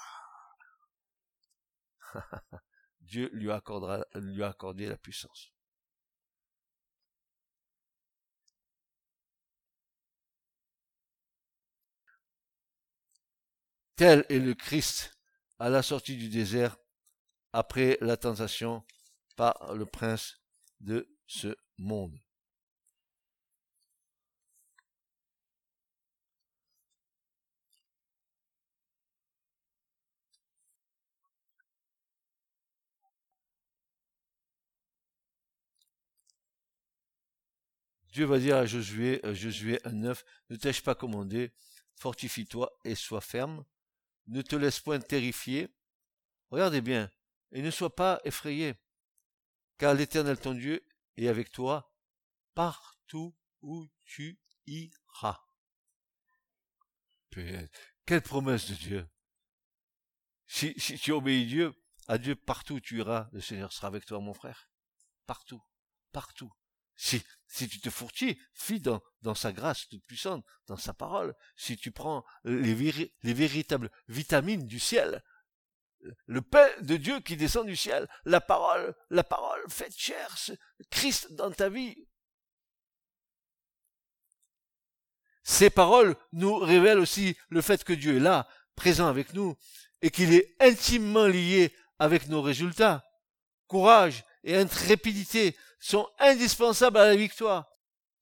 Dieu 3.01 3.31
lui, 3.33 3.51
accordera, 3.51 4.05
lui 4.15 4.43
a 4.43 4.49
accordé 4.49 4.87
la 4.87 4.97
puissance. 4.97 5.53
Tel 13.99 14.25
est 14.29 14.39
le 14.39 14.55
Christ 14.55 15.19
à 15.59 15.69
la 15.69 15.83
sortie 15.83 16.17
du 16.17 16.29
désert 16.29 16.77
après 17.53 17.99
la 18.01 18.17
tentation 18.17 18.85
par 19.35 19.75
le 19.75 19.87
prince 19.87 20.41
de 20.79 21.13
ce 21.27 21.57
monde. 21.79 22.17
Dieu 38.13 38.27
va 38.27 38.39
dire 38.39 38.59
à 38.59 38.65
Josué, 38.65 39.21
Josué 39.25 39.79
1.9, 39.79 40.23
ne 40.51 40.57
t'ai-je 40.57 40.83
pas 40.83 40.95
commandé, 40.95 41.53
fortifie-toi 41.97 42.71
et 42.85 42.95
sois 42.95 43.21
ferme, 43.21 43.65
ne 44.29 44.43
te 44.43 44.57
laisse 44.57 44.81
point 44.81 45.01
terrifier. 45.01 45.69
Regardez 46.51 46.81
bien, 46.81 47.11
et 47.53 47.63
ne 47.63 47.71
sois 47.71 47.95
pas 47.95 48.21
effrayé, 48.25 48.75
car 49.77 49.95
l'Éternel 49.95 50.39
ton 50.39 50.55
Dieu 50.55 50.87
est 51.17 51.29
avec 51.29 51.51
toi 51.51 51.95
partout 52.55 53.37
où 53.61 53.87
tu 54.05 54.41
iras. 54.67 55.41
Quelle 58.07 58.23
promesse 58.23 58.71
de 58.71 58.75
Dieu. 58.75 59.09
Si, 60.47 60.75
si 60.79 60.99
tu 60.99 61.13
obéis 61.13 61.47
Dieu, 61.47 61.75
à 62.09 62.19
Dieu 62.19 62.35
partout 62.35 62.77
où 62.77 62.81
tu 62.81 62.99
iras, 62.99 63.29
le 63.33 63.41
Seigneur 63.41 63.73
sera 63.73 63.87
avec 63.89 64.07
toi, 64.07 64.19
mon 64.21 64.33
frère. 64.33 64.71
Partout, 65.27 65.63
partout. 66.11 66.53
Si, 67.01 67.23
tu 67.69 67.81
te 67.81 67.91
fortifies 67.91 68.81
dans, 68.81 69.01
dans 69.23 69.37
sa 69.37 69.53
grâce 69.53 69.89
toute 69.89 70.05
puissante, 70.05 70.45
dans 70.67 70.77
sa 70.77 70.93
parole, 70.93 71.35
si 71.57 71.77
tu 71.77 71.93
prends 71.93 72.25
les, 72.45 72.75
les 73.23 73.33
véritables 73.33 73.91
vitamines 74.09 74.67
du 74.67 74.81
ciel, 74.81 75.23
le 76.27 76.43
pain 76.43 76.69
de 76.81 76.97
Dieu 76.97 77.21
qui 77.21 77.37
descend 77.37 77.67
du 77.67 77.77
ciel, 77.77 78.09
la 78.25 78.41
parole, 78.41 78.97
la 79.11 79.23
parole 79.23 79.63
faite 79.69 79.97
chair, 79.97 80.37
Christ 80.91 81.33
dans 81.35 81.53
ta 81.53 81.69
vie. 81.69 82.09
Ces 85.45 85.71
paroles 85.71 86.17
nous 86.33 86.57
révèlent 86.57 86.99
aussi 86.99 87.37
le 87.49 87.63
fait 87.63 87.85
que 87.85 87.93
Dieu 87.93 88.17
est 88.17 88.21
là, 88.21 88.49
présent 88.75 89.07
avec 89.07 89.35
nous, 89.35 89.57
et 90.03 90.11
qu'il 90.11 90.35
est 90.35 90.57
intimement 90.61 91.27
lié 91.27 91.73
avec 92.01 92.29
nos 92.29 92.43
résultats. 92.43 93.05
Courage 93.69 94.25
et 94.45 94.57
intrépidité 94.57 95.57
sont 95.79 96.09
indispensables 96.19 96.99
à 96.99 97.07
la 97.07 97.17
victoire. 97.17 97.67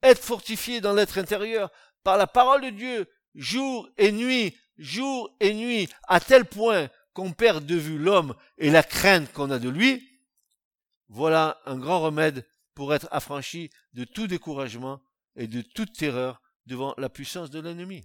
Être 0.03 0.23
fortifié 0.23 0.81
dans 0.81 0.93
l'être 0.93 1.19
intérieur 1.19 1.71
par 2.03 2.17
la 2.17 2.27
parole 2.27 2.63
de 2.63 2.71
Dieu, 2.71 3.11
jour 3.35 3.89
et 3.97 4.13
nuit, 4.13 4.57
jour 4.79 5.35
et 5.41 5.55
nuit, 5.55 5.89
à 6.09 6.21
tel 6.21 6.45
point 6.45 6.89
qu'on 7.13 7.33
perd 7.33 7.65
de 7.65 7.77
vue 7.77 7.99
l'homme 7.99 8.35
et 8.59 8.71
la 8.71 8.83
crainte 8.83 9.33
qu'on 9.33 9.51
a 9.51 9.59
de 9.59 9.69
lui, 9.69 10.21
voilà 11.09 11.61
un 11.67 11.79
grand 11.79 12.01
remède 12.01 12.47
pour 12.75 12.95
être 12.95 13.09
affranchi 13.11 13.71
de 13.95 14.05
tout 14.05 14.27
découragement 14.27 15.01
et 15.35 15.47
de 15.47 15.63
toute 15.63 15.93
terreur 15.93 16.43
devant 16.67 16.95
la 16.99 17.09
puissance 17.09 17.51
de 17.51 17.61
l'ennemi. 17.61 18.05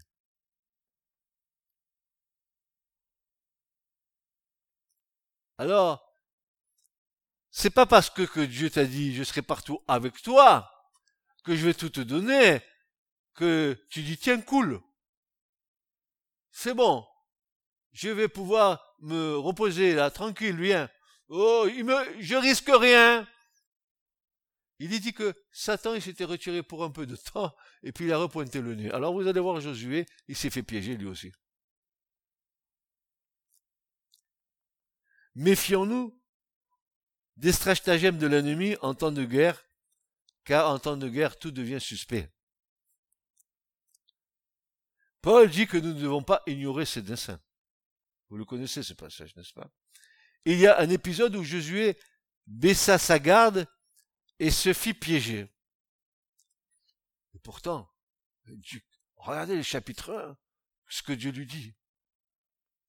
Alors, 5.58 6.11
c'est 7.52 7.70
pas 7.70 7.86
parce 7.86 8.10
que, 8.10 8.46
Dieu 8.46 8.70
t'a 8.70 8.86
dit 8.86 9.14
je 9.14 9.24
serai 9.24 9.42
partout 9.42 9.84
avec 9.88 10.22
toi 10.22 10.72
que 11.44 11.56
je 11.56 11.66
vais 11.66 11.74
tout 11.74 11.90
te 11.90 12.00
donner 12.00 12.62
que 13.34 13.78
tu 13.90 14.04
dis 14.04 14.18
tiens 14.18 14.42
cool. 14.42 14.82
c'est 16.52 16.74
bon, 16.74 17.06
je 17.92 18.10
vais 18.10 18.28
pouvoir 18.28 18.96
me 19.00 19.36
reposer 19.36 19.94
là, 19.94 20.12
tranquille, 20.12 20.56
viens. 20.56 20.90
Oh, 21.30 21.68
il 21.74 21.86
me, 21.86 22.22
je 22.22 22.36
risque 22.36 22.70
rien. 22.70 23.28
Il 24.80 24.90
dit 25.00 25.14
que 25.14 25.34
Satan, 25.52 25.94
il 25.94 26.02
s'était 26.02 26.26
retiré 26.26 26.64
pour 26.64 26.84
un 26.84 26.90
peu 26.90 27.06
de 27.06 27.16
temps, 27.16 27.56
et 27.84 27.92
puis 27.92 28.06
il 28.06 28.14
a 28.14 28.18
repointé 28.18 28.62
le 28.62 28.76
nez. 28.76 28.92
Alors 28.92 29.14
vous 29.14 29.28
allez 29.28 29.40
voir 29.40 29.62
Josué, 29.62 30.06
il 30.28 30.36
s'est 30.36 30.50
fait 30.50 30.64
piéger 30.64 30.98
lui 30.98 31.08
aussi. 31.08 31.32
Méfions-nous 35.36 36.21
des 37.42 37.52
stratagèmes 37.52 38.20
de 38.20 38.28
l'ennemi 38.28 38.76
en 38.84 38.94
temps 38.94 39.12
de 39.12 39.26
guerre, 39.26 39.66
car 40.44 40.70
en 40.70 40.78
temps 40.78 40.96
de 40.96 41.10
guerre, 41.10 41.40
tout 41.40 41.50
devient 41.50 41.82
suspect. 41.82 42.32
Paul 45.22 45.50
dit 45.50 45.66
que 45.66 45.78
nous 45.78 45.94
ne 45.94 46.00
devons 46.00 46.22
pas 46.22 46.44
ignorer 46.46 46.86
ses 46.86 47.02
desseins. 47.02 47.42
Vous 48.30 48.38
le 48.38 48.46
connaissez 48.46 48.84
ce 48.84 48.94
passage, 48.94 49.36
n'est-ce 49.36 49.54
pas? 49.54 49.72
Il 50.46 50.60
y 50.60 50.68
a 50.68 50.80
un 50.80 50.90
épisode 50.92 51.36
où 51.36 51.44
Josué 51.44 52.00
baissa 52.46 53.00
sa 53.00 53.18
garde 53.18 53.68
et 54.38 54.52
se 54.52 54.72
fit 54.72 54.94
piéger. 54.94 55.52
Et 57.34 57.40
pourtant, 57.40 57.92
regardez 59.16 59.56
le 59.56 59.64
chapitre 59.64 60.14
1, 60.14 60.38
ce 60.90 61.02
que 61.02 61.14
Dieu 61.14 61.32
lui 61.32 61.48
dit. 61.48 61.74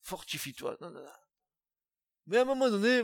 Fortifie-toi. 0.03 0.77
Mais 2.27 2.37
à 2.37 2.43
un 2.43 2.45
moment 2.45 2.69
donné, 2.69 3.03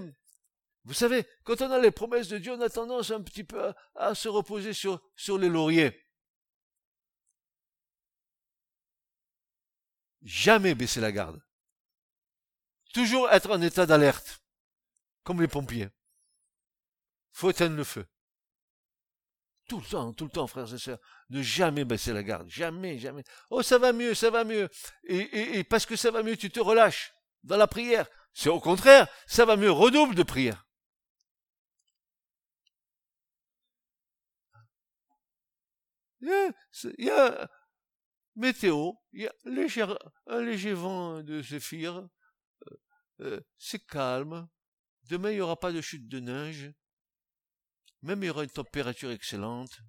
vous 0.85 0.95
savez, 0.95 1.27
quand 1.45 1.61
on 1.61 1.71
a 1.71 1.79
les 1.79 1.91
promesses 1.91 2.29
de 2.29 2.39
Dieu, 2.39 2.53
on 2.53 2.61
a 2.61 2.71
tendance 2.71 3.11
un 3.11 3.21
petit 3.21 3.45
peu 3.45 3.75
à, 3.95 4.15
se 4.15 4.29
reposer 4.29 4.73
sur, 4.73 5.01
les 5.39 5.49
lauriers. 5.49 6.07
Jamais 10.23 10.75
baisser 10.75 11.01
la 11.01 11.13
garde. 11.13 11.41
Toujours 12.95 13.31
être 13.31 13.51
en 13.51 13.61
état 13.61 13.87
d'alerte. 13.87 14.43
Comme 15.25 15.43
les 15.43 15.49
pompiers. 15.49 15.89
Faut 17.33 17.51
éteindre 17.51 17.77
le 17.77 17.85
feu. 17.85 18.07
Tout 19.69 19.81
le 19.81 19.87
temps, 19.87 20.13
tout 20.15 20.25
le 20.25 20.31
temps, 20.31 20.47
frères 20.47 20.73
et 20.73 20.79
sœurs. 20.79 20.99
Ne 21.29 21.43
jamais 21.43 21.85
baisser 21.85 22.15
la 22.15 22.23
garde. 22.23 22.49
Jamais, 22.49 22.99
jamais. 22.99 23.25
Oh, 23.51 23.63
ça 23.63 23.77
va 23.77 23.93
mieux, 23.93 24.15
ça 24.15 24.31
va 24.31 24.45
mieux. 24.45 24.71
Et, 25.05 25.59
et 25.59 25.65
parce 25.65 25.85
que 25.85 25.97
ça 25.97 26.11
va 26.11 26.23
mieux, 26.23 26.39
tu 26.39 26.51
te 26.51 26.61
relâches 26.61 27.13
dans 27.43 27.59
la 27.59 27.67
prière. 27.67 28.07
C'est 28.33 28.49
au 28.49 28.61
contraire, 28.61 29.07
ça 29.27 29.45
va 29.45 29.57
mieux, 29.57 29.71
redouble 29.71 30.15
de 30.15 30.23
prière. 30.23 30.68
Il 36.21 36.53
y 36.99 37.11
a, 37.11 37.51
météo, 38.35 38.93
il 39.13 39.23
y 39.23 39.27
a 39.27 39.35
un 40.27 40.41
léger 40.43 40.73
vent 40.73 41.23
de 41.23 41.43
zéphyr, 41.43 41.97
euh, 41.97 42.77
euh, 43.21 43.41
c'est 43.57 43.85
calme, 43.87 44.49
demain 45.05 45.31
il 45.31 45.37
n'y 45.37 45.41
aura 45.41 45.59
pas 45.59 45.73
de 45.73 45.81
chute 45.81 46.09
de 46.09 46.21
neige, 46.21 46.73
même 48.03 48.23
il 48.23 48.27
y 48.27 48.31
aura 48.31 48.45
une 48.45 48.51
température 48.51 49.11
excellente. 49.11 49.81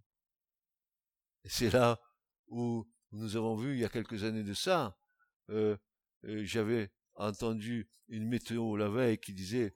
C'est 1.45 1.71
là 1.71 1.99
où 2.47 2.88
nous 3.11 3.36
avons 3.36 3.55
vu 3.55 3.73
il 3.73 3.80
y 3.80 3.86
a 3.86 3.89
quelques 3.89 4.23
années 4.23 4.43
de 4.43 4.53
ça, 4.53 4.99
euh, 5.49 5.77
j'avais 6.23 6.91
entendu 7.15 7.89
une 8.07 8.27
météo 8.27 8.75
la 8.75 8.89
veille 8.89 9.19
qui 9.19 9.34
disait 9.34 9.75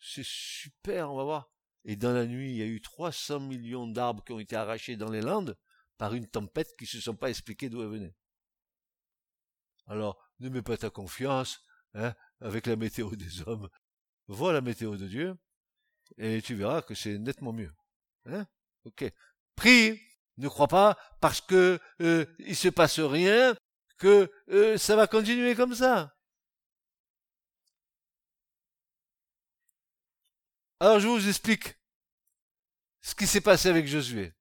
c'est 0.00 0.24
super, 0.24 1.10
on 1.10 1.16
va 1.16 1.24
voir. 1.24 1.50
Et 1.84 1.96
dans 1.96 2.12
la 2.12 2.26
nuit, 2.26 2.50
il 2.50 2.56
y 2.56 2.62
a 2.62 2.66
eu 2.66 2.80
300 2.80 3.40
millions 3.40 3.86
d'arbres 3.86 4.24
qui 4.24 4.32
ont 4.32 4.38
été 4.38 4.56
arrachés 4.56 4.96
dans 4.96 5.10
les 5.10 5.20
Landes 5.20 5.56
par 5.98 6.14
une 6.14 6.26
tempête 6.26 6.76
qui 6.76 6.84
ne 6.84 6.88
se 6.88 7.00
sont 7.00 7.16
pas 7.16 7.30
expliquées 7.30 7.68
d'où 7.68 7.82
elle 7.82 7.88
venait. 7.88 8.14
Alors, 9.86 10.18
ne 10.40 10.48
mets 10.48 10.62
pas 10.62 10.76
ta 10.76 10.90
confiance 10.90 11.62
hein, 11.94 12.14
avec 12.40 12.66
la 12.66 12.76
météo 12.76 13.10
des 13.16 13.42
hommes. 13.46 13.68
Vois 14.26 14.52
la 14.52 14.60
météo 14.60 14.96
de 14.96 15.06
Dieu 15.06 15.36
et 16.18 16.42
tu 16.42 16.54
verras 16.54 16.82
que 16.82 16.94
c'est 16.94 17.18
nettement 17.18 17.52
mieux. 17.52 17.72
Hein 18.26 18.46
ok. 18.84 19.04
Prie. 19.56 20.00
Ne 20.36 20.48
crois 20.48 20.66
pas 20.66 20.98
parce 21.20 21.40
que 21.40 21.78
euh, 22.00 22.26
il 22.40 22.56
se 22.56 22.68
passe 22.68 22.98
rien 22.98 23.56
que 23.98 24.28
euh, 24.48 24.76
ça 24.76 24.96
va 24.96 25.06
continuer 25.06 25.54
comme 25.54 25.76
ça. 25.76 26.12
Alors 30.80 30.98
je 30.98 31.06
vous 31.06 31.28
explique 31.28 31.76
ce 33.00 33.14
qui 33.14 33.28
s'est 33.28 33.40
passé 33.40 33.68
avec 33.68 33.86
Josué. 33.86 34.32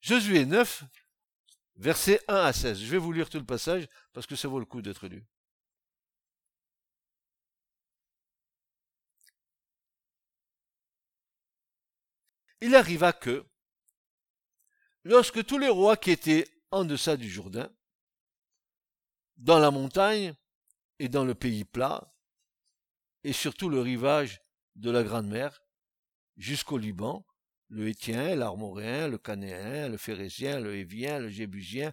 Josué 0.00 0.46
9, 0.46 0.84
versets 1.76 2.20
1 2.28 2.34
à 2.34 2.52
16. 2.52 2.78
Je 2.80 2.86
vais 2.86 2.98
vous 2.98 3.12
lire 3.12 3.28
tout 3.28 3.38
le 3.38 3.44
passage 3.44 3.86
parce 4.12 4.26
que 4.26 4.36
ça 4.36 4.48
vaut 4.48 4.58
le 4.58 4.64
coup 4.64 4.82
d'être 4.82 5.08
lu. 5.08 5.24
Il 12.62 12.74
arriva 12.74 13.12
que, 13.12 13.46
lorsque 15.04 15.44
tous 15.44 15.58
les 15.58 15.68
rois 15.68 15.96
qui 15.96 16.10
étaient 16.10 16.46
en 16.70 16.84
deçà 16.84 17.16
du 17.16 17.28
Jourdain, 17.28 17.74
dans 19.38 19.58
la 19.58 19.70
montagne 19.70 20.34
et 20.98 21.08
dans 21.08 21.24
le 21.24 21.34
pays 21.34 21.64
plat, 21.64 22.14
et 23.24 23.32
surtout 23.32 23.70
le 23.70 23.80
rivage 23.80 24.42
de 24.76 24.90
la 24.90 25.02
Grande 25.02 25.28
Mer, 25.28 25.62
jusqu'au 26.36 26.76
Liban, 26.76 27.26
le 27.70 27.88
Hétien, 27.88 28.34
l'Armoréen, 28.34 29.08
le 29.08 29.18
Canéen, 29.18 29.88
le 29.88 29.96
Phérésien, 29.96 30.60
le 30.60 30.74
Hévien, 30.74 31.20
le 31.20 31.30
Jébusien, 31.30 31.92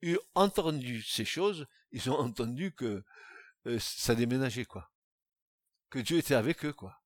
eurent 0.00 0.26
entendu 0.34 1.02
ces 1.02 1.24
choses, 1.24 1.66
ils 1.92 2.10
ont 2.10 2.18
entendu 2.18 2.72
que 2.72 3.04
euh, 3.66 3.78
ça 3.78 4.14
déménageait, 4.14 4.64
quoi. 4.64 4.90
Que 5.90 5.98
Dieu 5.98 6.18
était 6.18 6.34
avec 6.34 6.64
eux, 6.64 6.72
quoi. 6.72 7.02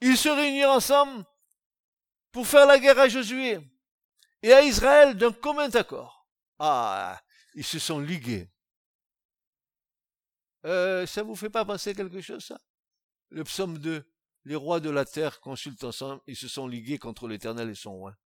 Ils 0.00 0.16
se 0.16 0.28
réunirent 0.28 0.70
ensemble 0.70 1.24
pour 2.32 2.46
faire 2.46 2.66
la 2.66 2.78
guerre 2.78 2.98
à 2.98 3.08
Josué 3.08 3.58
et 4.42 4.52
à 4.52 4.62
Israël 4.62 5.16
d'un 5.16 5.32
commun 5.32 5.70
accord. 5.70 6.26
Ah, 6.58 7.20
ils 7.54 7.64
se 7.64 7.78
sont 7.78 7.98
ligués. 7.98 8.50
Euh, 10.64 11.06
ça 11.06 11.22
vous 11.22 11.36
fait 11.36 11.50
pas 11.50 11.64
penser 11.64 11.94
quelque 11.94 12.20
chose, 12.20 12.44
ça? 12.44 12.58
Le 13.28 13.44
psaume 13.44 13.78
2 13.78 14.09
les 14.44 14.56
rois 14.56 14.80
de 14.80 14.90
la 14.90 15.04
terre 15.04 15.40
consultent 15.40 15.84
ensemble, 15.84 16.22
ils 16.26 16.36
se 16.36 16.48
sont 16.48 16.66
ligués 16.66 16.98
contre 16.98 17.28
l'Éternel 17.28 17.70
et 17.70 17.74
son 17.74 17.92
roi. 17.92 18.16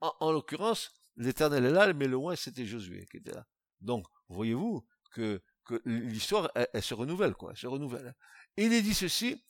En, 0.00 0.30
l'occurrence, 0.30 0.92
l'Éternel 1.16 1.64
est 1.64 1.72
là, 1.72 1.92
mais 1.92 2.06
le 2.06 2.16
roi, 2.16 2.36
c'était 2.36 2.64
Josué 2.64 3.06
qui 3.10 3.16
était 3.16 3.32
là. 3.32 3.46
Donc, 3.80 4.06
voyez-vous 4.28 4.86
que, 5.12 5.42
l'histoire, 5.84 6.50
elle, 6.54 6.82
se 6.82 6.94
renouvelle, 6.94 7.34
quoi, 7.34 7.50
elle 7.50 7.56
se 7.56 7.66
renouvelle. 7.66 8.14
Et 8.56 8.66
il 8.66 8.72
est 8.72 8.82
dit 8.82 8.94
ceci, 8.94 9.44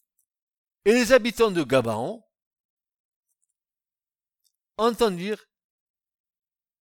et 0.85 0.93
les 0.93 1.13
habitants 1.13 1.51
de 1.51 1.63
Gabaon 1.63 2.25
entendirent 4.79 5.45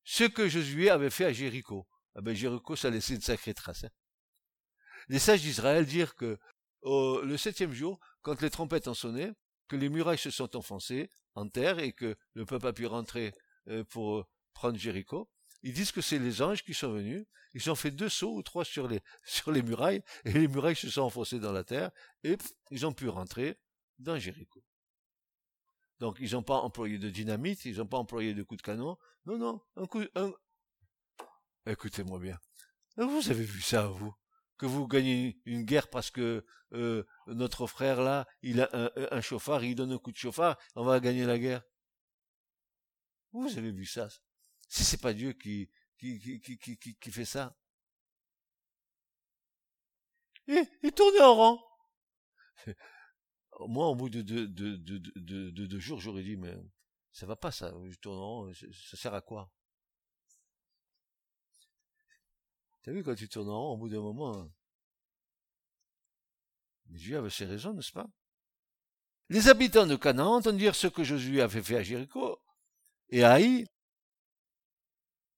ce 0.04 0.24
que 0.24 0.48
Josué 0.48 0.90
avait 0.90 1.10
fait 1.10 1.26
à 1.26 1.34
Jéricho. 1.34 1.86
Ah 2.16 2.22
ben, 2.22 2.34
Jéricho, 2.34 2.76
ça 2.78 2.90
laissé 2.90 3.16
une 3.16 3.22
sacrée 3.22 3.54
trace. 3.54 3.84
Hein. 3.84 3.90
Les 5.10 5.20
sages 5.20 5.42
d'Israël 5.42 5.86
dirent 5.86 6.16
que 6.16 6.40
le 6.84 7.36
septième 7.38 7.74
jour, 7.74 8.00
quand 8.28 8.42
les 8.42 8.50
trompettes 8.50 8.90
ont 8.90 8.94
sonné, 8.94 9.32
que 9.70 9.78
les 9.78 9.88
murailles 9.88 10.18
se 10.18 10.32
sont 10.32 10.58
enfoncées 10.58 11.10
en 11.36 11.48
terre 11.48 11.80
et 11.80 11.94
que 11.94 12.18
le 12.34 12.46
peuple 12.46 12.68
a 12.68 12.74
pu 12.74 12.86
rentrer 12.86 13.34
euh, 13.70 13.86
pour 13.86 14.28
prendre 14.54 14.78
Jéricho. 14.78 15.30
Ils 15.64 15.72
disent 15.72 15.94
que 15.94 16.02
c'est 16.02 16.20
les 16.20 16.42
anges 16.42 16.62
qui 16.62 16.74
sont 16.74 16.92
venus. 16.92 17.26
Ils 17.54 17.72
ont 17.72 17.76
fait 17.76 17.90
deux 17.90 18.10
sauts 18.10 18.36
ou 18.36 18.44
trois 18.44 18.66
sur 18.66 18.90
les, 18.90 19.00
sur 19.24 19.54
les 19.54 19.62
murailles 19.62 20.04
et 20.26 20.34
les 20.34 20.50
murailles 20.50 20.76
se 20.76 20.90
sont 20.90 21.04
enfoncées 21.04 21.40
dans 21.40 21.54
la 21.54 21.64
terre 21.64 21.90
et 22.26 22.38
ils 22.70 22.86
ont 22.86 22.92
pu 22.92 23.08
rentrer 23.08 23.58
dans 23.98 24.20
Jéricho. 24.20 24.62
Donc 26.00 26.18
ils 26.20 26.34
n'ont 26.34 26.44
pas 26.44 26.58
employé 26.58 26.98
de 26.98 27.10
dynamite, 27.10 27.64
ils 27.64 27.78
n'ont 27.78 27.88
pas 27.88 27.98
employé 27.98 28.34
de 28.34 28.44
coups 28.44 28.58
de 28.58 28.64
canon. 28.64 28.98
Non, 29.26 29.38
non, 29.38 29.62
un 29.78 29.86
coup, 29.86 30.04
un... 30.16 30.34
Écoutez-moi 31.66 32.20
bien. 32.20 32.38
Vous 32.98 33.30
avez 33.30 33.46
vu 33.46 33.62
ça, 33.62 33.88
vous? 33.88 34.14
Que 34.58 34.66
vous 34.66 34.88
gagnez 34.88 35.40
une 35.46 35.64
guerre 35.64 35.90
parce 35.90 36.12
que 36.12 36.46
euh, 36.74 37.04
notre 37.28 37.68
frère 37.68 38.02
là, 38.02 38.28
il 38.42 38.62
a 38.62 38.70
un, 39.12 39.22
chauffard, 39.22 39.64
il 39.64 39.76
donne 39.76 39.92
un 39.92 39.98
coup 39.98 40.12
de 40.12 40.18
chauffard, 40.18 40.58
on 40.76 40.84
va 40.84 41.00
gagner 41.00 41.26
la 41.26 41.40
guerre. 41.40 41.64
Vous 43.32 43.58
avez 43.58 43.72
vu 43.72 43.86
ça? 43.86 44.08
Si 44.68 44.84
c'est 44.84 45.02
pas 45.02 45.14
Dieu 45.14 45.34
qui 45.34 45.70
qui, 45.98 46.20
qui, 46.20 46.58
qui, 46.58 46.78
qui, 46.78 47.12
fait 47.12 47.26
ça. 47.26 47.58
Et, 50.48 50.64
il 50.84 50.92
tournait 50.92 51.22
en 51.22 51.36
rond. 51.36 51.60
Moi, 53.68 53.88
au 53.88 53.96
bout 53.96 54.10
de 54.10 54.22
deux 54.22 54.48
de, 54.48 54.76
de, 54.76 55.50
de, 55.50 55.80
jours, 55.80 56.00
j'aurais 56.00 56.22
dit, 56.22 56.38
mais 56.38 56.54
ça 57.12 57.26
va 57.26 57.36
pas 57.36 57.52
ça, 57.52 57.74
je 57.86 58.10
en 58.10 58.44
rond, 58.44 58.54
ça 58.54 58.98
sert 58.98 59.14
à 59.16 59.22
quoi? 59.22 59.52
T'as 62.88 62.94
vu 62.94 63.04
quand 63.04 63.16
tu 63.16 63.28
tournes 63.28 63.50
en 63.50 63.60
rond, 63.60 63.74
au 63.74 63.78
bout 63.78 63.90
d'un 63.90 64.00
moment, 64.00 64.34
hein. 64.34 64.50
Dieu 66.86 67.18
avait 67.18 67.30
ses 67.30 67.44
raisons, 67.44 67.74
n'est-ce 67.74 67.92
pas? 67.92 68.10
Les 69.28 69.50
habitants 69.50 69.86
de 69.86 69.98
Canaan 69.98 70.36
entendirent 70.36 70.74
ce 70.74 70.88
que 70.88 71.04
Josué 71.04 71.42
avait 71.42 71.62
fait 71.62 71.76
à 71.76 71.84
Jéricho 71.84 72.42
et 73.10 73.26
à 73.26 73.34
Haï, 73.34 73.66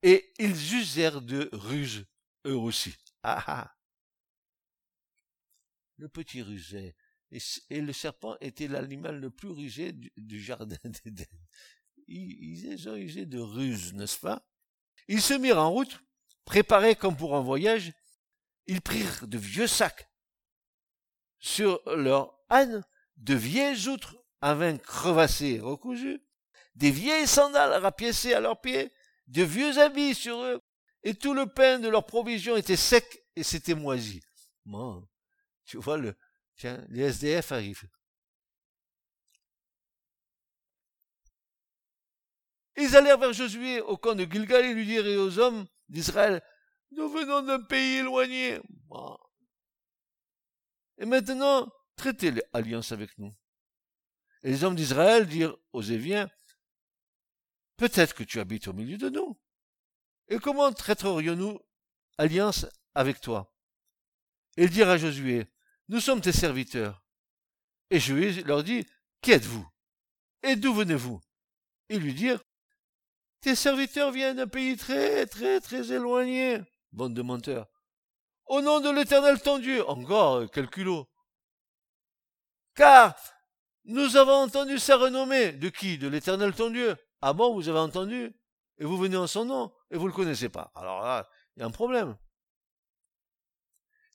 Et 0.04 0.32
ils 0.38 0.76
usèrent 0.76 1.24
de 1.24 1.50
ruse, 1.52 2.06
eux 2.46 2.56
aussi. 2.56 2.96
Ah 3.24 3.44
ah. 3.48 3.76
Le 5.98 6.08
petit 6.08 6.44
rusait. 6.44 6.96
Et, 7.32 7.82
le 7.82 7.94
serpent 7.94 8.38
était 8.42 8.68
l'animal 8.68 9.20
le 9.20 9.32
plus 9.32 9.50
rusé 9.50 9.94
du, 9.94 10.40
jardin 10.40 10.78
d'Éden. 10.84 11.26
Ils, 12.06 12.62
ils 12.62 12.90
ont 12.90 12.96
usé 12.96 13.26
de 13.26 13.40
ruse, 13.40 13.96
n'est-ce 13.96 14.20
pas? 14.20 14.48
Ils 15.08 15.24
se 15.24 15.34
mirent 15.34 15.58
en 15.58 15.72
route, 15.72 16.00
préparés 16.50 16.96
comme 16.96 17.16
pour 17.16 17.36
un 17.36 17.42
voyage. 17.42 17.94
Ils 18.66 18.82
prirent 18.82 19.28
de 19.28 19.38
vieux 19.38 19.68
sacs 19.68 20.10
sur 21.38 21.80
leur 21.86 22.38
âne, 22.50 22.84
de 23.18 23.36
vieilles 23.36 23.88
outres 23.88 24.18
à 24.42 24.56
vin 24.56 24.78
crevassé 24.78 25.60
recousues, 25.60 26.22
des 26.74 26.90
vieilles 26.92 27.28
sandales 27.28 27.82
rapiécées 27.82 28.34
à 28.34 28.40
leurs 28.40 28.60
pieds, 28.60 28.92
de 29.28 29.44
vieux 29.44 29.78
habits 29.78 30.16
sur 30.16 30.42
eux, 30.42 30.60
et 31.04 31.14
tout 31.14 31.34
le 31.34 31.46
pain 31.46 31.80
de 31.80 31.88
leurs 31.88 32.06
provisions 32.06 32.58
était 32.58 32.76
sec 32.76 33.24
et 33.36 33.44
s'était 33.44 33.76
moisi. 33.76 34.20
Bon, 34.66 35.08
tu 35.66 35.78
vois, 35.78 35.98
le, 35.98 36.16
tiens, 36.58 36.84
les 36.90 37.04
SDF 37.04 37.52
arrivent. 37.52 37.88
Ils 42.76 42.96
allèrent 42.96 43.20
vers 43.20 43.34
Josué 43.34 43.82
au 43.82 43.98
camp 43.98 44.16
de 44.16 44.26
Gilgal 44.26 44.66
et 44.66 44.74
lui 44.74 44.86
dirent 44.86 45.22
aux 45.22 45.38
hommes 45.38 45.68
d'Israël, 45.90 46.42
nous 46.92 47.10
venons 47.10 47.42
d'un 47.42 47.62
pays 47.62 47.98
éloigné. 47.98 48.60
Et 50.98 51.06
maintenant, 51.06 51.72
traitez 51.96 52.32
l'alliance 52.54 52.92
avec 52.92 53.18
nous. 53.18 53.36
Et 54.44 54.52
les 54.52 54.64
hommes 54.64 54.76
d'Israël 54.76 55.28
dirent 55.28 55.58
aux 55.74 55.82
Éviens, 55.82 56.30
peut-être 57.78 58.16
que 58.16 58.24
tu 58.24 58.40
habites 58.40 58.68
au 58.68 58.74
milieu 58.74 58.98
de 58.98 59.10
nous. 59.10 59.40
Et 60.30 60.40
comment 60.40 60.72
traiterions-nous 60.72 61.60
alliance 62.18 62.66
avec 62.96 63.20
toi? 63.20 63.54
Ils 64.58 64.70
dirent 64.70 64.90
à 64.90 64.98
Josué, 64.98 65.48
nous 65.88 66.00
sommes 66.00 66.22
tes 66.22 66.32
serviteurs. 66.32 67.04
Et 67.90 68.00
Josué 68.00 68.44
leur 68.44 68.64
dit, 68.64 68.86
qui 69.22 69.32
êtes-vous? 69.32 69.68
Et 70.44 70.56
d'où 70.56 70.74
venez-vous? 70.74 71.20
Ils 71.90 72.00
lui 72.00 72.14
dirent, 72.14 72.44
tes 73.42 73.56
serviteurs 73.56 74.12
viennent 74.12 74.38
d'un 74.38 74.48
pays 74.48 74.76
très, 74.78 75.26
très, 75.26 75.60
très 75.60 75.92
éloigné. 75.92 76.60
Bande 76.92 77.14
de 77.14 77.22
menteurs. 77.22 77.68
Au 78.46 78.62
nom 78.62 78.80
de 78.80 78.90
l'éternel 78.90 79.42
ton 79.42 79.60
Dieu. 79.60 79.88
Encore, 79.88 80.50
quel 80.52 80.70
culot. 80.70 81.08
Car 82.76 83.16
nous 83.86 84.18
avons 84.18 84.44
entendu 84.44 84.80
sa 84.80 84.98
renommée. 84.98 85.54
De 85.54 85.70
qui? 85.70 85.98
De 85.98 86.08
l'éternel 86.08 86.54
ton 86.54 86.70
Dieu. 86.70 86.96
Ah 87.22 87.34
bon, 87.34 87.54
vous 87.54 87.70
avez 87.70 87.80
entendu 87.80 88.34
Et 88.78 88.86
vous 88.86 88.98
venez 88.98 89.18
en 89.18 89.28
son 89.28 89.46
nom 89.46 89.72
et 89.92 89.98
vous 89.98 90.04
ne 90.04 90.10
le 90.10 90.16
connaissez 90.16 90.50
pas. 90.50 90.72
Alors 90.76 91.02
là, 91.02 91.30
il 91.56 91.62
y 91.62 91.64
a 91.64 91.66
un 91.66 91.72
problème. 91.72 92.18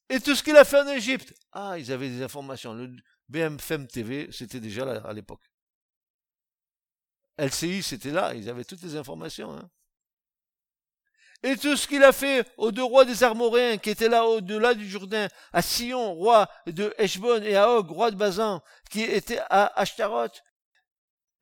Et 0.09 0.21
tout 0.21 0.35
ce 0.35 0.43
qu'il 0.43 0.57
a 0.57 0.65
fait 0.65 0.81
en 0.81 0.89
Égypte. 0.89 1.35
Ah, 1.53 1.79
ils 1.79 1.91
avaient 1.93 2.09
des 2.09 2.23
informations. 2.23 2.75
Le 2.75 2.95
BMFM 3.29 3.87
TV, 3.87 4.29
c'était 4.33 4.61
déjà 4.61 5.01
à 5.03 5.13
l'époque. 5.13 5.54
LCI, 7.39 7.83
c'était 7.83 8.11
là. 8.11 8.35
Ils 8.35 8.49
avaient 8.49 8.65
toutes 8.65 8.83
les 8.83 8.97
informations. 8.97 9.53
Hein. 9.53 9.71
Et 11.43 11.57
tout 11.57 11.77
ce 11.77 11.87
qu'il 11.87 12.03
a 12.03 12.13
fait 12.13 12.49
aux 12.57 12.73
deux 12.73 12.83
rois 12.83 13.05
des 13.05 13.23
Armoréens, 13.23 13.77
qui 13.77 13.91
étaient 13.91 14.09
là 14.09 14.25
au-delà 14.25 14.73
du 14.73 14.89
Jourdain, 14.89 15.29
à 15.53 15.61
Sion, 15.61 16.15
roi 16.15 16.49
de 16.67 16.95
Heshbon, 16.97 17.43
et 17.43 17.55
à 17.55 17.71
Og, 17.71 17.91
roi 17.91 18.11
de 18.11 18.17
Bazan, 18.17 18.63
qui 18.91 19.03
était 19.03 19.41
à 19.51 19.79
Ashtaroth. 19.79 20.43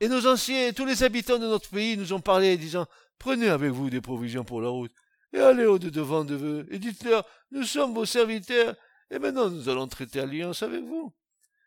Et 0.00 0.08
nos 0.08 0.26
anciens, 0.26 0.72
tous 0.72 0.84
les 0.84 1.04
habitants 1.04 1.38
de 1.38 1.46
notre 1.46 1.70
pays 1.70 1.96
nous 1.96 2.12
ont 2.12 2.20
parlé, 2.20 2.56
disant, 2.56 2.86
Prenez 3.18 3.48
avec 3.48 3.70
vous 3.70 3.90
des 3.90 4.00
provisions 4.00 4.42
pour 4.42 4.60
la 4.60 4.70
route, 4.70 4.92
et 5.32 5.38
allez 5.38 5.66
au-devant 5.66 6.24
de 6.24 6.34
vous, 6.34 6.64
et 6.72 6.80
dites-leur, 6.80 7.24
nous 7.52 7.62
sommes 7.62 7.94
vos 7.94 8.04
serviteurs, 8.04 8.74
et 9.12 9.20
maintenant 9.20 9.48
nous 9.48 9.68
allons 9.68 9.86
traiter 9.86 10.18
alliance 10.18 10.64
avec 10.64 10.82
vous. 10.82 11.14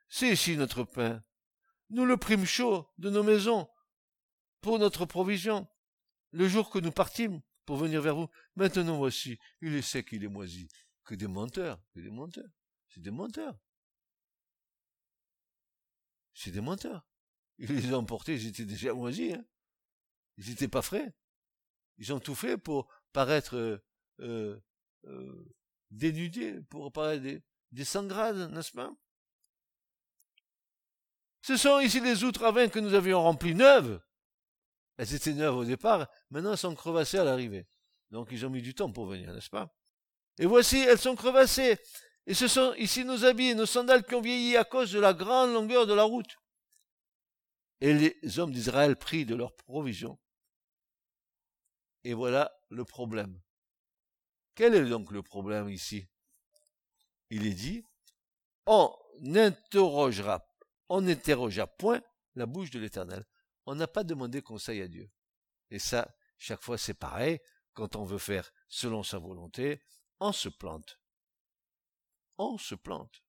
C'est 0.09 0.28
ici 0.28 0.57
notre 0.57 0.84
pain. 0.84 1.23
Nous 1.89 2.03
le 2.03 2.17
prîmes 2.17 2.45
chaud 2.45 2.89
de 2.97 3.09
nos 3.09 3.23
maisons, 3.23 3.69
pour 4.66 4.80
notre 4.80 5.05
provision, 5.05 5.68
le 6.32 6.47
jour 6.47 6.72
que 6.72 6.80
nous 6.80 6.91
partîmes 6.91 7.39
pour 7.68 7.78
venir 7.78 8.01
vers 8.01 8.16
vous. 8.16 8.28
Maintenant 8.55 8.97
voici, 8.97 9.38
il 9.61 9.76
est 9.76 9.84
sec, 9.84 10.07
il 10.11 10.24
est 10.24 10.28
moisi. 10.28 10.68
Que 11.03 11.13
des 11.13 11.28
menteurs, 11.28 11.80
que 11.93 11.99
des 11.99 12.09
menteurs. 12.09 12.49
C'est 12.89 12.99
des 12.99 13.11
menteurs. 13.11 13.55
C'est 16.34 16.49
des 16.49 16.61
menteurs. 16.61 17.05
Ils 17.59 17.76
les 17.76 17.93
ont 17.93 17.99
emportés, 17.99 18.34
ils 18.34 18.47
étaient 18.47 18.66
déjà 18.66 18.91
moisis. 18.95 19.34
Hein. 19.34 19.45
Ils 20.38 20.49
n'étaient 20.49 20.68
pas 20.68 20.82
frais. 20.82 21.13
Ils 21.99 22.11
ont 22.11 22.20
tout 22.20 22.34
fait 22.34 22.57
pour 22.57 22.91
paraître 23.13 23.84
euh, 24.20 24.59
euh, 25.03 25.45
dénudés, 25.91 26.59
pour 26.72 26.91
paraître 26.91 27.22
des, 27.22 27.43
des 27.72 27.86
sangrades, 27.86 28.51
n'est-ce 28.51 28.72
pas? 28.72 28.91
Ce 31.43 31.55
sont 31.55 31.80
ici 31.82 31.99
les 31.99 32.24
outres 32.24 32.45
à 32.45 32.51
vin 32.51 32.68
que 32.68 32.80
nous 32.80 32.95
avions 32.95 33.22
remplies 33.22 33.53
neuves. 33.53 34.01
Elles 34.97 35.13
étaient 35.13 35.33
neuves 35.33 35.57
au 35.57 35.65
départ, 35.65 36.07
maintenant 36.29 36.51
elles 36.51 36.57
sont 36.57 36.75
crevassées 36.75 37.17
à 37.17 37.23
l'arrivée. 37.23 37.67
Donc 38.11 38.29
ils 38.31 38.45
ont 38.45 38.49
mis 38.49 38.61
du 38.61 38.73
temps 38.73 38.91
pour 38.91 39.05
venir, 39.05 39.33
n'est-ce 39.33 39.49
pas? 39.49 39.75
Et 40.37 40.45
voici, 40.45 40.77
elles 40.77 40.99
sont 40.99 41.15
crevassées. 41.15 41.77
Et 42.27 42.33
ce 42.33 42.47
sont 42.47 42.73
ici 42.75 43.05
nos 43.05 43.23
habits 43.25 43.49
et 43.49 43.55
nos 43.55 43.65
sandales 43.65 44.05
qui 44.05 44.15
ont 44.15 44.21
vieilli 44.21 44.57
à 44.57 44.63
cause 44.63 44.91
de 44.91 44.99
la 44.99 45.13
grande 45.13 45.53
longueur 45.53 45.85
de 45.85 45.93
la 45.93 46.03
route. 46.03 46.37
Et 47.81 47.93
les 47.93 48.39
hommes 48.39 48.51
d'Israël 48.51 48.95
prirent 48.95 49.27
de 49.27 49.35
leurs 49.35 49.55
provisions 49.55 50.17
et 52.05 52.13
voilà 52.13 52.55
le 52.69 52.85
problème. 52.85 53.41
Quel 54.53 54.75
est 54.75 54.85
donc 54.85 55.11
le 55.11 55.21
problème 55.21 55.69
ici? 55.69 56.07
Il 57.31 57.45
est 57.45 57.53
dit, 57.53 57.83
on 58.67 58.95
n'interrogera, 59.21 60.47
on 60.87 61.01
n'interrogea 61.01 61.67
point 61.67 62.01
la 62.35 62.45
bouche 62.45 62.69
de 62.69 62.79
l'Éternel. 62.79 63.25
On 63.66 63.76
n'a 63.76 63.88
pas 63.88 64.03
demandé 64.03 64.41
conseil 64.41 64.82
à 64.82 64.88
Dieu. 64.88 65.09
Et 65.72 65.80
ça, 65.80 66.16
chaque 66.38 66.61
fois 66.61 66.78
c'est 66.78 66.93
pareil, 66.93 67.39
quand 67.74 67.95
on 67.95 68.05
veut 68.05 68.18
faire 68.18 68.51
selon 68.68 69.03
sa 69.03 69.18
volonté, 69.18 69.82
on 70.20 70.32
se 70.32 70.49
plante. 70.49 70.99
On 72.38 72.57
se 72.57 72.76
plante. 72.76 73.24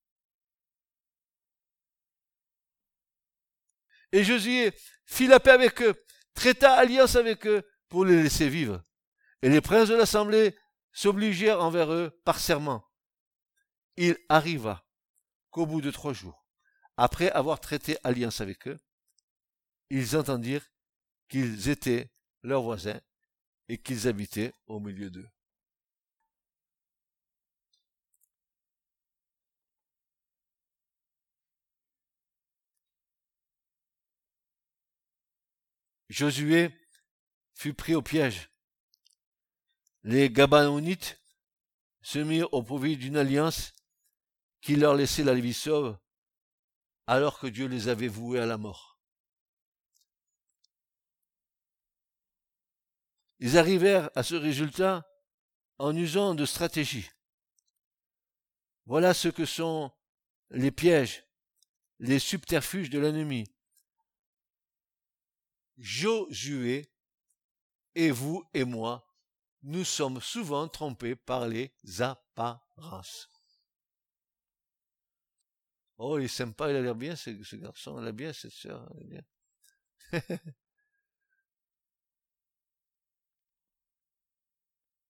Et 4.13 4.25
Josué 4.25 4.73
fit 5.05 5.27
la 5.27 5.41
paix 5.41 5.51
avec 5.51 5.83
eux, 5.83 5.95
traita 6.35 6.75
alliance 6.75 7.17
avec 7.17 7.47
eux, 7.47 7.69
pour 7.89 8.05
les 8.05 8.23
laisser 8.23 8.49
vivre. 8.49 8.83
Et 9.43 9.49
les 9.49 9.61
princes 9.61 9.89
de 9.89 9.95
l'assemblée 9.95 10.57
s'obligèrent 10.93 11.61
envers 11.61 11.93
eux 11.93 12.21
par 12.25 12.39
serment. 12.39 12.85
Il 13.97 14.17
arriva 14.29 14.85
qu'au 15.51 15.67
bout 15.67 15.81
de 15.81 15.91
trois 15.91 16.13
jours, 16.13 16.47
après 16.97 17.31
avoir 17.31 17.61
traité 17.61 17.99
alliance 18.05 18.41
avec 18.41 18.67
eux, 18.69 18.79
ils 19.91 20.17
entendirent 20.17 20.69
qu'ils 21.29 21.69
étaient 21.69 22.11
leurs 22.43 22.63
voisins 22.63 23.01
et 23.69 23.79
qu'ils 23.79 24.09
habitaient 24.09 24.53
au 24.67 24.81
milieu 24.81 25.11
d'eux. 25.11 25.29
Josué 36.09 36.71
fut 37.55 37.75
pris 37.75 37.95
au 37.95 38.03
piège. 38.03 38.49
Les 40.05 40.31
Gabaonites 40.31 41.21
se 42.01 42.21
mirent 42.21 42.53
au 42.55 42.63
profit 42.63 42.97
d'une 42.97 43.17
alliance 43.17 43.73
qui 44.61 44.77
leur 44.77 44.95
laissait 44.95 45.25
la 45.25 45.35
vie 45.35 45.53
sauve, 45.53 45.99
alors 47.09 47.41
que 47.41 47.49
Dieu 47.49 47.67
les 47.67 47.89
avait 47.89 48.09
voués 48.09 48.39
à 48.39 48.47
la 48.47 48.57
mort. 48.57 48.96
Ils 53.39 53.59
arrivèrent 53.59 54.11
à 54.15 54.23
ce 54.23 54.35
résultat 54.35 55.07
en 55.79 55.95
usant 55.95 56.35
de 56.35 56.47
stratégie. 56.47 57.11
Voilà 58.87 59.15
ce 59.15 59.29
que 59.29 59.45
sont 59.45 59.93
les 60.51 60.71
pièges, 60.71 61.25
les 61.99 62.19
subterfuges 62.19 62.91
de 62.91 62.99
l'ennemi. 62.99 63.45
Josué 65.77 66.91
et 67.95 68.11
vous 68.11 68.49
et 68.55 68.65
moi, 68.65 69.07
nous 69.63 69.85
sommes 69.85 70.21
souvent 70.21 70.69
trompés 70.69 71.17
par 71.17 71.49
les 71.49 71.75
apparences. 71.99 73.29
Oh, 75.99 76.19
il 76.19 76.25
est 76.25 76.29
sympa, 76.29 76.71
il 76.71 76.77
a 76.77 76.83
l'air 76.83 76.95
bien, 76.95 77.17
ce, 77.17 77.57
garçon, 77.57 78.01
il 78.01 78.07
a 78.07 78.13
bien, 78.13 78.33
cette 78.33 78.53
sœur, 78.53 78.89
bien. 79.05 79.23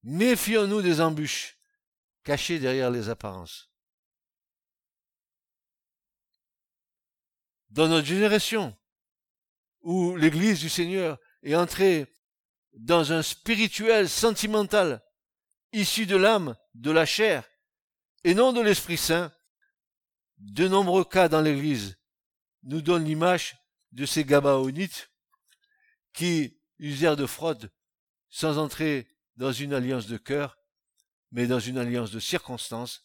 Méfions-nous 0.09 0.83
des 0.83 1.01
embûches 1.01 1.59
cachées 2.23 2.61
derrière 2.61 2.93
les 2.93 3.09
apparences. 3.09 3.73
Dans 7.71 7.89
notre 7.89 8.07
génération, 8.07 8.79
où 9.81 10.15
l'Église 10.15 10.61
du 10.61 10.69
Seigneur 10.69 11.19
est 11.43 11.57
entrée 11.57 12.07
dans 12.75 13.13
un 13.13 13.21
spirituel 13.21 14.09
sentimental, 14.09 15.05
issu 15.73 16.07
de 16.07 16.15
l'âme, 16.15 16.57
de 16.75 16.93
la 16.93 17.05
chair, 17.05 17.43
et 18.23 18.35
non 18.35 18.53
de 18.53 18.61
l'Esprit 18.61 18.99
Saint, 18.99 19.35
de 20.39 20.69
nombreux 20.69 21.05
cas 21.05 21.29
dans 21.29 21.41
l'Église 21.41 21.99
nous 22.63 22.81
donnent 22.81 23.07
l'image 23.07 23.57
de 23.91 24.07
ces 24.07 24.25
Gabaonites 24.25 25.11
qui 26.13 26.61
usèrent 26.79 27.17
de 27.17 27.27
fraude 27.27 27.73
sans 28.29 28.59
entrer 28.59 29.09
dans 29.37 29.53
une 29.53 29.75
alliance 29.75 30.07
de 30.07 30.17
cœur, 30.17 30.59
mais 31.33 31.47
dans 31.47 31.61
une 31.61 31.79
alliance 31.79 32.11
de 32.11 32.21
circonstances, 32.21 33.03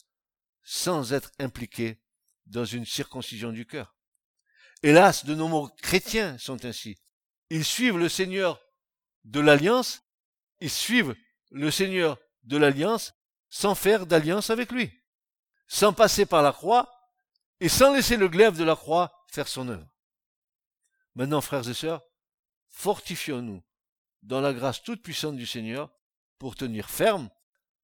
sans 0.64 1.14
être 1.14 1.32
impliqués 1.40 2.02
dans 2.46 2.66
une 2.66 2.86
circoncision 2.86 3.52
du 3.52 3.66
cœur. 3.66 3.96
Hélas, 4.84 5.26
de 5.26 5.36
nombreux 5.36 5.70
chrétiens 5.82 6.38
sont 6.38 6.66
ainsi. 6.66 7.00
Ils 7.50 7.66
suivent 7.66 7.98
le 7.98 8.10
Seigneur 8.10 8.62
de 9.24 9.40
l'alliance, 9.40 10.02
ils 10.60 10.70
suivent 10.70 11.16
le 11.52 11.70
Seigneur 11.70 12.18
de 12.44 12.58
l'alliance 12.58 13.14
sans 13.50 13.76
faire 13.76 14.06
d'alliance 14.06 14.50
avec 14.50 14.72
lui, 14.72 14.92
sans 15.68 15.94
passer 15.94 16.26
par 16.26 16.42
la 16.42 16.52
croix 16.52 16.90
et 17.60 17.70
sans 17.70 17.94
laisser 17.94 18.18
le 18.18 18.30
glaive 18.30 18.58
de 18.58 18.64
la 18.64 18.76
croix 18.76 19.26
faire 19.28 19.48
son 19.48 19.68
œuvre. 19.68 19.88
Maintenant, 21.16 21.42
frères 21.42 21.68
et 21.68 21.74
sœurs, 21.74 22.02
fortifions-nous 22.70 23.62
dans 24.24 24.42
la 24.42 24.54
grâce 24.54 24.82
toute 24.82 25.04
puissante 25.04 25.36
du 25.36 25.46
Seigneur 25.46 25.92
pour 26.42 26.56
tenir 26.56 26.89
ferme 26.89 27.30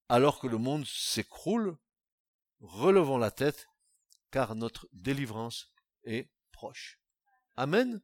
alors 0.10 0.40
que 0.40 0.48
le 0.48 0.58
monde 0.58 0.84
s'écroule. 0.84 1.78
Relevons 2.60 3.20
la 3.20 3.30
tête 3.30 3.68
car 4.32 4.56
notre 4.56 4.90
délivrance 4.94 5.72
est 6.06 6.32
proche. 6.52 7.00
Amen. 7.56 8.02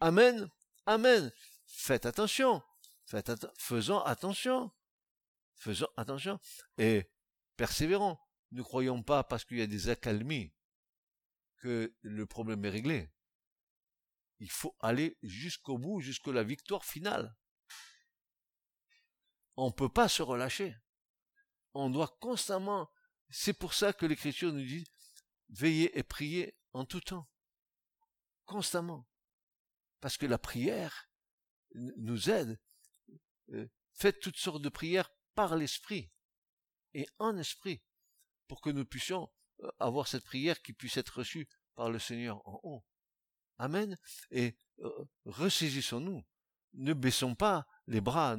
Amen. 0.00 0.50
Amen. 0.84 1.32
Faites 1.64 2.04
attention. 2.04 2.62
Faites 3.06 3.32
faisons 3.56 4.00
attention. 4.00 4.70
Faisons 5.54 5.88
attention. 5.96 6.38
Et 6.76 7.10
persévérons. 7.56 8.18
Ne 8.50 8.60
croyons 8.60 9.02
pas 9.02 9.24
parce 9.24 9.46
qu'il 9.46 9.56
y 9.56 9.62
a 9.62 9.66
des 9.66 9.88
accalmies 9.88 10.52
que 11.56 11.96
le 12.02 12.26
problème 12.26 12.62
est 12.66 12.68
réglé. 12.68 13.10
Il 14.38 14.50
faut 14.50 14.76
aller 14.80 15.16
jusqu'au 15.22 15.78
bout, 15.78 16.02
jusqu'à 16.02 16.32
la 16.32 16.44
victoire 16.44 16.84
finale. 16.84 17.34
On 19.60 19.66
ne 19.66 19.72
peut 19.72 19.88
pas 19.88 20.08
se 20.08 20.22
relâcher. 20.22 20.76
On 21.74 21.90
doit 21.90 22.16
constamment. 22.20 22.92
C'est 23.28 23.52
pour 23.52 23.74
ça 23.74 23.92
que 23.92 24.06
l'Écriture 24.06 24.52
nous 24.52 24.64
dit 24.64 24.84
veillez 25.48 25.98
et 25.98 26.04
priez 26.04 26.56
en 26.74 26.84
tout 26.84 27.00
temps. 27.00 27.28
Constamment. 28.44 29.08
Parce 30.00 30.16
que 30.16 30.26
la 30.26 30.38
prière 30.38 31.10
nous 31.74 32.30
aide. 32.30 32.60
Euh, 33.48 33.68
faites 33.94 34.20
toutes 34.20 34.36
sortes 34.36 34.62
de 34.62 34.68
prières 34.68 35.10
par 35.34 35.56
l'esprit 35.56 36.12
et 36.94 37.08
en 37.18 37.36
esprit 37.36 37.82
pour 38.46 38.60
que 38.60 38.70
nous 38.70 38.84
puissions 38.84 39.28
euh, 39.64 39.70
avoir 39.80 40.06
cette 40.06 40.24
prière 40.24 40.62
qui 40.62 40.72
puisse 40.72 40.98
être 40.98 41.18
reçue 41.18 41.48
par 41.74 41.90
le 41.90 41.98
Seigneur 41.98 42.46
en 42.46 42.60
haut. 42.62 42.84
Amen. 43.58 43.98
Et 44.30 44.56
euh, 44.78 45.04
ressaisissons-nous. 45.24 46.24
Ne 46.74 46.92
baissons 46.92 47.34
pas 47.34 47.66
les 47.88 48.00
bras. 48.00 48.36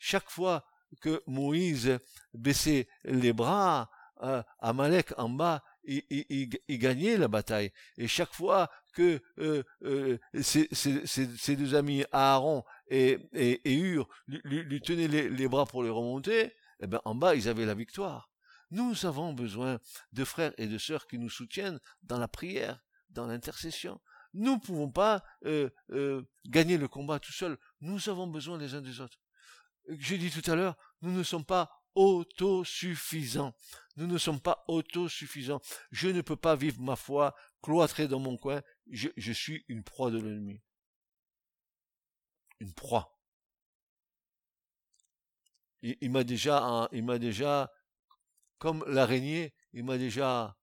Chaque 0.00 0.28
fois 0.28 0.64
que 1.00 1.22
Moïse 1.28 1.98
baissait 2.34 2.88
les 3.04 3.32
bras, 3.32 3.88
euh, 4.22 4.42
Amalek 4.58 5.12
en 5.18 5.28
bas, 5.28 5.62
il, 5.84 6.48
gagnait 6.68 7.16
la 7.16 7.28
bataille. 7.28 7.70
Et 7.96 8.08
chaque 8.08 8.34
fois 8.34 8.68
que 8.92 9.20
euh, 9.38 10.18
ses, 10.42 11.56
deux 11.56 11.74
amis 11.74 12.04
Aaron 12.10 12.64
et, 12.88 13.18
et, 13.32 13.74
Hur 13.74 14.08
lui, 14.26 14.80
tenaient 14.80 15.06
les, 15.06 15.48
bras 15.48 15.66
pour 15.66 15.84
les 15.84 15.90
remonter, 15.90 16.52
eh 16.80 16.86
ben, 16.86 17.00
en 17.04 17.14
bas, 17.14 17.34
ils 17.34 17.48
avaient 17.48 17.66
la 17.66 17.74
victoire. 17.74 18.30
Nous 18.70 19.04
avons 19.04 19.32
besoin 19.32 19.78
de 20.12 20.24
frères 20.24 20.54
et 20.58 20.66
de 20.66 20.78
sœurs 20.78 21.06
qui 21.06 21.18
nous 21.18 21.30
soutiennent 21.30 21.80
dans 22.02 22.18
la 22.18 22.28
prière, 22.28 22.80
dans 23.10 23.26
l'intercession. 23.26 24.00
Nous 24.32 24.54
ne 24.54 24.60
pouvons 24.60 24.90
pas 24.90 25.24
euh, 25.44 25.70
euh, 25.90 26.22
gagner 26.46 26.78
le 26.78 26.88
combat 26.88 27.18
tout 27.18 27.32
seul. 27.32 27.58
Nous 27.80 28.08
avons 28.08 28.26
besoin 28.26 28.58
les 28.58 28.74
uns 28.74 28.80
des 28.80 29.00
autres. 29.00 29.18
J'ai 29.88 30.18
dit 30.18 30.30
tout 30.30 30.48
à 30.50 30.54
l'heure, 30.54 30.76
nous 31.02 31.12
ne 31.12 31.22
sommes 31.22 31.44
pas 31.44 31.80
autosuffisants. 31.94 33.54
Nous 33.96 34.06
ne 34.06 34.18
sommes 34.18 34.40
pas 34.40 34.64
autosuffisants. 34.68 35.60
Je 35.90 36.08
ne 36.08 36.22
peux 36.22 36.36
pas 36.36 36.56
vivre 36.56 36.80
ma 36.80 36.96
foi 36.96 37.34
cloîtrée 37.62 38.08
dans 38.08 38.20
mon 38.20 38.36
coin. 38.36 38.62
Je, 38.90 39.32
suis 39.32 39.64
une 39.68 39.82
proie 39.82 40.10
de 40.10 40.18
l'ennemi. 40.18 40.62
Une 42.60 42.72
proie. 42.72 43.18
Il, 45.82 46.10
m'a 46.10 46.24
déjà, 46.24 46.88
il 46.92 47.04
m'a 47.04 47.18
déjà 47.18 47.72
comme 48.58 48.84
l'araignée, 48.86 49.54
il 49.72 49.84
m'a 49.84 49.96
déjà 49.96 50.56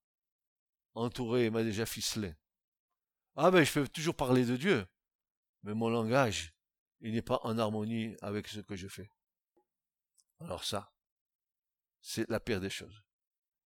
entouré, 0.93 1.45
il 1.45 1.51
m'a 1.51 1.63
déjà 1.63 1.85
ficelé. 1.85 2.35
Ah 3.35 3.49
ben 3.49 3.63
je 3.63 3.71
peux 3.71 3.87
toujours 3.87 4.15
parler 4.15 4.45
de 4.45 4.55
Dieu, 4.55 4.85
mais 5.63 5.73
mon 5.73 5.89
langage, 5.89 6.53
il 7.01 7.13
n'est 7.13 7.21
pas 7.21 7.39
en 7.43 7.57
harmonie 7.57 8.15
avec 8.21 8.47
ce 8.47 8.59
que 8.59 8.75
je 8.75 8.87
fais. 8.87 9.11
Alors 10.39 10.63
ça, 10.63 10.93
c'est 12.01 12.29
la 12.29 12.39
pire 12.39 12.61
des 12.61 12.69
choses. 12.69 13.03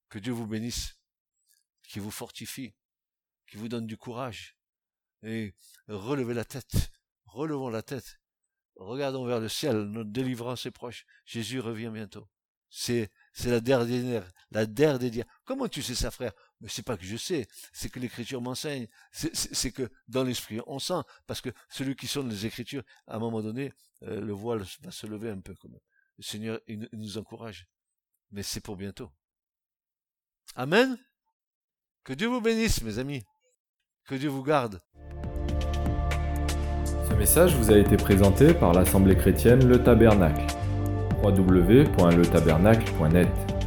Que 0.10 0.20
Dieu 0.20 0.34
vous 0.34 0.48
bénisse, 0.48 1.00
qui 1.84 2.00
vous 2.00 2.12
fortifie, 2.12 2.76
qui 3.48 3.58
vous 3.58 3.68
donne 3.68 3.88
du 3.88 3.98
courage. 3.98 4.58
Et 5.24 5.54
relevez 5.88 6.34
la 6.34 6.46
tête, 6.46 6.92
relevons 7.26 7.70
la 7.70 7.82
tête, 7.82 8.20
regardons 8.76 9.26
vers 9.26 9.40
le 9.40 9.50
ciel, 9.50 9.84
notre 9.84 10.10
délivrance 10.10 10.66
est 10.66 10.72
proche. 10.72 11.06
Jésus 11.26 11.60
revient 11.60 11.92
bientôt. 11.94 12.28
C'est 12.70 13.12
la 13.46 13.60
dernière, 13.60 14.32
la 14.50 14.66
dernière. 14.66 15.26
Comment 15.44 15.68
tu 15.68 15.82
sais 15.82 15.96
ça, 15.96 16.10
frère? 16.10 16.34
Mais 16.62 16.70
c'est 16.70 16.86
pas 16.86 16.96
que 16.96 17.04
je 17.04 17.18
sais, 17.18 17.48
c'est 17.74 17.90
que 17.90 18.00
l'Écriture 18.00 18.42
m'enseigne. 18.42 18.88
C'est 19.12 19.72
que 19.72 19.90
dans 20.08 20.24
l'esprit, 20.24 20.62
on 20.68 20.80
sent, 20.80 21.02
parce 21.26 21.42
que 21.42 21.50
celui 21.70 21.96
qui 21.96 22.06
sonne 22.08 22.30
les 22.30 22.46
Écritures, 22.46 22.84
à 23.08 23.16
un 23.16 23.20
moment 23.20 23.42
donné, 23.42 23.74
euh, 24.04 24.22
le 24.22 24.34
voile 24.34 24.64
va 24.82 24.92
se 24.92 25.08
lever 25.08 25.32
un 25.32 25.40
peu. 25.40 25.56
Le 26.18 26.24
Seigneur 26.24 26.60
il, 26.68 26.88
nous 26.94 27.18
encourage, 27.18 27.68
mais 28.32 28.44
c'est 28.44 28.62
pour 28.62 28.78
bientôt. 28.78 29.12
Amen. 30.56 31.00
Que 32.04 32.14
Dieu 32.14 32.28
vous 32.28 32.42
bénisse, 32.42 32.84
mes 32.84 33.00
amis. 33.00 33.24
Que 34.06 34.14
Dieu 34.16 34.30
vous 34.30 34.44
garde. 34.44 34.80
Ce 37.10 37.16
message 37.16 37.56
vous 37.56 37.72
a 37.72 37.78
été 37.78 37.98
présenté 37.98 38.54
par 38.54 38.74
l'Assemblée 38.74 39.16
chrétienne 39.16 39.68
Le 39.68 39.84
Tabernacle 39.84 40.46
www.letabernacle.net 41.24 43.61